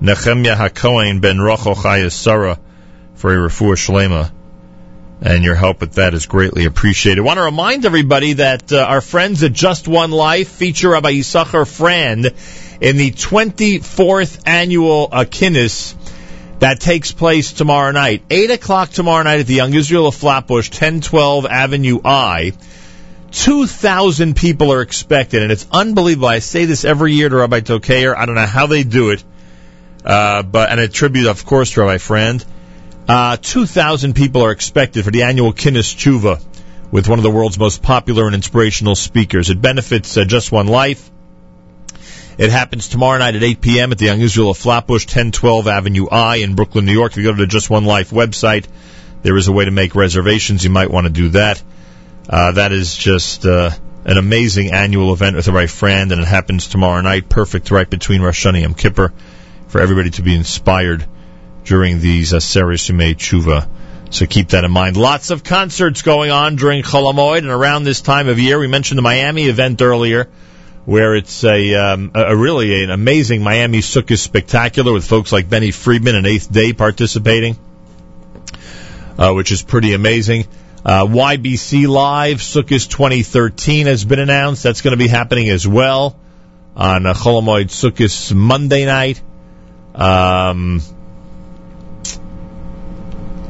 Nechemya 0.00 0.56
HaKohen 0.56 1.20
ben 1.20 1.36
Rochel 1.36 1.74
Chayes 1.74 2.12
Sarah 2.12 2.58
for 3.16 3.32
a 3.32 3.50
refuah 3.50 3.76
shlema. 3.76 4.32
And 5.20 5.44
your 5.44 5.54
help 5.54 5.80
with 5.80 5.94
that 5.94 6.14
is 6.14 6.26
greatly 6.26 6.64
appreciated. 6.66 7.20
I 7.20 7.24
want 7.24 7.38
to 7.38 7.42
remind 7.42 7.84
everybody 7.84 8.34
that 8.34 8.72
uh, 8.72 8.78
our 8.78 9.00
friends 9.00 9.42
at 9.42 9.52
Just 9.52 9.88
One 9.88 10.10
Life 10.10 10.48
feature 10.48 10.90
Rabbi 10.90 11.12
Yissocher 11.12 11.64
Frand 11.64 12.24
in 12.80 12.96
the 12.96 13.10
24th 13.10 14.42
annual 14.46 15.08
uh, 15.12 15.24
Kinnus 15.24 15.94
that 16.60 16.80
takes 16.80 17.12
place 17.12 17.52
tomorrow 17.52 17.92
night. 17.92 18.22
8 18.30 18.50
o'clock 18.50 18.90
tomorrow 18.90 19.22
night 19.22 19.40
at 19.40 19.46
the 19.46 19.54
Young 19.54 19.74
Israel 19.74 20.06
of 20.06 20.14
Flatbush, 20.14 20.70
1012 20.70 21.46
Avenue 21.46 22.00
I. 22.04 22.52
2,000 23.32 24.34
people 24.34 24.72
are 24.72 24.80
expected, 24.80 25.42
and 25.42 25.52
it's 25.52 25.66
unbelievable. 25.70 26.28
I 26.28 26.38
say 26.38 26.64
this 26.64 26.84
every 26.84 27.12
year 27.12 27.28
to 27.28 27.36
Rabbi 27.36 27.60
Tokayer. 27.60 28.16
I 28.16 28.24
don't 28.24 28.34
know 28.34 28.46
how 28.46 28.66
they 28.66 28.82
do 28.82 29.10
it, 29.10 29.22
uh, 30.04 30.42
but 30.42 30.70
and 30.70 30.80
a 30.80 30.88
tribute, 30.88 31.26
of 31.26 31.44
course, 31.44 31.72
to 31.72 31.80
Rabbi 31.80 31.96
Frand. 31.96 32.44
Uh, 33.08 33.36
2,000 33.40 34.14
people 34.14 34.42
are 34.42 34.52
expected 34.52 35.04
for 35.04 35.10
the 35.10 35.24
annual 35.24 35.52
Kinnus 35.52 35.94
Tshuva 35.94 36.42
with 36.90 37.08
one 37.08 37.18
of 37.18 37.22
the 37.22 37.30
world's 37.30 37.58
most 37.58 37.82
popular 37.82 38.26
and 38.26 38.34
inspirational 38.34 38.94
speakers. 38.94 39.50
It 39.50 39.60
benefits 39.60 40.16
uh, 40.16 40.24
Just 40.24 40.50
One 40.50 40.66
Life. 40.66 41.10
It 42.38 42.50
happens 42.50 42.88
tomorrow 42.88 43.18
night 43.18 43.34
at 43.34 43.42
8 43.42 43.60
p.m. 43.62 43.92
at 43.92 43.98
the 43.98 44.08
Israel 44.08 44.50
of 44.50 44.58
Flatbush, 44.58 45.06
1012 45.06 45.68
Avenue 45.68 46.06
I 46.06 46.36
in 46.36 46.54
Brooklyn, 46.54 46.84
New 46.84 46.92
York. 46.92 47.12
If 47.12 47.18
you 47.18 47.24
go 47.24 47.32
to 47.32 47.38
the 47.38 47.46
Just 47.46 47.70
One 47.70 47.86
Life 47.86 48.10
website, 48.10 48.66
there 49.22 49.36
is 49.36 49.48
a 49.48 49.52
way 49.52 49.64
to 49.64 49.70
make 49.70 49.94
reservations. 49.94 50.62
You 50.62 50.70
might 50.70 50.90
want 50.90 51.06
to 51.06 51.12
do 51.12 51.30
that. 51.30 51.62
Uh, 52.28 52.52
that 52.52 52.72
is 52.72 52.94
just 52.94 53.46
uh, 53.46 53.70
an 54.04 54.18
amazing 54.18 54.72
annual 54.72 55.14
event 55.14 55.36
with 55.36 55.48
Rabbi 55.48 55.64
Frand, 55.64 56.12
and 56.12 56.20
it 56.20 56.28
happens 56.28 56.68
tomorrow 56.68 57.00
night. 57.00 57.30
Perfect 57.30 57.70
right 57.70 57.88
between 57.88 58.20
Rosh 58.20 58.44
Hashanah 58.44 58.54
and 58.54 58.62
Yom 58.62 58.74
Kippur 58.74 59.12
for 59.68 59.80
everybody 59.80 60.10
to 60.10 60.22
be 60.22 60.34
inspired 60.34 61.06
during 61.64 62.00
these 62.00 62.34
uh, 62.34 62.40
Seres 62.40 62.82
Yumei 62.82 63.14
Tshuva. 63.14 63.66
So 64.10 64.26
keep 64.26 64.48
that 64.48 64.64
in 64.64 64.70
mind. 64.70 64.96
Lots 64.96 65.30
of 65.30 65.42
concerts 65.42 66.02
going 66.02 66.30
on 66.30 66.56
during 66.56 66.82
Chol 66.82 67.12
Hamoed 67.12 67.38
and 67.38 67.48
around 67.48 67.84
this 67.84 68.02
time 68.02 68.28
of 68.28 68.38
year. 68.38 68.58
We 68.58 68.66
mentioned 68.66 68.98
the 68.98 69.02
Miami 69.02 69.46
event 69.46 69.82
earlier, 69.82 70.28
where 70.86 71.16
it's 71.16 71.42
a, 71.42 71.74
um, 71.74 72.12
a 72.14 72.34
really 72.34 72.84
an 72.84 72.90
amazing 72.90 73.42
Miami 73.42 73.80
Sukkot 73.80 74.18
spectacular 74.18 74.92
with 74.92 75.04
folks 75.04 75.32
like 75.32 75.50
Benny 75.50 75.72
Friedman 75.72 76.14
and 76.14 76.26
Eighth 76.26 76.50
Day 76.50 76.72
participating, 76.72 77.58
uh, 79.18 79.32
which 79.32 79.50
is 79.50 79.62
pretty 79.62 79.94
amazing. 79.94 80.46
Uh, 80.84 81.04
YBC 81.04 81.88
Live 81.88 82.38
Sukkot 82.38 82.88
2013 82.88 83.88
has 83.88 84.04
been 84.04 84.20
announced. 84.20 84.62
That's 84.62 84.80
going 84.80 84.92
to 84.92 84.96
be 84.96 85.08
happening 85.08 85.48
as 85.48 85.66
well 85.66 86.16
on 86.76 87.04
uh, 87.04 87.14
Chol 87.14 87.42
Hamoed 87.42 87.70
Sukkot 87.70 88.32
Monday 88.32 88.86
night. 88.86 89.20
Um, 89.92 90.80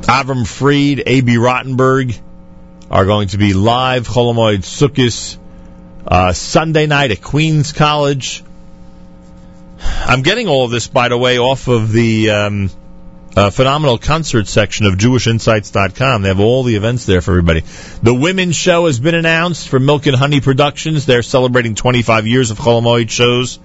Avram 0.04 0.46
Fried, 0.46 1.02
Abie 1.06 1.36
Rotenberg 1.36 2.18
are 2.90 3.04
going 3.04 3.28
to 3.28 3.36
be 3.36 3.52
live 3.52 4.08
Chol 4.08 4.32
Hamoed 4.32 4.60
Sukkot 4.60 5.36
uh, 6.06 6.32
Sunday 6.32 6.86
night 6.86 7.10
at 7.10 7.20
Queens 7.20 7.72
College. 7.72 8.44
I'm 9.80 10.22
getting 10.22 10.48
all 10.48 10.64
of 10.64 10.70
this, 10.70 10.86
by 10.86 11.08
the 11.08 11.18
way, 11.18 11.38
off 11.38 11.68
of 11.68 11.92
the 11.92 12.30
um, 12.30 12.70
uh, 13.36 13.50
phenomenal 13.50 13.98
concert 13.98 14.46
section 14.46 14.86
of 14.86 14.94
JewishInsights.com. 14.94 16.22
They 16.22 16.28
have 16.28 16.40
all 16.40 16.62
the 16.62 16.76
events 16.76 17.06
there 17.06 17.20
for 17.20 17.32
everybody. 17.32 17.62
The 18.02 18.14
women's 18.14 18.56
show 18.56 18.86
has 18.86 18.98
been 18.98 19.14
announced 19.14 19.68
for 19.68 19.78
Milk 19.78 20.06
and 20.06 20.16
Honey 20.16 20.40
Productions. 20.40 21.06
They're 21.06 21.22
celebrating 21.22 21.74
25 21.74 22.26
years 22.26 22.50
of 22.50 22.58
Chol 22.58 22.82
Hamoed 22.82 23.10
shows. 23.10 23.58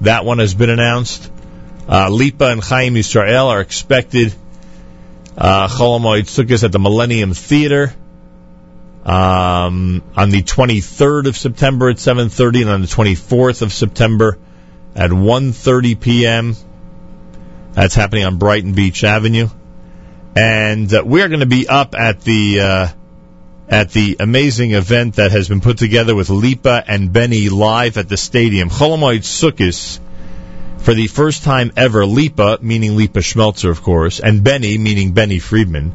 That 0.00 0.24
one 0.24 0.38
has 0.38 0.54
been 0.54 0.70
announced. 0.70 1.30
Uh, 1.88 2.10
Lipa 2.10 2.46
and 2.46 2.62
Chaim 2.62 2.94
Yisrael 2.94 3.46
are 3.46 3.60
expected 3.60 4.34
uh, 5.36 5.68
Chol 5.68 6.00
Hamoed 6.00 6.24
Sukkot 6.24 6.64
at 6.64 6.72
the 6.72 6.78
Millennium 6.78 7.34
Theater 7.34 7.92
um, 9.06 10.02
on 10.16 10.30
the 10.30 10.42
23rd 10.42 11.28
of 11.28 11.36
September 11.36 11.90
at 11.90 11.96
7:30 11.96 12.62
and 12.62 12.70
on 12.70 12.80
the 12.80 12.88
24th 12.88 13.62
of 13.62 13.72
September 13.72 14.36
at 14.96 15.10
1:30 15.10 16.00
p.m. 16.00 16.56
That's 17.72 17.94
happening 17.94 18.24
on 18.24 18.38
Brighton 18.38 18.72
Beach 18.72 19.04
Avenue, 19.04 19.48
and 20.34 20.92
uh, 20.92 21.04
we're 21.06 21.28
going 21.28 21.40
to 21.40 21.46
be 21.46 21.68
up 21.68 21.94
at 21.94 22.22
the 22.22 22.60
uh, 22.60 22.88
at 23.68 23.92
the 23.92 24.16
amazing 24.18 24.72
event 24.72 25.16
that 25.16 25.30
has 25.30 25.48
been 25.48 25.60
put 25.60 25.78
together 25.78 26.16
with 26.16 26.28
Lipa 26.28 26.82
and 26.88 27.12
Benny 27.12 27.48
live 27.48 27.98
at 27.98 28.08
the 28.08 28.16
stadium, 28.16 28.70
Chol 28.70 28.98
Hamoed 28.98 29.20
Sukkot 29.20 30.00
for 30.78 30.94
the 30.94 31.06
first 31.06 31.44
time 31.44 31.72
ever, 31.76 32.04
Lipa, 32.06 32.58
meaning 32.60 32.96
Lipa 32.96 33.20
Schmeltzer, 33.20 33.70
of 33.70 33.82
course, 33.82 34.18
and 34.18 34.42
Benny, 34.42 34.78
meaning 34.78 35.12
Benny 35.12 35.38
Friedman, 35.38 35.94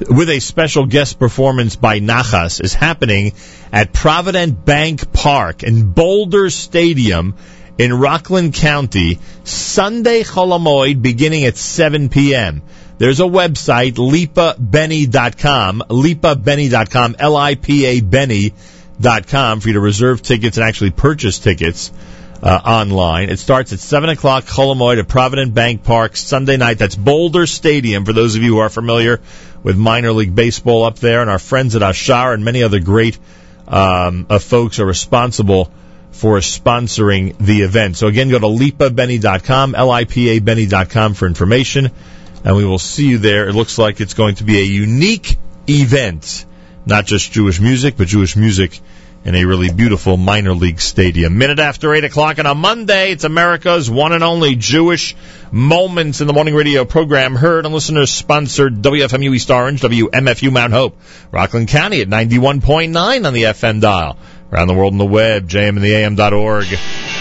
with 0.00 0.28
a 0.28 0.40
special 0.40 0.86
guest 0.86 1.18
performance 1.18 1.76
by 1.76 2.00
Nachas, 2.00 2.62
is 2.62 2.74
happening 2.74 3.32
at 3.72 3.92
Provident 3.92 4.64
Bank 4.64 5.12
Park 5.12 5.62
in 5.62 5.92
Boulder 5.92 6.50
Stadium 6.50 7.34
in 7.78 7.92
Rockland 7.92 8.54
County, 8.54 9.18
Sunday 9.44 10.22
Chol 10.22 10.58
Hamoed, 10.58 11.02
beginning 11.02 11.44
at 11.44 11.56
7 11.56 12.08
p.m. 12.08 12.62
There's 12.98 13.20
a 13.20 13.24
website, 13.24 13.94
lipabenny.com, 13.94 15.82
lipabenny.com, 15.88 17.16
L-I-P-A 17.18 18.00
Benny.com 18.00 19.60
for 19.60 19.68
you 19.68 19.74
to 19.74 19.80
reserve 19.80 20.22
tickets 20.22 20.56
and 20.56 20.66
actually 20.66 20.92
purchase 20.92 21.38
tickets 21.38 21.92
uh, 22.42 22.60
online. 22.64 23.28
It 23.28 23.38
starts 23.38 23.72
at 23.72 23.80
7 23.80 24.08
o'clock, 24.08 24.44
Chol 24.44 24.74
Hamoed 24.74 24.98
at 24.98 25.08
Provident 25.08 25.52
Bank 25.52 25.84
Park, 25.84 26.16
Sunday 26.16 26.56
night. 26.56 26.78
That's 26.78 26.96
Boulder 26.96 27.46
Stadium, 27.46 28.04
for 28.06 28.14
those 28.14 28.36
of 28.36 28.42
you 28.42 28.54
who 28.54 28.58
are 28.60 28.70
familiar 28.70 29.20
with 29.66 29.76
minor 29.76 30.12
league 30.12 30.32
baseball 30.32 30.84
up 30.84 30.96
there. 31.00 31.22
And 31.22 31.28
our 31.28 31.40
friends 31.40 31.74
at 31.74 31.82
Ashar 31.82 32.32
and 32.32 32.44
many 32.44 32.62
other 32.62 32.78
great 32.78 33.18
um, 33.66 34.24
uh, 34.30 34.38
folks 34.38 34.78
are 34.78 34.86
responsible 34.86 35.72
for 36.12 36.38
sponsoring 36.38 37.36
the 37.38 37.62
event. 37.62 37.96
So 37.96 38.06
again, 38.06 38.30
go 38.30 38.38
to 38.38 38.46
lipabenny.com, 38.46 39.74
L-I-P-A 39.74 40.38
Benny.com 40.38 41.14
for 41.14 41.26
information. 41.26 41.90
And 42.44 42.54
we 42.54 42.64
will 42.64 42.78
see 42.78 43.08
you 43.08 43.18
there. 43.18 43.48
It 43.48 43.54
looks 43.54 43.76
like 43.76 44.00
it's 44.00 44.14
going 44.14 44.36
to 44.36 44.44
be 44.44 44.60
a 44.60 44.62
unique 44.62 45.36
event. 45.68 46.46
Not 46.86 47.04
just 47.04 47.32
Jewish 47.32 47.60
music, 47.60 47.96
but 47.96 48.06
Jewish 48.06 48.36
music 48.36 48.78
in 49.26 49.34
a 49.34 49.44
really 49.44 49.72
beautiful 49.72 50.16
minor 50.16 50.54
league 50.54 50.80
stadium. 50.80 51.36
Minute 51.36 51.58
after 51.58 51.92
8 51.92 52.04
o'clock 52.04 52.38
on 52.38 52.46
a 52.46 52.54
Monday, 52.54 53.10
it's 53.10 53.24
America's 53.24 53.90
one 53.90 54.12
and 54.12 54.22
only 54.22 54.54
Jewish 54.54 55.16
Moments 55.50 56.20
in 56.20 56.28
the 56.28 56.32
Morning 56.32 56.54
Radio 56.54 56.84
program, 56.84 57.34
heard 57.34 57.66
on 57.66 57.72
listeners 57.72 58.10
sponsored 58.10 58.82
WFMU 58.82 59.34
East 59.34 59.50
Orange, 59.50 59.80
WMFU 59.80 60.52
Mount 60.52 60.72
Hope, 60.72 60.96
Rockland 61.32 61.66
County 61.66 62.02
at 62.02 62.08
91.9 62.08 63.26
on 63.26 63.34
the 63.34 63.42
FM 63.42 63.80
dial. 63.80 64.16
Around 64.52 64.68
the 64.68 64.74
world 64.74 64.92
on 64.94 64.98
the 64.98 65.04
web, 65.04 65.48
jmandtheam.org. 65.48 67.15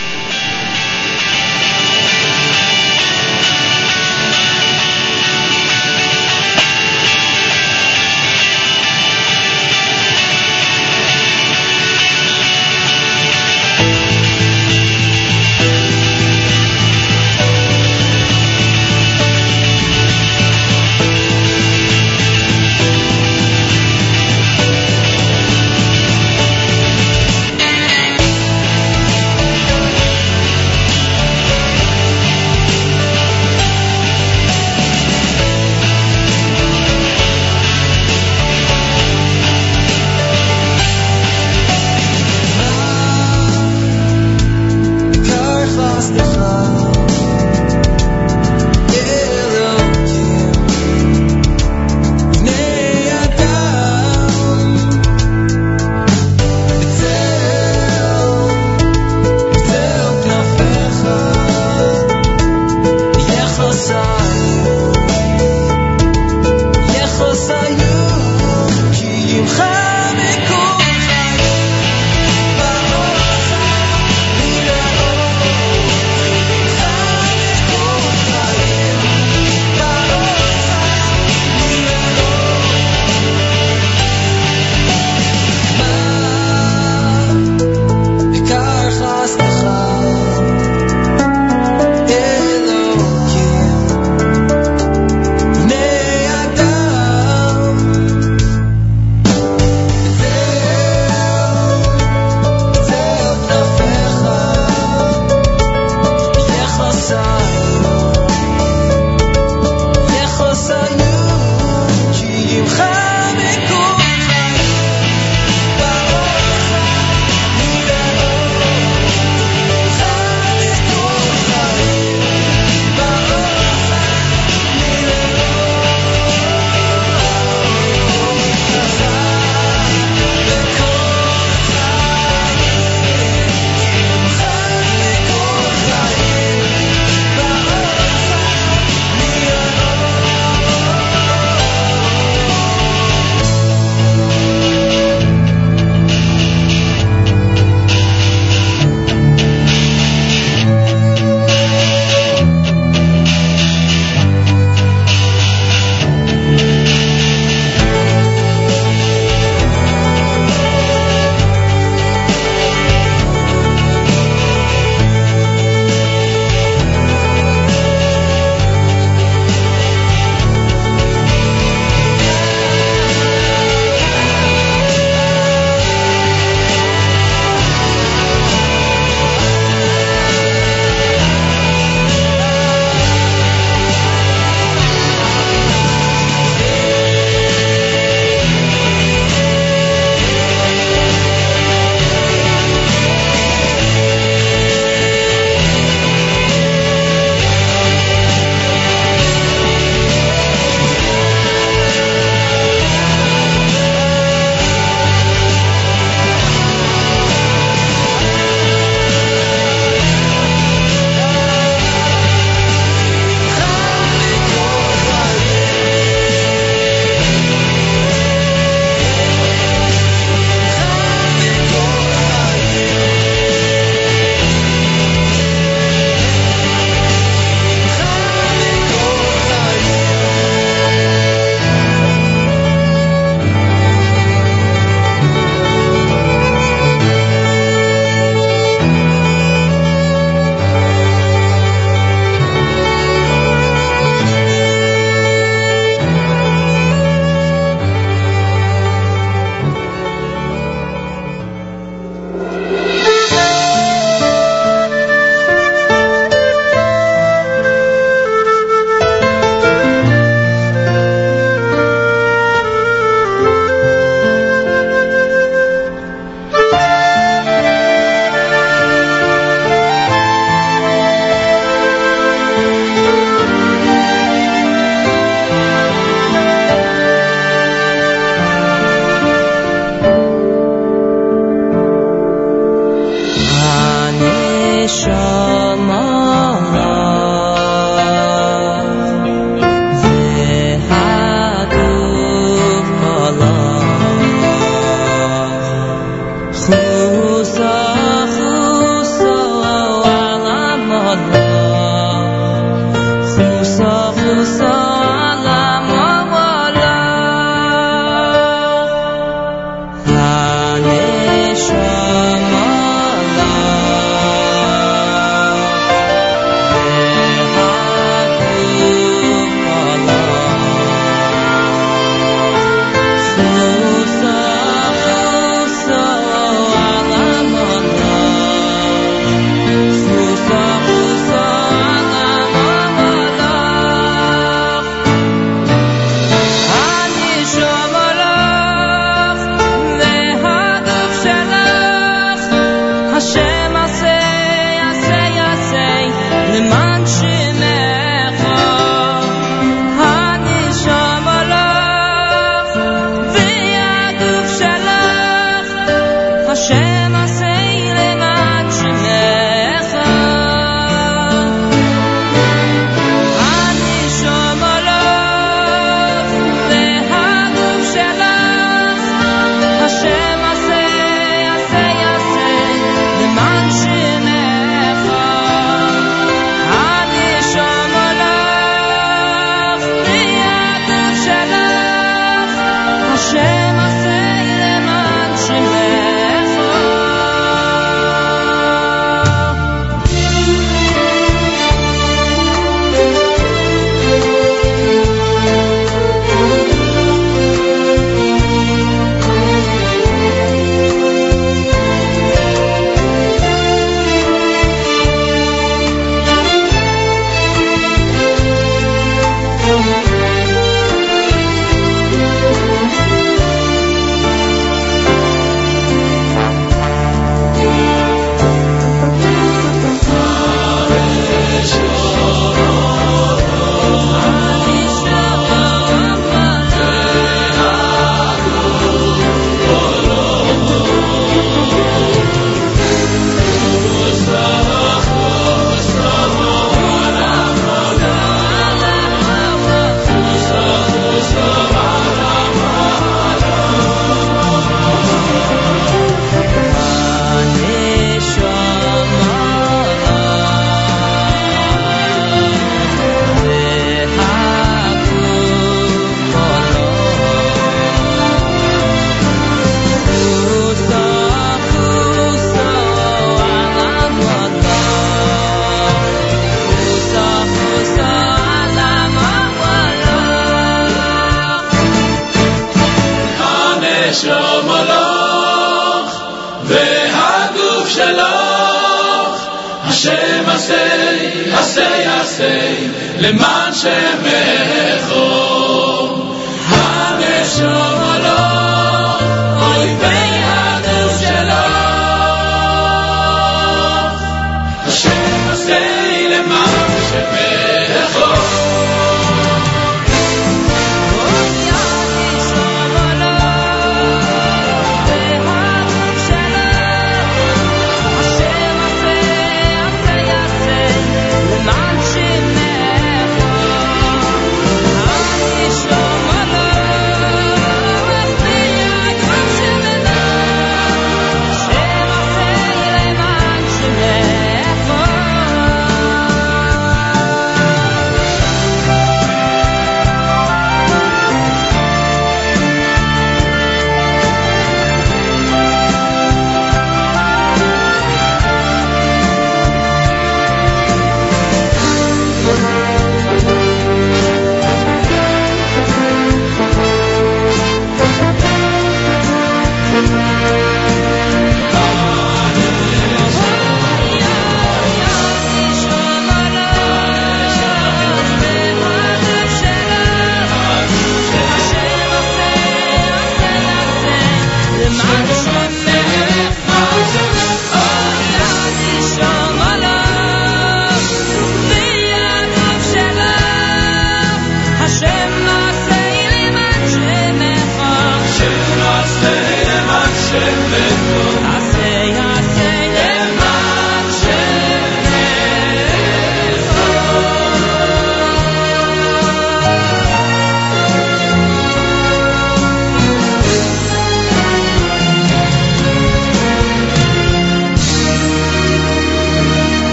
עשה 481.77 481.97
יעשה 481.97 482.77
למען 483.19 483.73
שמך 483.73 485.44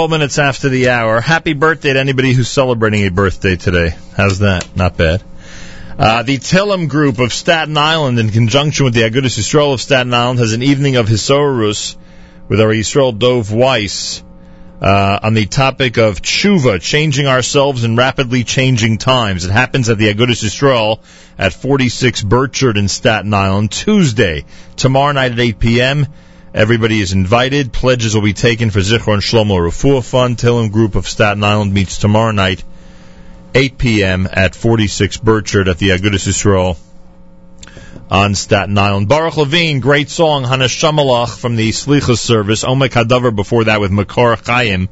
12 0.00 0.10
minutes 0.12 0.38
after 0.38 0.70
the 0.70 0.88
hour. 0.88 1.20
Happy 1.20 1.52
birthday 1.52 1.92
to 1.92 2.00
anybody 2.00 2.32
who's 2.32 2.48
celebrating 2.48 3.04
a 3.04 3.10
birthday 3.10 3.56
today. 3.56 3.94
How's 4.16 4.38
that? 4.38 4.74
Not 4.74 4.96
bad. 4.96 5.22
Uh, 5.98 6.22
the 6.22 6.38
Tehillim 6.38 6.88
Group 6.88 7.18
of 7.18 7.34
Staten 7.34 7.76
Island, 7.76 8.18
in 8.18 8.30
conjunction 8.30 8.86
with 8.86 8.94
the 8.94 9.02
Agudas 9.02 9.38
Yisrael 9.38 9.74
of 9.74 9.80
Staten 9.82 10.14
Island, 10.14 10.38
has 10.38 10.54
an 10.54 10.62
evening 10.62 10.96
of 10.96 11.06
Hisorus 11.06 11.98
with 12.48 12.62
our 12.62 12.68
Yisrael 12.68 13.18
Dov 13.18 13.52
Weiss 13.52 14.24
uh, 14.80 15.20
on 15.22 15.34
the 15.34 15.44
topic 15.44 15.98
of 15.98 16.22
tshuva, 16.22 16.80
changing 16.80 17.26
ourselves 17.26 17.84
in 17.84 17.94
rapidly 17.94 18.42
changing 18.42 18.96
times. 18.96 19.44
It 19.44 19.50
happens 19.50 19.90
at 19.90 19.98
the 19.98 20.10
Agudas 20.10 20.42
Yisrael 20.42 21.00
at 21.36 21.52
46 21.52 22.22
Burchard 22.22 22.78
in 22.78 22.88
Staten 22.88 23.34
Island, 23.34 23.70
Tuesday, 23.70 24.46
tomorrow 24.76 25.12
night 25.12 25.32
at 25.32 25.38
8 25.38 25.58
p.m. 25.58 26.06
Everybody 26.52 27.00
is 27.00 27.12
invited. 27.12 27.72
Pledges 27.72 28.14
will 28.14 28.22
be 28.22 28.32
taken 28.32 28.70
for 28.70 28.80
Zichron 28.80 29.20
Shlomo 29.20 29.56
Refuah 29.56 30.04
Fund. 30.04 30.36
Tehillim 30.36 30.72
Group 30.72 30.96
of 30.96 31.08
Staten 31.08 31.44
Island 31.44 31.72
meets 31.72 31.98
tomorrow 31.98 32.32
night, 32.32 32.64
8 33.54 33.78
p.m. 33.78 34.26
at 34.28 34.56
46 34.56 35.18
Burchard 35.18 35.68
at 35.68 35.78
the 35.78 35.90
Agudas 35.90 36.26
Yisrael 36.26 36.76
on 38.10 38.34
Staten 38.34 38.76
Island. 38.76 39.08
Baruch 39.08 39.36
Levine, 39.36 39.78
great 39.78 40.10
song, 40.10 40.42
Haneshama 40.42 41.04
Lach 41.04 41.38
from 41.38 41.54
the 41.54 41.70
Slicha 41.70 42.18
service. 42.18 42.64
Omek 42.64 42.90
Hadavar 42.90 43.34
before 43.34 43.64
that 43.64 43.80
with 43.80 43.92
Mekor 43.92 44.44
Chaim. 44.44 44.88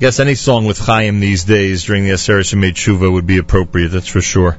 Guess 0.00 0.18
any 0.18 0.34
song 0.34 0.66
with 0.66 0.78
Chaim 0.78 1.20
these 1.20 1.44
days 1.44 1.84
during 1.84 2.04
the 2.04 2.10
Aseret 2.10 2.40
Shemei 2.40 2.72
Tshuva 2.72 3.12
would 3.12 3.28
be 3.28 3.38
appropriate, 3.38 3.90
that's 3.90 4.08
for 4.08 4.20
sure. 4.20 4.58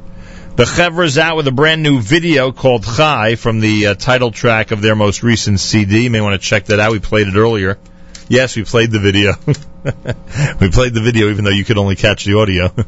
The 0.59 0.65
Chevra's 0.65 1.17
out 1.17 1.37
with 1.37 1.47
a 1.47 1.53
brand 1.53 1.83
new 1.83 2.01
video 2.01 2.51
called 2.51 2.83
Chai 2.83 3.35
from 3.35 3.61
the 3.61 3.87
uh, 3.87 3.95
title 3.95 4.29
track 4.29 4.71
of 4.71 4.81
their 4.81 4.93
most 4.93 5.23
recent 5.23 5.57
CD. 5.57 6.03
You 6.03 6.09
may 6.09 6.19
want 6.19 6.33
to 6.33 6.45
check 6.45 6.65
that 6.65 6.81
out. 6.81 6.91
We 6.91 6.99
played 6.99 7.29
it 7.29 7.35
earlier. 7.37 7.77
Yes, 8.27 8.57
we 8.57 8.65
played 8.65 8.91
the 8.91 8.99
video. 8.99 9.35
we 9.45 10.69
played 10.69 10.93
the 10.93 11.01
video 11.01 11.29
even 11.29 11.45
though 11.45 11.51
you 11.51 11.63
could 11.63 11.77
only 11.77 11.95
catch 11.95 12.25
the 12.25 12.37
audio. 12.37 12.73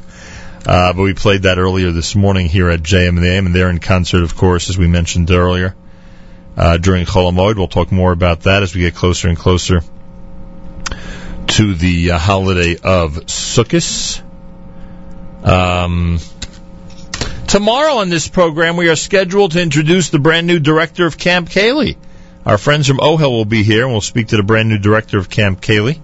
Uh, 0.64 0.93
but 0.93 1.02
we 1.02 1.15
played 1.15 1.41
that 1.41 1.57
earlier 1.57 1.89
this 1.89 2.15
morning 2.15 2.48
here 2.48 2.69
at 2.69 2.81
JM 2.81 3.10
and 3.10 3.18
the 3.18 3.27
AM, 3.27 3.48
and 3.48 3.56
they're 3.56 3.72
in 3.72 3.80
concert, 3.80 4.22
of 4.22 4.35
course, 4.35 4.69
as 4.69 4.77
we 4.77 4.85
mentioned 4.85 5.31
earlier. 5.31 5.76
Uh, 6.56 6.77
during 6.77 7.07
Chol 7.07 7.31
Hamoed, 7.31 7.56
we'll 7.56 7.68
talk 7.68 7.91
more 7.91 8.11
about 8.11 8.41
that 8.41 8.61
as 8.61 8.76
we 8.76 8.81
get 8.81 8.93
closer 8.93 9.27
and 9.27 9.35
closer 9.35 9.81
to 11.48 11.73
the 11.73 12.11
uh, 12.11 12.19
holiday 12.19 12.76
of 12.76 13.26
Sukkot. 13.26 14.22
Um, 15.43 16.19
tomorrow 17.47 17.95
on 17.95 18.09
this 18.09 18.27
program, 18.27 18.77
we 18.77 18.89
are 18.89 18.95
scheduled 18.95 19.51
to 19.53 19.61
introduce 19.61 20.09
the 20.09 20.19
brand 20.19 20.47
new 20.47 20.59
director 20.59 21.05
of 21.05 21.18
Camp 21.18 21.49
Kaylie. 21.49 21.97
Our 22.45 22.57
friends 22.57 22.88
from 22.88 22.97
OHEL 22.97 23.31
will 23.31 23.45
be 23.45 23.63
here, 23.63 23.84
and 23.84 23.91
we'll 23.91 24.01
speak 24.01 24.30
to 24.30 24.38
the 24.38 24.43
brand 24.43 24.69
new 24.69 24.77
director 24.77 25.18
of 25.18 25.30
Camp 25.30 25.61
Kaylie, 25.61 25.99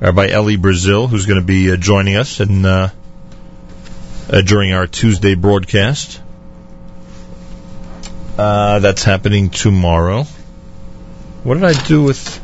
Rabbi 0.00 0.28
Eli 0.28 0.56
Brazil, 0.56 1.06
who's 1.06 1.26
going 1.26 1.40
to 1.40 1.46
be 1.46 1.72
uh, 1.72 1.76
joining 1.76 2.16
us 2.16 2.40
and. 2.40 2.64
Uh, 2.66 2.88
uh, 4.30 4.40
during 4.40 4.72
our 4.72 4.86
Tuesday 4.86 5.34
broadcast. 5.34 6.20
Uh, 8.36 8.80
that's 8.80 9.02
happening 9.02 9.50
tomorrow. 9.50 10.24
What 11.44 11.54
did 11.54 11.64
I 11.64 11.72
do 11.72 12.02
with? 12.02 12.42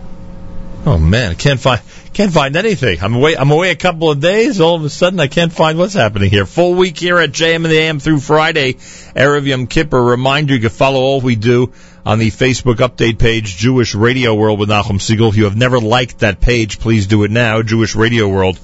Oh 0.86 0.98
man, 0.98 1.32
I 1.32 1.34
can't 1.34 1.60
find 1.60 1.80
can't 2.12 2.32
find 2.32 2.56
anything. 2.56 2.98
I'm 3.02 3.14
away. 3.14 3.36
I'm 3.36 3.50
away 3.50 3.70
a 3.70 3.76
couple 3.76 4.10
of 4.10 4.20
days. 4.20 4.60
All 4.60 4.76
of 4.76 4.84
a 4.84 4.90
sudden, 4.90 5.18
I 5.18 5.28
can't 5.28 5.52
find 5.52 5.78
what's 5.78 5.94
happening 5.94 6.30
here. 6.30 6.44
Full 6.46 6.74
week 6.74 6.98
here 6.98 7.18
at 7.18 7.32
JM 7.32 7.56
and 7.56 7.66
the 7.66 7.78
AM 7.78 8.00
through 8.00 8.20
Friday, 8.20 8.74
Erev 8.74 9.46
Yom 9.46 9.66
Kippur. 9.66 10.02
Reminder: 10.02 10.54
you 10.54 10.60
can 10.60 10.70
follow 10.70 11.00
all 11.00 11.20
we 11.20 11.36
do 11.36 11.72
on 12.04 12.18
the 12.18 12.30
Facebook 12.30 12.76
update 12.76 13.18
page, 13.18 13.56
Jewish 13.56 13.94
Radio 13.94 14.34
World 14.34 14.58
with 14.58 14.68
Nachum 14.68 14.98
Segal. 14.98 15.30
If 15.30 15.36
you 15.36 15.44
have 15.44 15.56
never 15.56 15.78
liked 15.78 16.18
that 16.18 16.40
page, 16.40 16.80
please 16.80 17.06
do 17.06 17.24
it 17.24 17.30
now. 17.30 17.62
Jewish 17.62 17.94
Radio 17.94 18.28
World 18.28 18.58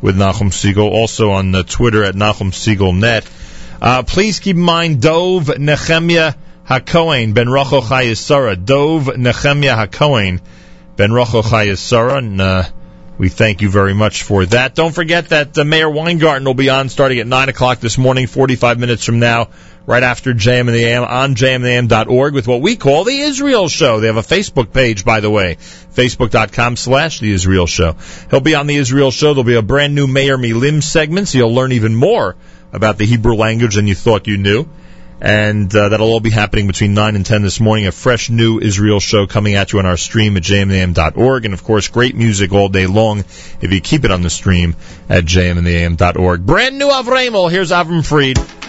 with 0.00 0.16
Nachum 0.16 0.50
Segal. 0.50 0.90
Also 0.90 1.30
on 1.30 1.54
uh, 1.54 1.62
Twitter 1.62 2.04
at 2.04 2.14
Nachum 2.14 2.52
Segal 2.52 2.96
Net. 2.96 3.28
Uh, 3.80 4.02
please 4.02 4.38
keep 4.38 4.56
in 4.56 4.62
mind 4.62 5.02
Dov 5.02 5.58
Nehemiah 5.58 6.34
HaKohen 6.68 7.34
Ben 7.34 7.48
Rocho 7.48 7.80
Chayesara. 7.80 8.62
Dov 8.62 9.16
Nehemiah 9.16 9.86
HaKohen 9.86 10.40
Ben 10.96 11.12
Rocho 11.12 11.42
Chayesara. 11.42 12.18
And 12.18 12.40
uh, 12.40 12.64
we 13.16 13.28
thank 13.28 13.62
you 13.62 13.68
very 13.68 13.94
much 13.94 14.24
for 14.24 14.44
that. 14.46 14.74
Don't 14.74 14.94
forget 14.94 15.28
that 15.28 15.56
uh, 15.56 15.64
Meir 15.64 15.88
Weingarten 15.88 16.44
will 16.44 16.54
be 16.54 16.68
on 16.68 16.88
starting 16.88 17.18
at 17.20 17.26
9 17.26 17.48
o'clock 17.48 17.78
this 17.78 17.96
morning, 17.96 18.26
45 18.26 18.78
minutes 18.78 19.04
from 19.04 19.20
now, 19.20 19.48
right 19.86 20.02
after 20.02 20.34
JM 20.34 20.60
and 20.60 20.70
the 20.70 20.84
AM 20.84 21.04
on 21.04 21.34
jmandtheam.org 21.36 22.34
with 22.34 22.48
what 22.48 22.60
we 22.60 22.76
call 22.76 23.04
the 23.04 23.16
Israel 23.16 23.68
Show. 23.68 24.00
They 24.00 24.08
have 24.08 24.16
a 24.16 24.22
Facebook 24.22 24.72
page, 24.72 25.04
by 25.04 25.20
the 25.20 25.30
way, 25.30 25.56
facebook.com 25.94 26.76
slash 26.76 27.20
the 27.20 27.32
Israel 27.32 27.66
Show. 27.66 27.96
He'll 28.30 28.40
be 28.40 28.56
on 28.56 28.66
the 28.66 28.76
Israel 28.76 29.12
Show. 29.12 29.34
There'll 29.34 29.44
be 29.44 29.54
a 29.54 29.62
brand 29.62 29.94
new 29.94 30.08
Mayor 30.08 30.36
Milim 30.36 30.82
segment, 30.82 31.28
so 31.28 31.38
you'll 31.38 31.54
learn 31.54 31.72
even 31.72 31.94
more 31.94 32.34
about 32.72 32.98
the 32.98 33.06
Hebrew 33.06 33.36
language 33.36 33.76
than 33.76 33.86
you 33.86 33.94
thought 33.94 34.26
you 34.26 34.38
knew. 34.38 34.66
And 35.20 35.74
uh, 35.74 35.88
that'll 35.88 36.08
all 36.08 36.20
be 36.20 36.30
happening 36.30 36.66
between 36.66 36.94
9 36.94 37.16
and 37.16 37.24
10 37.24 37.42
this 37.42 37.60
morning. 37.60 37.86
A 37.86 37.92
fresh 37.92 38.30
new 38.30 38.60
Israel 38.60 39.00
show 39.00 39.26
coming 39.26 39.54
at 39.54 39.72
you 39.72 39.78
on 39.78 39.86
our 39.86 39.96
stream 39.96 40.36
at 40.36 40.42
jmam.org. 40.42 41.44
And 41.44 41.54
of 41.54 41.64
course, 41.64 41.88
great 41.88 42.14
music 42.14 42.52
all 42.52 42.68
day 42.68 42.86
long 42.86 43.20
if 43.60 43.72
you 43.72 43.80
keep 43.80 44.04
it 44.04 44.10
on 44.10 44.22
the 44.22 44.30
stream 44.30 44.76
at 45.08 45.24
jmam.org. 45.24 46.44
Brand 46.44 46.78
new 46.78 46.88
Avramel. 46.88 47.50
Here's 47.50 47.70
Avram 47.70 48.04
Fried. 48.04 48.63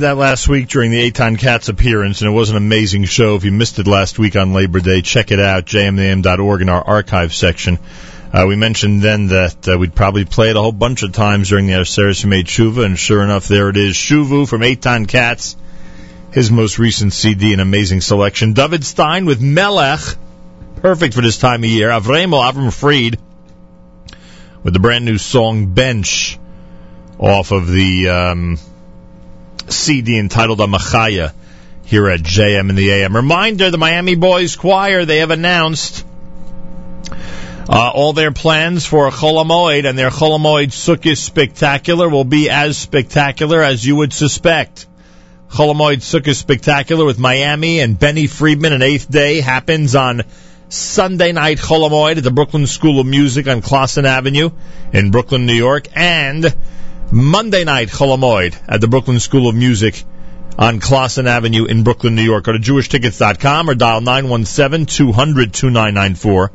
That 0.00 0.16
last 0.16 0.48
week 0.48 0.68
during 0.68 0.90
the 0.92 1.10
Eitan 1.10 1.38
Katz 1.38 1.68
appearance, 1.68 2.22
and 2.22 2.30
it 2.30 2.32
was 2.32 2.48
an 2.48 2.56
amazing 2.56 3.04
show. 3.04 3.36
If 3.36 3.44
you 3.44 3.52
missed 3.52 3.78
it 3.78 3.86
last 3.86 4.18
week 4.18 4.34
on 4.34 4.54
Labor 4.54 4.80
Day, 4.80 5.02
check 5.02 5.30
it 5.30 5.38
out, 5.38 5.66
jmnam.org 5.66 6.62
in 6.62 6.70
our 6.70 6.82
archive 6.82 7.34
section. 7.34 7.78
Uh, 8.32 8.46
we 8.48 8.56
mentioned 8.56 9.02
then 9.02 9.26
that 9.26 9.68
uh, 9.68 9.76
we'd 9.76 9.94
probably 9.94 10.24
play 10.24 10.48
it 10.48 10.56
a 10.56 10.60
whole 10.60 10.72
bunch 10.72 11.02
of 11.02 11.12
times 11.12 11.50
during 11.50 11.66
the 11.66 11.74
Aseres 11.74 12.24
made 12.24 12.46
Shuva, 12.46 12.86
and 12.86 12.98
sure 12.98 13.22
enough, 13.22 13.46
there 13.46 13.68
it 13.68 13.76
is. 13.76 13.94
Shuvu 13.94 14.48
from 14.48 14.62
Eitan 14.62 15.06
Katz, 15.06 15.54
his 16.32 16.50
most 16.50 16.78
recent 16.78 17.12
CD, 17.12 17.52
an 17.52 17.60
amazing 17.60 18.00
selection. 18.00 18.54
David 18.54 18.86
Stein 18.86 19.26
with 19.26 19.42
Melech, 19.42 20.00
perfect 20.76 21.12
for 21.12 21.20
this 21.20 21.36
time 21.36 21.62
of 21.62 21.68
year. 21.68 21.90
Avremel 21.90 22.42
Avram 22.42 22.72
Fried 22.72 23.18
with 24.62 24.72
the 24.72 24.80
brand 24.80 25.04
new 25.04 25.18
song 25.18 25.74
Bench 25.74 26.38
off 27.18 27.50
of 27.52 27.68
the 27.68 28.08
um, 28.08 28.58
CD 29.72 30.18
entitled 30.18 30.58
Amachaya 30.58 31.32
here 31.84 32.08
at 32.08 32.20
JM 32.20 32.68
and 32.68 32.78
the 32.78 32.90
AM. 32.90 33.16
Reminder, 33.16 33.70
the 33.70 33.78
Miami 33.78 34.14
Boys 34.14 34.56
Choir, 34.56 35.04
they 35.04 35.18
have 35.18 35.30
announced 35.30 36.04
uh, 37.68 37.90
all 37.94 38.12
their 38.12 38.32
plans 38.32 38.84
for 38.84 39.10
Chol 39.10 39.44
Hamoed 39.44 39.88
and 39.88 39.98
their 39.98 40.10
Chol 40.10 40.38
Hamoed 40.38 40.68
Sukkot 40.68 41.16
Spectacular 41.16 42.08
will 42.08 42.24
be 42.24 42.50
as 42.50 42.76
spectacular 42.76 43.62
as 43.62 43.86
you 43.86 43.96
would 43.96 44.12
suspect. 44.12 44.86
Chol 45.48 45.74
Hamoed 45.74 45.98
Sukkot 45.98 46.34
Spectacular 46.34 47.04
with 47.04 47.18
Miami 47.18 47.80
and 47.80 47.98
Benny 47.98 48.26
Friedman 48.26 48.72
and 48.72 48.82
Eighth 48.82 49.10
Day 49.10 49.40
happens 49.40 49.94
on 49.94 50.22
Sunday 50.68 51.32
night 51.32 51.58
Chol 51.58 51.88
Hamoed 51.88 52.18
at 52.18 52.24
the 52.24 52.30
Brooklyn 52.30 52.66
School 52.66 53.00
of 53.00 53.06
Music 53.06 53.48
on 53.48 53.62
Classon 53.62 54.04
Avenue 54.04 54.50
in 54.92 55.10
Brooklyn, 55.10 55.46
New 55.46 55.54
York, 55.54 55.88
and 55.94 56.54
Monday 57.12 57.64
night 57.64 57.88
Chol 57.88 58.16
Hamoed 58.16 58.56
at 58.68 58.80
the 58.80 58.86
Brooklyn 58.86 59.18
School 59.18 59.48
of 59.48 59.56
Music 59.56 60.04
on 60.56 60.78
Classon 60.78 61.26
Avenue 61.26 61.64
in 61.64 61.82
Brooklyn, 61.82 62.14
New 62.14 62.22
York. 62.22 62.44
Go 62.44 62.52
to 62.52 62.60
jewishtickets.com 62.60 63.68
or 63.68 63.74
dial 63.74 64.00
917-200-2994. 64.00 66.50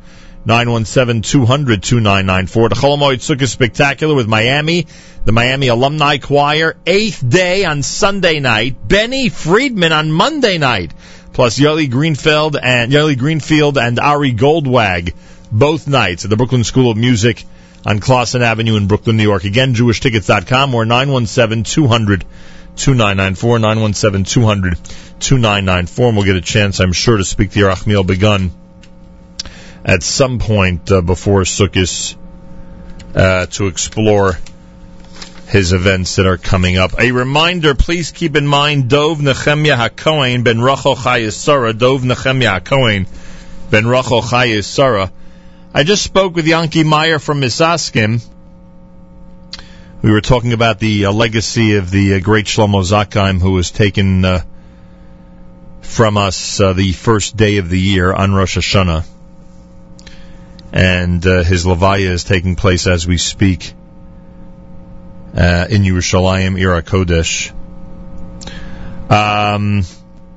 917-200-2994. 0.46 2.70
The 2.70 2.74
Chol 2.74 2.96
Hamoed 2.96 3.20
Sukkot 3.20 3.48
Spectacular 3.48 4.14
with 4.14 4.28
Miami, 4.28 4.86
the 5.26 5.32
Miami 5.32 5.68
Alumni 5.68 6.16
Choir, 6.16 6.74
eighth 6.86 7.22
day 7.28 7.66
on 7.66 7.82
Sunday 7.82 8.40
night, 8.40 8.88
Benny 8.88 9.28
Friedman 9.28 9.92
on 9.92 10.10
Monday 10.10 10.56
night, 10.56 10.94
plus 11.34 11.58
Yoeli 11.58 11.90
Greenfield 11.90 12.56
and 12.56 12.90
Yoeli 12.90 13.18
Greenfield 13.18 13.76
and 13.76 13.98
Ari 13.98 14.32
Goldwag 14.32 15.12
both 15.52 15.86
nights 15.86 16.24
at 16.24 16.30
the 16.30 16.36
Brooklyn 16.36 16.64
School 16.64 16.90
of 16.90 16.96
Music 16.96 17.44
on 17.84 18.00
Classon 18.00 18.40
Avenue 18.40 18.76
in 18.76 18.86
Brooklyn, 18.86 19.16
New 19.16 19.22
York. 19.22 19.44
Again, 19.44 19.74
jewishtickets.com 19.74 20.74
or 20.74 20.84
917-200 20.84 22.22
2994 22.76 23.58
917 23.58 24.24
200 24.24 24.76
2994 25.18 26.08
and 26.08 26.16
we'll 26.16 26.26
get 26.26 26.36
a 26.36 26.42
chance 26.42 26.78
I'm 26.78 26.92
sure 26.92 27.16
to 27.16 27.24
speak 27.24 27.52
to 27.52 27.60
Yerachmiel 27.60 28.06
Begun 28.06 28.50
at 29.84 30.02
some 30.02 30.38
point 30.38 30.92
uh, 30.92 31.00
before 31.00 31.42
Sukkot 31.42 32.16
uh, 33.14 33.46
to 33.46 33.66
explore 33.68 34.38
his 35.48 35.72
events 35.72 36.16
that 36.16 36.26
are 36.26 36.36
coming 36.36 36.76
up. 36.76 36.98
A 36.98 37.12
reminder, 37.12 37.74
please 37.74 38.10
keep 38.10 38.36
in 38.36 38.46
mind 38.46 38.90
Dov 38.90 39.20
Nechemya 39.20 39.76
HaKohen 39.76 40.44
Ben 40.44 40.60
Rachel 40.60 40.96
Chayes 40.96 41.32
Sarah, 41.32 41.72
Dov 41.72 42.02
Nechemya 42.02 42.60
HaKohen 42.60 43.06
Ben 43.70 43.86
Rachel 43.86 44.22
Chayes 44.22 44.64
Sarah. 44.64 45.10
I 45.76 45.82
just 45.82 46.02
spoke 46.02 46.34
with 46.34 46.46
Yanki 46.46 46.86
Meyer 46.86 47.18
from 47.18 47.42
Misaskim. 47.42 48.24
We 50.00 50.10
were 50.10 50.22
talking 50.22 50.54
about 50.54 50.78
the 50.78 51.04
uh, 51.04 51.12
legacy 51.12 51.76
of 51.76 51.90
the 51.90 52.14
uh, 52.14 52.20
great 52.20 52.46
Shlomo 52.46 52.82
Zakheim, 52.82 53.42
who 53.42 53.52
was 53.52 53.70
taken 53.72 54.24
uh, 54.24 54.42
from 55.82 56.16
us 56.16 56.60
uh, 56.60 56.72
the 56.72 56.92
first 56.92 57.36
day 57.36 57.58
of 57.58 57.68
the 57.68 57.78
year 57.78 58.10
on 58.10 58.32
Rosh 58.32 58.56
Hashanah. 58.56 59.04
And 60.72 61.26
uh, 61.26 61.42
his 61.42 61.66
Levaya 61.66 62.08
is 62.08 62.24
taking 62.24 62.56
place 62.56 62.86
as 62.86 63.06
we 63.06 63.18
speak 63.18 63.74
uh, 65.36 65.66
in 65.68 65.82
Yerushalayim, 65.82 66.58
Ira 66.58 66.82
Kodesh. 66.82 67.52
Um, 69.10 69.82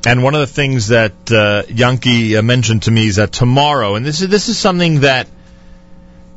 and 0.06 0.24
one 0.24 0.34
of 0.34 0.40
the 0.42 0.48
things 0.48 0.88
that 0.88 1.12
uh, 1.32 1.64
Yanki 1.64 2.38
uh, 2.38 2.42
mentioned 2.42 2.84
to 2.84 2.92
me 2.92 3.08
is 3.08 3.18
that 3.18 3.32
tomorrow, 3.32 3.96
and 3.96 4.06
this 4.06 4.22
is 4.22 4.30
this 4.30 4.50
is 4.50 4.58
something 4.58 5.02
that 5.02 5.28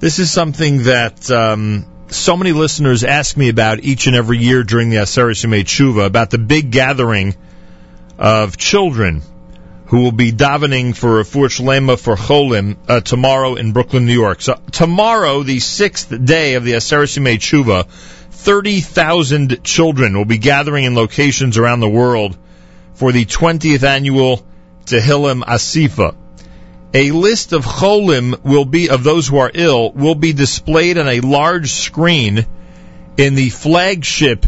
this 0.01 0.19
is 0.19 0.31
something 0.31 0.85
that 0.85 1.31
um, 1.31 1.87
so 2.09 2.37
many 2.37 2.53
listeners 2.53 3.05
ask 3.05 3.37
me 3.37 3.49
about 3.49 3.81
each 3.81 4.07
and 4.09 4.17
every 4.17 4.39
year 4.39 4.65
during 4.65 4.91
the 4.91 4.97
Aseres 4.97 5.45
Yemei 5.45 5.63
Tshuva 5.63 6.07
about 6.07 6.31
the 6.31 6.39
big 6.39 6.73
gathering 6.73 7.37
of 8.19 8.57
children 8.57 9.23
who 9.87 10.01
will 10.01 10.13
be 10.13 10.33
davening 10.33 10.97
for 10.97 11.21
a 11.21 11.23
Shlema 11.23 12.01
for 12.01 12.17
Cholim 12.17 12.77
uh, 12.89 13.01
tomorrow 13.01 13.55
in 13.55 13.73
Brooklyn, 13.73 14.07
New 14.07 14.15
York. 14.15 14.41
So 14.41 14.59
tomorrow, 14.73 15.43
the 15.43 15.61
sixth 15.61 16.09
day 16.25 16.55
of 16.55 16.65
the 16.65 16.73
Aseres 16.73 17.19
Yemei 17.19 17.37
Tshuva, 17.37 17.87
30,000 17.87 19.63
children 19.63 20.17
will 20.17 20.25
be 20.25 20.39
gathering 20.39 20.85
in 20.85 20.95
locations 20.95 21.59
around 21.59 21.81
the 21.81 21.91
world 21.91 22.37
for 23.03 23.11
the 23.11 23.25
20th 23.25 23.83
annual 23.83 24.47
Tehillim 24.85 25.43
Asifa. 25.43 26.15
A 26.95 27.11
list 27.11 27.53
of 27.53 27.65
cholim 27.65 28.45
will 28.45 28.65
be 28.65 28.91
of 28.91 29.03
those 29.03 29.27
who 29.27 29.39
are 29.39 29.51
ill 29.53 29.91
will 29.91 30.15
be 30.15 30.33
displayed 30.33 30.99
on 30.99 31.09
a 31.09 31.19
large 31.19 31.73
screen 31.73 32.47
in 33.17 33.35
the 33.35 33.51
flagship 33.51 34.47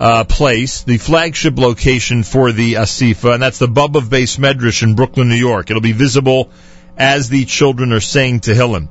uh, 0.00 0.24
place, 0.24 0.82
the 0.82 0.98
flagship 0.98 1.56
location 1.56 2.24
for 2.24 2.50
the 2.50 2.74
Asifa, 2.74 3.34
and 3.34 3.40
that's 3.40 3.60
the 3.60 3.68
Bobov 3.68 4.08
Beis 4.08 4.36
Medrash 4.36 4.82
in 4.82 4.96
Brooklyn, 4.96 5.28
New 5.28 5.36
York. 5.36 5.70
It'll 5.70 5.80
be 5.80 5.92
visible 5.92 6.50
as 6.96 7.28
the 7.28 7.44
children 7.44 7.92
are 7.92 8.00
saying 8.00 8.40
Tehillim. 8.40 8.88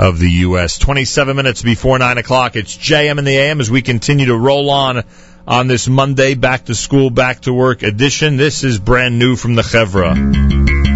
of 0.00 0.18
the 0.18 0.30
U.S. 0.48 0.78
27 0.78 1.36
minutes 1.36 1.60
before 1.60 1.98
9 1.98 2.16
o'clock. 2.16 2.56
It's 2.56 2.74
JM 2.74 3.18
in 3.18 3.24
the 3.26 3.36
AM 3.36 3.60
as 3.60 3.70
we 3.70 3.82
continue 3.82 4.26
to 4.26 4.36
roll 4.36 4.70
on 4.70 5.04
on 5.46 5.66
this 5.66 5.88
Monday 5.88 6.34
back 6.34 6.64
to 6.66 6.74
school, 6.74 7.10
back 7.10 7.40
to 7.42 7.52
work 7.52 7.82
edition. 7.82 8.38
This 8.38 8.64
is 8.64 8.78
brand 8.78 9.18
new 9.18 9.36
from 9.36 9.56
the 9.56 9.62
Chevra. 9.62 10.89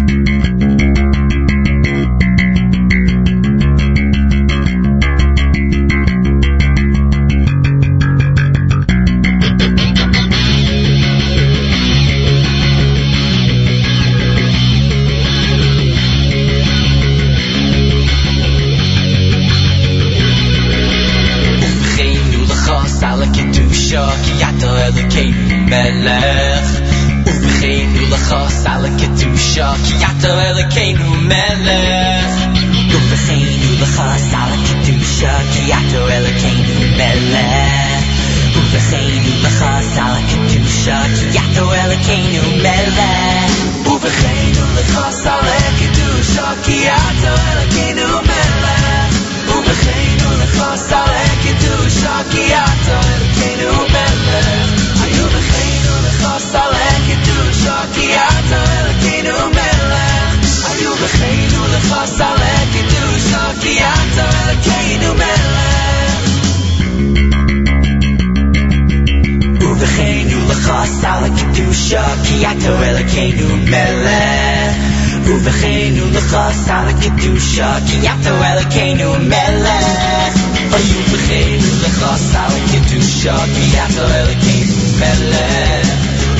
was 76.35 76.67
elke 76.67 77.09
douche 77.21 77.69
Ki 77.87 77.97
hebt 78.07 78.25
er 78.25 78.41
elke 78.51 78.85
nu 78.99 79.09
melech 79.31 80.35
Van 80.71 80.83
jou 80.89 81.03
begrepen 81.11 81.75
lech 81.81 81.99
was 82.03 82.25
elke 82.43 82.79
douche 82.89 83.35
Ki 83.53 83.65
hebt 83.77 83.97
er 84.03 84.11
elke 84.21 84.55
nu 84.69 84.79
melech 84.99 85.93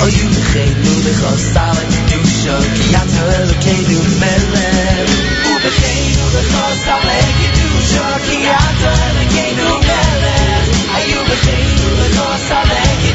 Oh, 0.03 0.09
you 0.17 0.27
begreep 0.37 0.77
nu 0.85 0.93
de 1.05 1.13
gasalen 1.21 1.89
douche 2.09 2.55
Ki 2.75 2.85
hebt 2.95 3.15
er 3.21 3.29
elke 3.41 3.75
nu 3.89 3.99
melech 4.21 5.13
Oh, 5.49 5.57
begreep 5.65 6.15
nu 6.17 6.25
de 6.35 6.43
gasalen 6.51 7.27
douche 7.57 8.07
Ki 8.27 8.37
hebt 8.51 8.83
er 8.91 8.97
elke 9.07 9.45
melech 9.87 10.69
Oh, 10.95 11.03
you 11.09 11.19
begreep 11.31 11.71
nu 11.81 11.89
de 12.01 12.07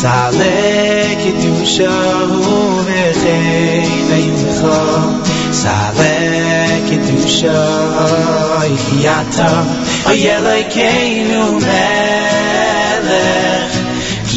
Sale 0.00 1.16
kitusha 1.22 1.94
hu 2.30 2.56
vechein 2.86 4.10
ayumecha 4.16 4.78
Sale 5.62 6.16
kitusha 6.88 7.58
yata. 9.04 9.50
Oyelekeinu 10.10 11.42
melech. 11.66 12.94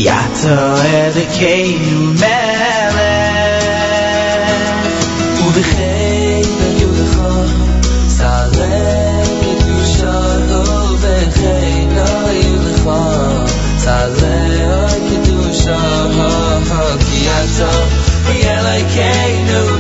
Yata 0.08 0.58
elekeinu 1.02 2.02
melech. 2.22 3.62
Uvechein 5.46 6.50
ayumecha 6.68 7.32
Sale 8.18 8.74
kitusha 9.44 10.16
hu 10.50 10.62
vechein 11.04 11.94
ayumecha 12.08 13.00
Sale 13.86 14.36
so, 15.72 15.78
oh, 15.78 16.78
oh, 16.78 16.98
kiazo, 17.06 17.72
E-L-I-K, 18.34 18.98
no 19.48 19.71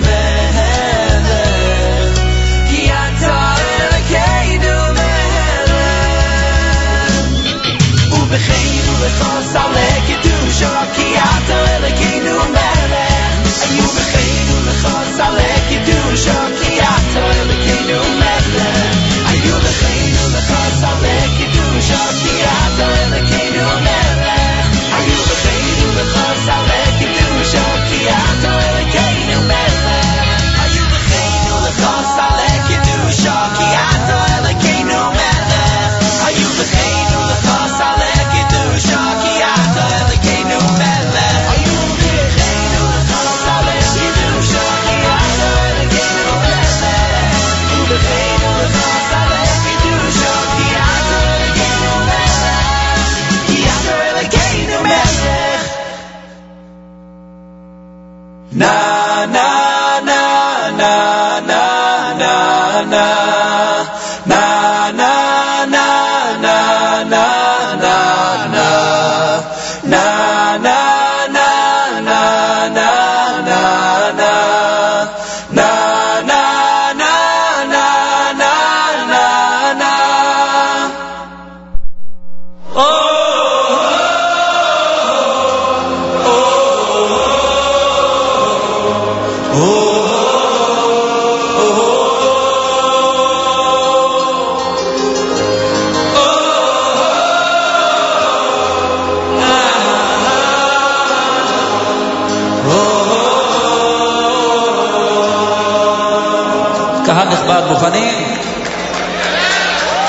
קהל 107.05 107.27
נכבד, 107.27 107.61
מוכנים? 107.69 108.37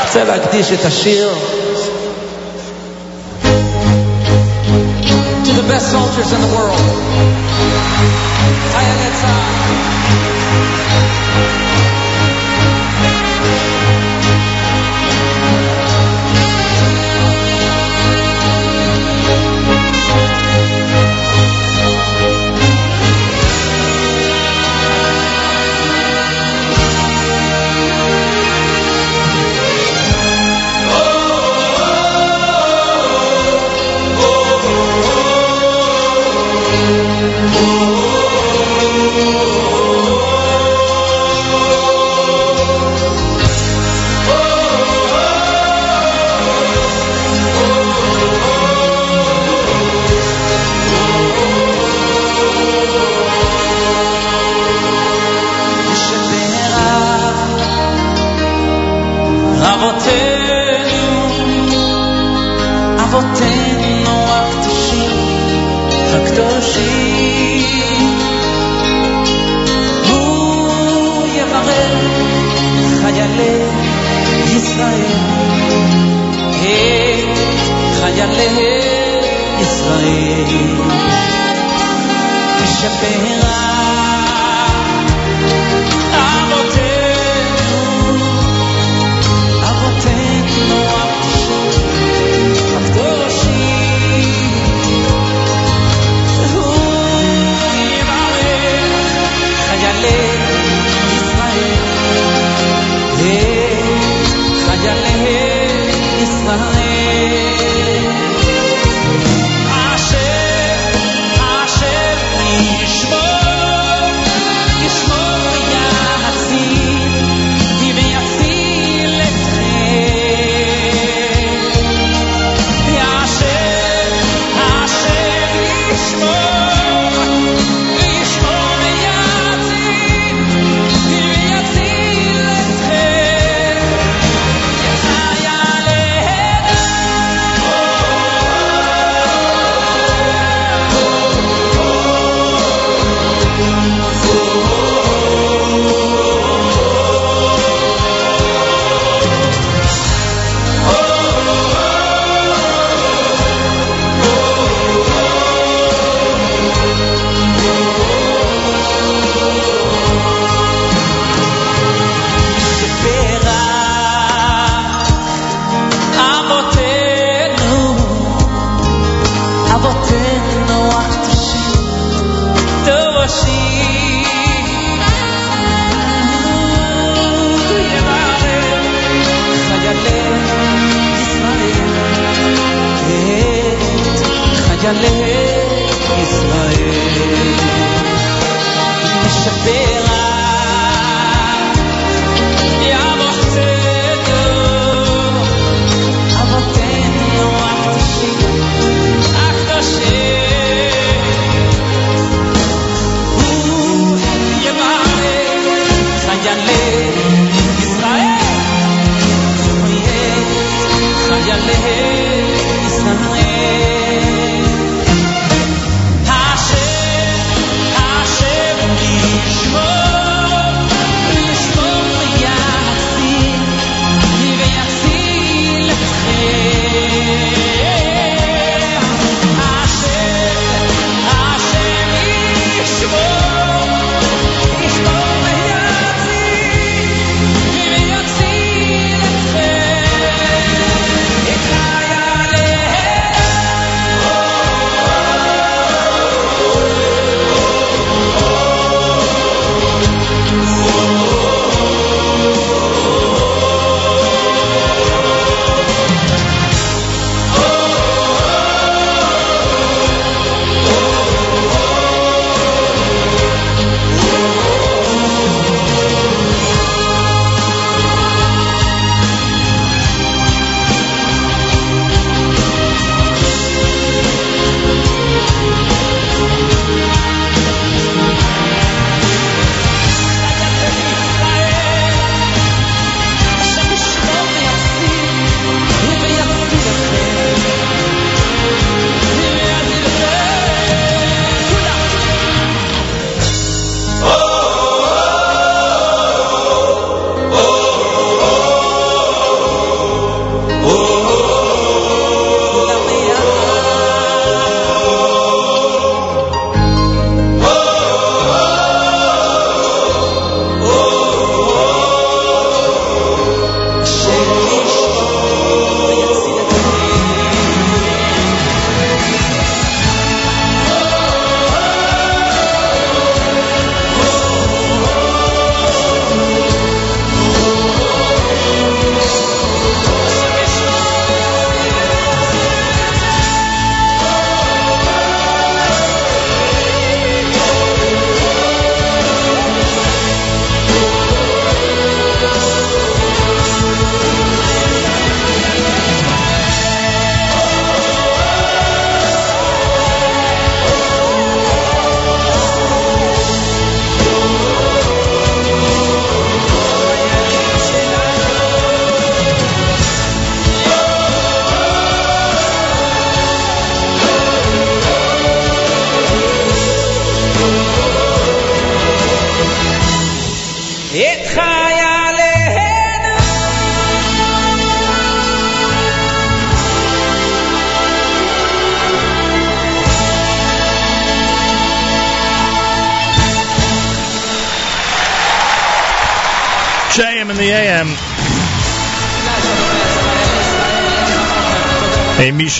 רוצה 0.02 0.24
להקדיש 0.24 0.72
את 0.72 0.84
השיר 0.84 1.51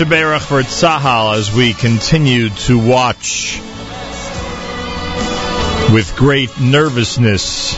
Misha 0.01 0.41
for 0.41 0.63
Tzahal 0.63 1.37
as 1.37 1.53
we 1.53 1.75
continue 1.75 2.49
to 2.49 2.79
watch 2.79 3.61
with 5.93 6.15
great 6.17 6.59
nervousness 6.59 7.75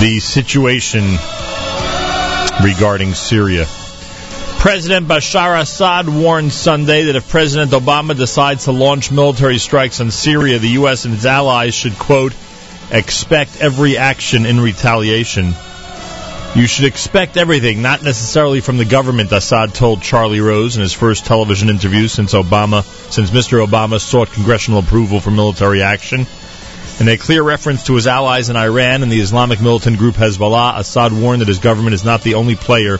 the 0.00 0.20
situation 0.20 1.02
regarding 2.62 3.14
Syria. 3.14 3.66
President 4.60 5.08
Bashar 5.08 5.60
Assad 5.60 6.08
warned 6.08 6.52
Sunday 6.52 7.02
that 7.06 7.16
if 7.16 7.28
President 7.28 7.72
Obama 7.72 8.16
decides 8.16 8.66
to 8.66 8.72
launch 8.72 9.10
military 9.10 9.58
strikes 9.58 10.00
on 10.00 10.12
Syria, 10.12 10.60
the 10.60 10.68
U.S. 10.68 11.04
and 11.04 11.14
its 11.14 11.24
allies 11.24 11.74
should, 11.74 11.98
quote, 11.98 12.32
expect 12.92 13.60
every 13.60 13.96
action 13.96 14.46
in 14.46 14.60
retaliation. 14.60 15.52
You 16.52 16.66
should 16.66 16.86
expect 16.86 17.36
everything, 17.36 17.80
not 17.80 18.02
necessarily 18.02 18.60
from 18.60 18.76
the 18.76 18.84
government, 18.84 19.30
Assad 19.30 19.72
told 19.72 20.02
Charlie 20.02 20.40
Rose 20.40 20.74
in 20.74 20.82
his 20.82 20.92
first 20.92 21.24
television 21.24 21.68
interview 21.68 22.08
since 22.08 22.34
Obama, 22.34 22.82
since 23.12 23.30
Mr. 23.30 23.64
Obama 23.64 24.00
sought 24.00 24.32
congressional 24.32 24.80
approval 24.80 25.20
for 25.20 25.30
military 25.30 25.80
action. 25.80 26.26
In 26.98 27.08
a 27.08 27.16
clear 27.16 27.44
reference 27.44 27.84
to 27.84 27.94
his 27.94 28.08
allies 28.08 28.50
in 28.50 28.56
Iran 28.56 29.04
and 29.04 29.12
the 29.12 29.20
Islamic 29.20 29.60
militant 29.60 29.98
group 29.98 30.16
Hezbollah, 30.16 30.76
Assad 30.76 31.12
warned 31.12 31.40
that 31.40 31.46
his 31.46 31.60
government 31.60 31.94
is 31.94 32.04
not 32.04 32.22
the 32.22 32.34
only 32.34 32.56
player 32.56 32.98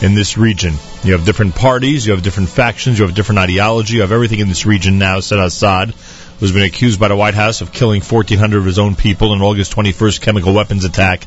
in 0.00 0.14
this 0.14 0.38
region. 0.38 0.74
You 1.02 1.14
have 1.14 1.24
different 1.24 1.56
parties, 1.56 2.06
you 2.06 2.12
have 2.12 2.22
different 2.22 2.48
factions, 2.48 3.00
you 3.00 3.06
have 3.06 3.14
different 3.14 3.40
ideology, 3.40 3.96
you 3.96 4.02
have 4.02 4.12
everything 4.12 4.38
in 4.38 4.48
this 4.48 4.66
region 4.66 4.98
now, 4.98 5.18
said 5.18 5.40
Assad, 5.40 5.90
who's 6.38 6.52
been 6.52 6.62
accused 6.62 7.00
by 7.00 7.08
the 7.08 7.16
White 7.16 7.34
House 7.34 7.60
of 7.60 7.72
killing 7.72 8.02
1,400 8.02 8.56
of 8.56 8.64
his 8.64 8.78
own 8.78 8.94
people 8.94 9.34
in 9.34 9.42
August 9.42 9.74
21st 9.74 10.20
chemical 10.20 10.54
weapons 10.54 10.84
attack 10.84 11.26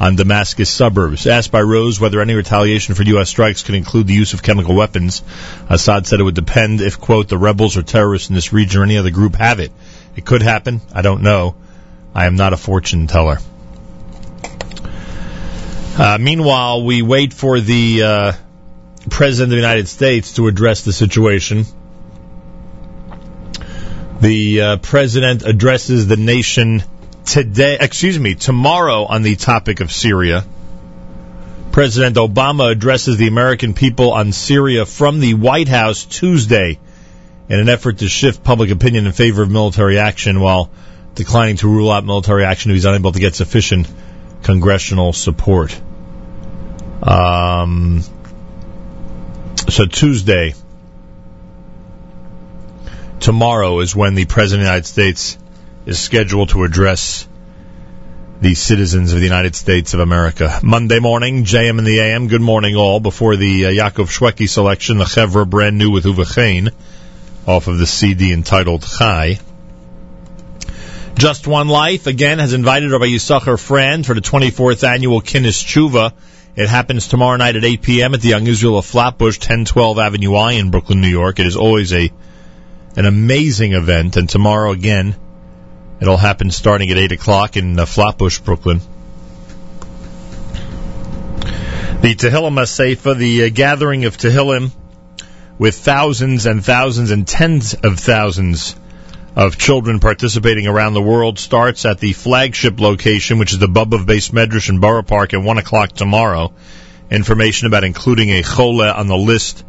on 0.00 0.16
Damascus 0.16 0.70
suburbs. 0.70 1.26
Asked 1.26 1.52
by 1.52 1.60
Rose 1.60 2.00
whether 2.00 2.20
any 2.20 2.34
retaliation 2.34 2.94
for 2.94 3.02
U.S. 3.04 3.28
strikes 3.28 3.62
could 3.62 3.74
include 3.74 4.06
the 4.06 4.14
use 4.14 4.32
of 4.34 4.42
chemical 4.42 4.74
weapons, 4.74 5.22
Assad 5.68 6.06
said 6.06 6.20
it 6.20 6.24
would 6.24 6.34
depend 6.34 6.80
if, 6.80 7.00
quote, 7.00 7.28
the 7.28 7.38
rebels 7.38 7.76
or 7.76 7.82
terrorists 7.82 8.28
in 8.28 8.34
this 8.34 8.52
region 8.52 8.80
or 8.80 8.84
any 8.84 8.98
other 8.98 9.10
group 9.10 9.36
have 9.36 9.60
it. 9.60 9.72
It 10.16 10.24
could 10.24 10.42
happen. 10.42 10.80
I 10.94 11.02
don't 11.02 11.22
know. 11.22 11.54
I 12.14 12.26
am 12.26 12.36
not 12.36 12.52
a 12.52 12.56
fortune 12.56 13.06
teller. 13.06 13.38
Uh, 15.98 16.18
meanwhile, 16.20 16.84
we 16.84 17.02
wait 17.02 17.32
for 17.32 17.60
the 17.60 18.02
uh, 18.02 18.32
President 19.10 19.46
of 19.46 19.50
the 19.50 19.56
United 19.56 19.88
States 19.88 20.34
to 20.34 20.48
address 20.48 20.82
the 20.82 20.92
situation. 20.92 21.64
The 24.20 24.60
uh, 24.60 24.76
President 24.78 25.42
addresses 25.42 26.06
the 26.06 26.16
nation 26.16 26.82
today, 27.24 27.76
excuse 27.80 28.18
me, 28.18 28.34
tomorrow 28.34 29.04
on 29.04 29.22
the 29.22 29.36
topic 29.36 29.80
of 29.80 29.92
Syria. 29.92 30.44
President 31.70 32.16
Obama 32.16 32.70
addresses 32.70 33.16
the 33.16 33.28
American 33.28 33.72
people 33.72 34.12
on 34.12 34.32
Syria 34.32 34.84
from 34.84 35.20
the 35.20 35.34
White 35.34 35.68
House 35.68 36.04
Tuesday 36.04 36.78
in 37.48 37.60
an 37.60 37.68
effort 37.68 37.98
to 37.98 38.08
shift 38.08 38.44
public 38.44 38.70
opinion 38.70 39.06
in 39.06 39.12
favor 39.12 39.42
of 39.42 39.50
military 39.50 39.98
action 39.98 40.40
while 40.40 40.70
declining 41.14 41.56
to 41.56 41.68
rule 41.68 41.90
out 41.90 42.04
military 42.04 42.44
action 42.44 42.70
if 42.70 42.74
he's 42.74 42.84
unable 42.84 43.12
to 43.12 43.20
get 43.20 43.34
sufficient 43.34 43.90
congressional 44.42 45.12
support. 45.12 45.78
Um, 47.02 48.02
so 49.68 49.86
Tuesday, 49.86 50.54
tomorrow 53.20 53.80
is 53.80 53.94
when 53.96 54.14
the 54.14 54.24
President 54.24 54.62
of 54.62 54.66
the 54.66 54.70
United 54.70 54.86
States 54.86 55.38
is 55.86 55.98
scheduled 55.98 56.50
to 56.50 56.64
address 56.64 57.26
the 58.40 58.54
citizens 58.54 59.12
of 59.12 59.18
the 59.18 59.24
United 59.24 59.54
States 59.54 59.94
of 59.94 60.00
America. 60.00 60.60
Monday 60.62 60.98
morning, 60.98 61.44
JM 61.44 61.78
and 61.78 61.86
the 61.86 62.00
AM. 62.00 62.28
Good 62.28 62.40
morning, 62.40 62.74
all. 62.76 62.98
Before 62.98 63.36
the 63.36 63.66
uh, 63.66 63.70
Yaakov 63.70 64.08
Shwekey 64.08 64.48
selection, 64.48 64.98
the 64.98 65.04
Chevra 65.04 65.48
brand 65.48 65.78
new 65.78 65.90
with 65.90 66.04
Uvechein 66.04 66.72
off 67.46 67.68
of 67.68 67.78
the 67.78 67.86
CD 67.86 68.32
entitled 68.32 68.84
Chai. 68.84 69.38
Just 71.14 71.46
One 71.46 71.68
Life, 71.68 72.06
again, 72.06 72.38
has 72.38 72.52
invited 72.52 72.90
Rabbi 72.90 73.06
Yissocher 73.06 73.56
Frand 73.56 74.06
for 74.06 74.14
the 74.14 74.20
24th 74.20 74.88
annual 74.88 75.20
Kinnus 75.20 75.62
Tshuva. 75.62 76.12
It 76.56 76.68
happens 76.68 77.08
tomorrow 77.08 77.36
night 77.36 77.56
at 77.56 77.64
8 77.64 77.82
p.m. 77.82 78.14
at 78.14 78.20
the 78.20 78.28
Young 78.28 78.46
Israel 78.46 78.78
of 78.78 78.86
Flatbush, 78.86 79.38
1012 79.38 79.98
Avenue 79.98 80.34
I 80.34 80.52
in 80.54 80.70
Brooklyn, 80.70 81.00
New 81.00 81.08
York. 81.08 81.38
It 81.38 81.46
is 81.46 81.56
always 81.56 81.92
a 81.92 82.10
an 82.96 83.06
amazing 83.06 83.72
event, 83.72 84.16
and 84.16 84.28
tomorrow 84.28 84.72
again, 84.72 85.14
it'll 86.02 86.16
happen 86.16 86.50
starting 86.50 86.90
at 86.90 86.98
8 86.98 87.12
o'clock 87.12 87.56
in 87.56 87.78
uh, 87.78 87.86
Flatbush, 87.86 88.40
Brooklyn. 88.40 88.80
The 92.00 92.16
Tehillim 92.16 92.58
Aseifa, 92.60 93.16
the 93.16 93.44
uh, 93.44 93.48
gathering 93.50 94.04
of 94.04 94.16
Tehillim, 94.16 94.72
with 95.58 95.76
thousands 95.76 96.46
and 96.46 96.64
thousands 96.64 97.12
and 97.12 97.24
tens 97.24 97.74
of 97.74 98.00
thousands 98.00 98.74
of 99.36 99.56
children 99.56 100.00
participating 100.00 100.66
around 100.66 100.94
the 100.94 101.02
world 101.02 101.38
starts 101.38 101.84
at 101.84 102.00
the 102.00 102.12
flagship 102.12 102.80
location, 102.80 103.38
which 103.38 103.52
is 103.52 103.60
the 103.60 103.68
Bobov 103.68 104.04
Beis 104.04 104.32
Medrash 104.32 104.68
in 104.70 104.80
Borough 104.80 105.04
Park 105.04 105.34
at 105.34 105.40
1 105.40 105.58
o'clock 105.58 105.92
tomorrow. 105.92 106.52
Information 107.12 107.68
about 107.68 107.84
including 107.84 108.30
a 108.30 108.42
chole 108.42 108.92
on 108.92 109.06
the 109.06 109.16
list 109.16 109.64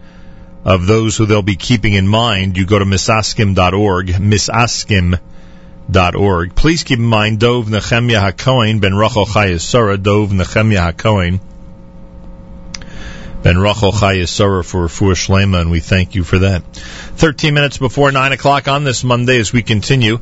of 0.66 0.88
those 0.88 1.16
who 1.16 1.28
they'll 1.28 1.44
be 1.44 1.58
keeping 1.58 1.94
in 1.94 2.08
mind, 2.08 2.58
you 2.58 2.66
go 2.66 2.80
to 2.80 2.86
misaskim.org, 2.86 4.08
misaskim.org. 4.08 5.20
Please 5.92 6.84
keep 6.84 7.00
in 7.00 7.06
mind 7.06 7.40
Dov 7.40 7.68
Nechemya 7.68 8.32
HaKohen, 8.32 8.82
Ben 8.82 8.96
Rachel 8.96 9.26
Chayesora, 9.26 10.02
Dov 10.02 10.32
Nechemya 10.32 10.94
HaKohen, 10.94 11.40
Ben 13.44 13.58
Rachel 13.58 13.92
Chayesora 13.92 14.66
for 14.66 14.88
Refuah 14.88 15.14
Shlema, 15.14 15.62
and 15.62 15.70
we 15.70 15.82
thank 15.82 16.16
you 16.16 16.24
for 16.24 16.40
that. 16.40 16.64
13 16.74 17.54
minutes 17.54 17.78
before 17.78 18.12
9 18.12 18.32
o'clock 18.32 18.68
on 18.68 18.86
this 18.86 19.04
Monday 19.04 19.38
as 19.40 19.52
we 19.52 19.62
continue 19.62 20.20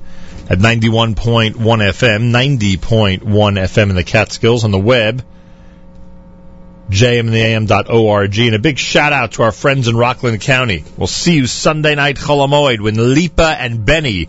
at 0.49 0.57
91.1 0.57 1.53
FM, 1.53 2.31
90.1 2.31 3.19
FM 3.21 3.89
in 3.89 3.95
the 3.95 4.03
Catskills 4.03 4.63
on 4.63 4.71
the 4.71 4.79
web, 4.79 5.23
jmandtheam.org. 6.89 8.39
And 8.39 8.55
a 8.55 8.59
big 8.59 8.77
shout 8.77 9.13
out 9.13 9.33
to 9.33 9.43
our 9.43 9.51
friends 9.51 9.87
in 9.87 9.95
Rockland 9.95 10.41
County. 10.41 10.83
We'll 10.97 11.07
see 11.07 11.35
you 11.35 11.47
Sunday 11.47 11.95
night 11.95 12.17
Chol 12.17 12.45
Hamoed 12.45 12.81
when 12.81 13.13
Lipa 13.13 13.55
and 13.57 13.85
Benny 13.85 14.27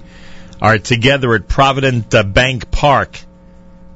are 0.62 0.78
together 0.78 1.34
at 1.34 1.48
Provident 1.48 2.14
uh, 2.14 2.22
Bank 2.22 2.70
Park, 2.70 3.18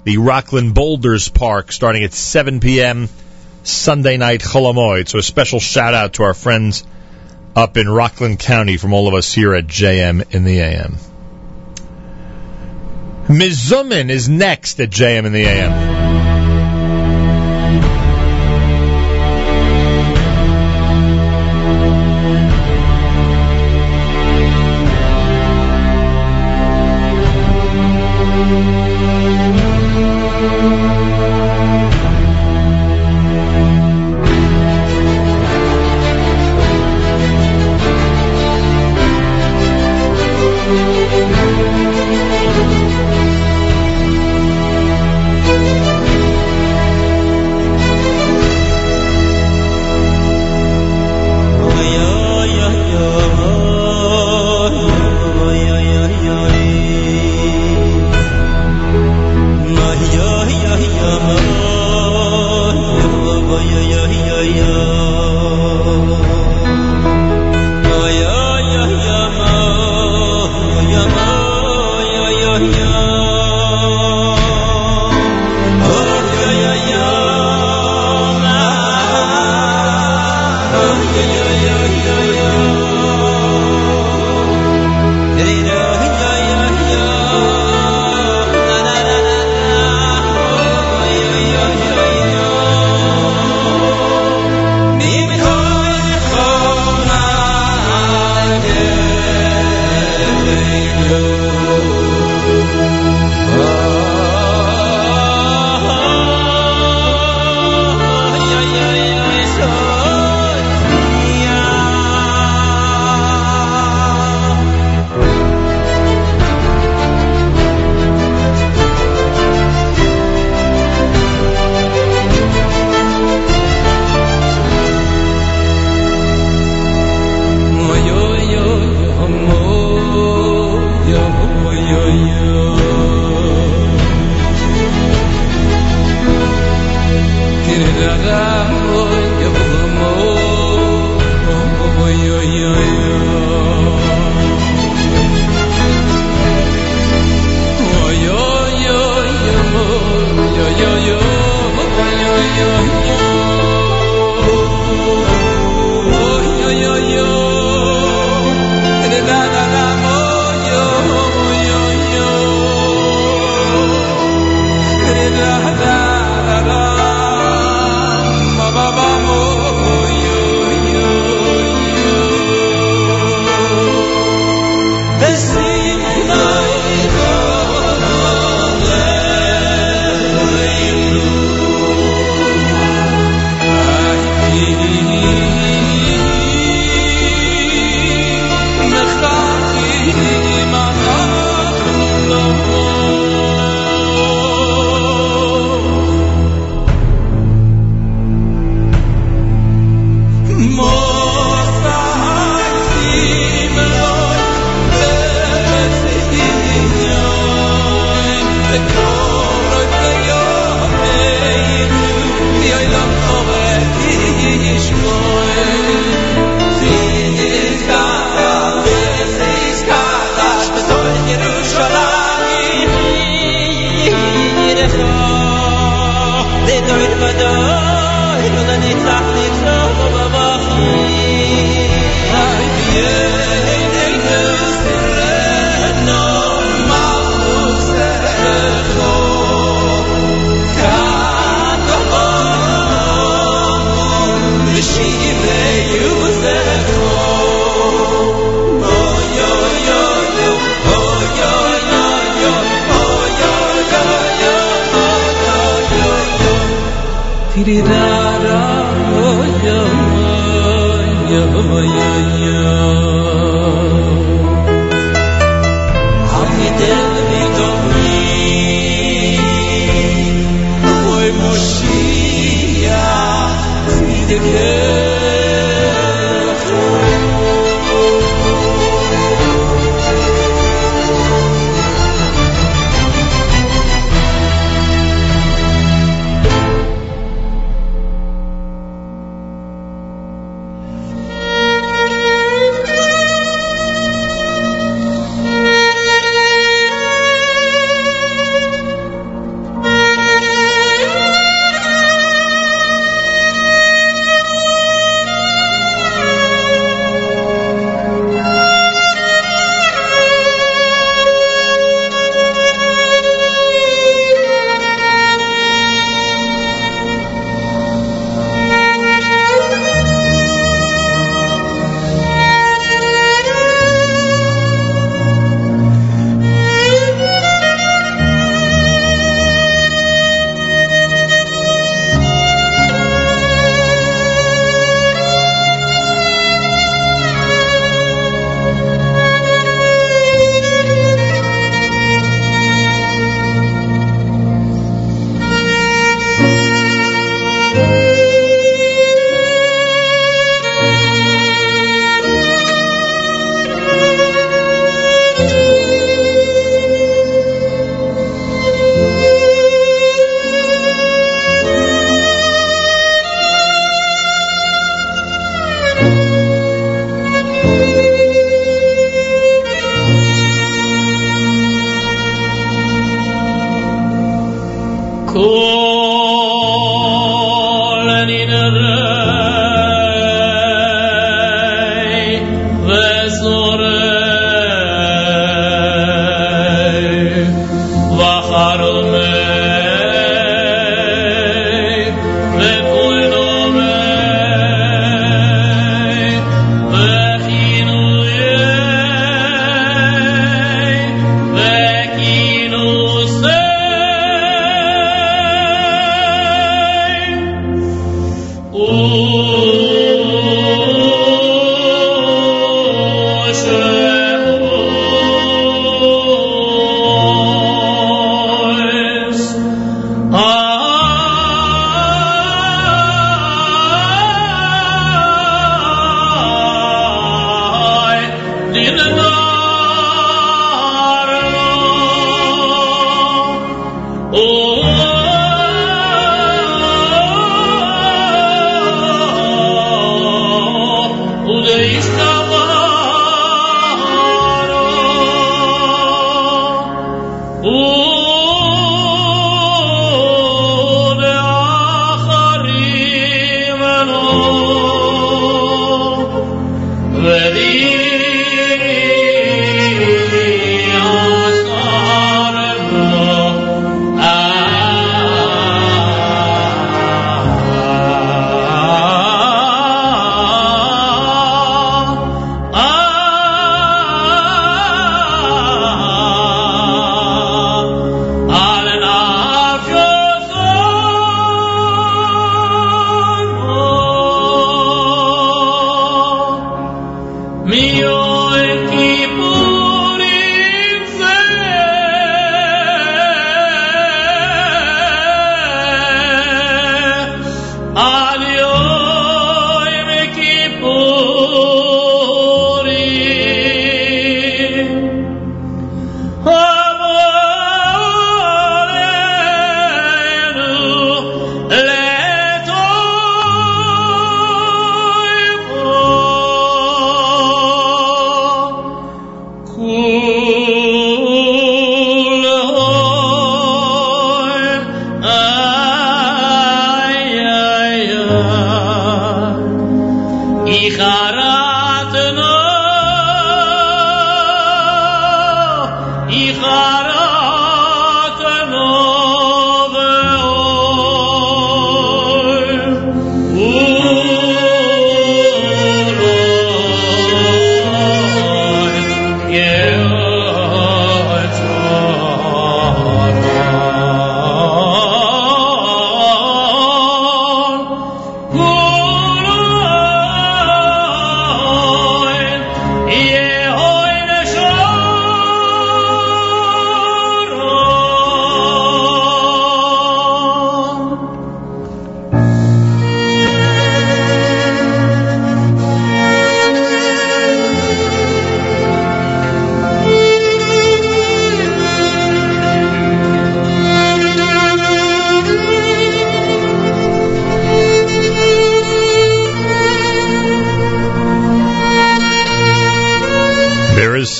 the 0.03 0.19
Rockland 0.19 0.75
Boulders 0.75 1.29
Park, 1.29 1.71
starting 1.71 2.03
at 2.03 2.13
7 2.13 2.59
p.m. 2.59 3.09
Sunday 3.63 4.17
night 4.17 4.41
Chol 4.41 4.75
Hamoed. 4.75 5.09
So 5.09 5.19
a 5.19 5.23
special 5.23 5.61
shout 5.61 5.95
out 5.95 6.15
to 6.15 6.25
our 6.25 6.35
friends 6.35 6.85
up 7.55 7.77
in 7.77 7.89
Rockland 7.89 8.41
County 8.41 8.79
from 8.79 8.93
all 8.95 9.07
of 9.07 9.15
us 9.15 9.33
here 9.33 9.55
at 9.55 9.69
JM 9.69 10.35
in 10.35 10.43
the 10.45 10.59
AM. 10.59 10.97
Mizumin 13.29 14.11
is 14.11 14.29
next 14.29 14.81
at 14.81 14.91
JM 14.91 15.25
in 15.25 15.33
the 15.33 15.45
AM. 15.45 16.06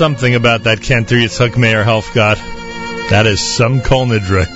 Something 0.07 0.37
about 0.37 0.63
that 0.63 0.79
Yitzhak 1.17 1.57
Meir 1.57 1.83
Helfgot. 1.83 2.37
That 3.11 3.27
is 3.27 3.41
some 3.41 3.81
Kol 3.81 4.07
Nidre. 4.07 4.47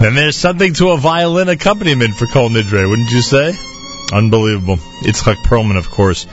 then 0.00 0.14
there's 0.16 0.34
something 0.36 0.74
to 0.74 0.90
a 0.90 0.96
violin 0.96 1.48
accompaniment 1.48 2.16
for 2.16 2.26
Kol 2.26 2.50
Nidre, 2.50 2.90
wouldn't 2.90 3.12
you 3.12 3.22
say? 3.22 3.54
Unbelievable. 4.12 4.80
It's 5.02 5.22
Itzhak 5.22 5.36
Perlman, 5.44 5.78
of 5.78 5.88
course, 5.88 6.26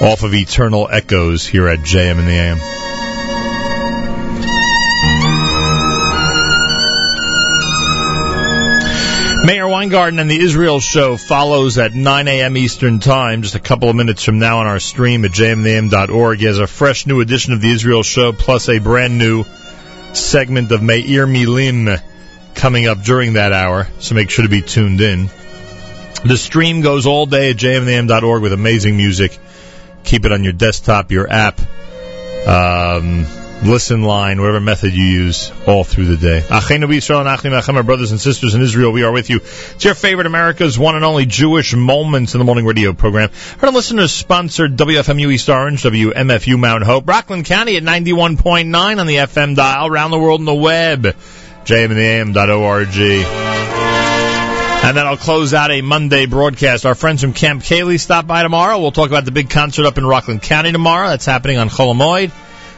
off 0.00 0.22
of 0.22 0.32
Eternal 0.32 0.88
Echoes 0.88 1.44
here 1.44 1.66
at 1.66 1.80
JM 1.80 2.20
in 2.20 2.24
the 2.24 2.30
AM. 2.30 2.83
Meir 9.44 9.68
Weingarten 9.68 10.20
and 10.20 10.30
the 10.30 10.40
Israel 10.40 10.80
Show 10.80 11.18
follows 11.18 11.76
at 11.76 11.92
9 11.92 12.28
a.m. 12.28 12.56
Eastern 12.56 12.98
Time, 12.98 13.42
just 13.42 13.54
a 13.54 13.60
couple 13.60 13.90
of 13.90 13.96
minutes 13.96 14.24
from 14.24 14.38
now 14.38 14.60
on 14.60 14.66
our 14.66 14.80
stream 14.80 15.22
at 15.26 15.32
jmnam.org. 15.32 16.38
He 16.38 16.46
has 16.46 16.58
a 16.58 16.66
fresh 16.66 17.04
new 17.06 17.20
edition 17.20 17.52
of 17.52 17.60
the 17.60 17.70
Israel 17.70 18.02
Show, 18.02 18.32
plus 18.32 18.70
a 18.70 18.78
brand 18.78 19.18
new 19.18 19.44
segment 20.14 20.72
of 20.72 20.82
Meir 20.82 21.26
Milim 21.26 22.00
coming 22.54 22.86
up 22.86 23.02
during 23.02 23.34
that 23.34 23.52
hour, 23.52 23.86
so 23.98 24.14
make 24.14 24.30
sure 24.30 24.44
to 24.44 24.48
be 24.48 24.62
tuned 24.62 25.02
in. 25.02 25.28
The 26.24 26.38
stream 26.38 26.80
goes 26.80 27.04
all 27.04 27.26
day 27.26 27.50
at 27.50 27.56
jmnam.org 27.56 28.40
with 28.40 28.54
amazing 28.54 28.96
music. 28.96 29.38
Keep 30.04 30.24
it 30.24 30.32
on 30.32 30.42
your 30.42 30.54
desktop, 30.54 31.10
your 31.12 31.30
app, 31.30 31.60
um, 32.48 33.26
listen 33.62 34.02
line, 34.02 34.40
whatever 34.40 34.60
method 34.60 34.92
you 34.92 35.04
use, 35.04 35.50
all 35.66 35.84
through 35.84 36.06
the 36.06 36.16
day. 36.16 36.44
Brothers 37.84 38.10
and 38.10 38.20
sisters 38.20 38.54
in 38.54 38.62
Israel, 38.62 38.92
we 38.92 39.02
are 39.02 39.12
with 39.12 39.30
you. 39.30 39.36
It's 39.36 39.84
your 39.84 39.94
favorite 39.94 40.26
America's 40.26 40.78
one 40.78 40.96
and 40.96 41.04
only 41.04 41.26
Jewish 41.26 41.74
Moments 41.74 42.34
in 42.34 42.38
the 42.38 42.44
Morning 42.44 42.66
radio 42.66 42.92
program. 42.92 43.30
Our 43.62 43.70
listeners 43.70 44.12
sponsored 44.12 44.76
WFMU 44.76 45.32
East 45.32 45.48
Orange, 45.48 45.82
WMFU 45.82 46.58
Mount 46.58 46.84
Hope, 46.84 47.08
Rockland 47.08 47.44
County 47.46 47.76
at 47.76 47.82
91.9 47.82 49.00
on 49.00 49.06
the 49.06 49.16
FM 49.16 49.56
dial, 49.56 49.86
around 49.86 50.10
the 50.10 50.18
world 50.18 50.40
on 50.40 50.46
the 50.46 50.54
web, 50.54 51.16
jmandam.org. 51.64 52.96
And 54.84 54.94
then 54.94 55.06
I'll 55.06 55.16
close 55.16 55.54
out 55.54 55.70
a 55.70 55.80
Monday 55.80 56.26
broadcast. 56.26 56.84
Our 56.84 56.94
friends 56.94 57.22
from 57.22 57.32
Camp 57.32 57.62
Kaylie 57.62 57.98
stop 57.98 58.26
by 58.26 58.42
tomorrow. 58.42 58.78
We'll 58.78 58.92
talk 58.92 59.08
about 59.08 59.24
the 59.24 59.32
big 59.32 59.48
concert 59.48 59.86
up 59.86 59.96
in 59.96 60.04
Rockland 60.04 60.42
County 60.42 60.72
tomorrow. 60.72 61.08
That's 61.08 61.24
happening 61.24 61.56
on 61.56 61.70
Chol 61.70 61.94
Hamoed. 61.94 62.32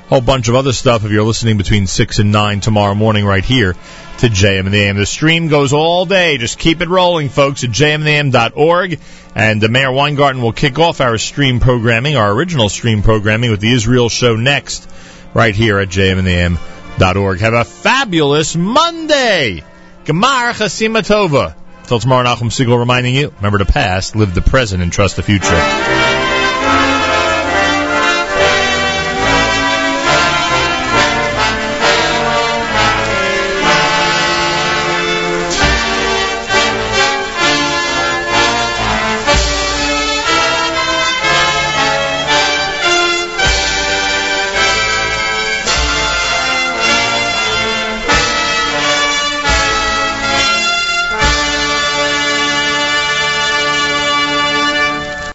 Whole 0.09 0.21
bunch 0.21 0.49
of 0.49 0.55
other 0.55 0.73
stuff 0.73 1.05
if 1.05 1.11
you're 1.11 1.25
listening 1.25 1.59
between 1.59 1.89
6 1.89 2.19
and 2.21 2.31
9 2.31 2.61
tomorrow 2.61 2.95
morning 2.95 3.25
right 3.25 3.45
here 3.45 3.73
to 4.19 4.29
JM 4.29 4.61
and 4.61 4.73
the 4.73 4.79
AM. 4.83 4.97
The 4.97 5.05
stream 5.05 5.49
goes 5.49 5.73
all 5.73 6.07
day. 6.07 6.39
Just 6.39 6.61
keep 6.61 6.81
it 6.81 6.89
rolling, 6.89 7.29
folks, 7.29 7.65
at 7.65 7.71
jmandam.org. 7.71 9.01
And 9.35 9.65
uh, 9.65 9.69
Meir 9.69 9.91
Weingarten 9.91 10.43
will 10.43 10.53
kick 10.53 10.79
off 10.79 11.01
our 11.01 11.19
stream 11.19 11.59
programming, 11.59 12.17
our 12.17 12.33
original 12.33 12.69
stream 12.69 13.03
programming 13.03 13.51
with 13.51 13.61
the 13.61 13.73
Israel 13.73 14.09
show 14.09 14.37
next 14.37 14.89
right 15.35 15.55
here 15.55 15.81
at 15.81 15.89
jmandam.org. 15.89 17.41
Have 17.41 17.55
a 17.55 17.65
fabulous 17.65 18.55
Monday. 18.55 19.65
Gemar 20.05 20.53
Chasima 20.53 21.03
Tova. 21.03 21.57
Till 21.87 21.99
tomorrow, 21.99 22.25
Nachum 22.25 22.51
Segal 22.51 22.79
reminding 22.79 23.15
you, 23.17 23.33
remember 23.37 23.59
the 23.59 23.65
past, 23.65 24.15
live 24.15 24.35
the 24.35 24.43
present, 24.43 24.83
and 24.83 24.93
trust 24.93 25.17
the 25.17 25.23
future. 25.23 25.96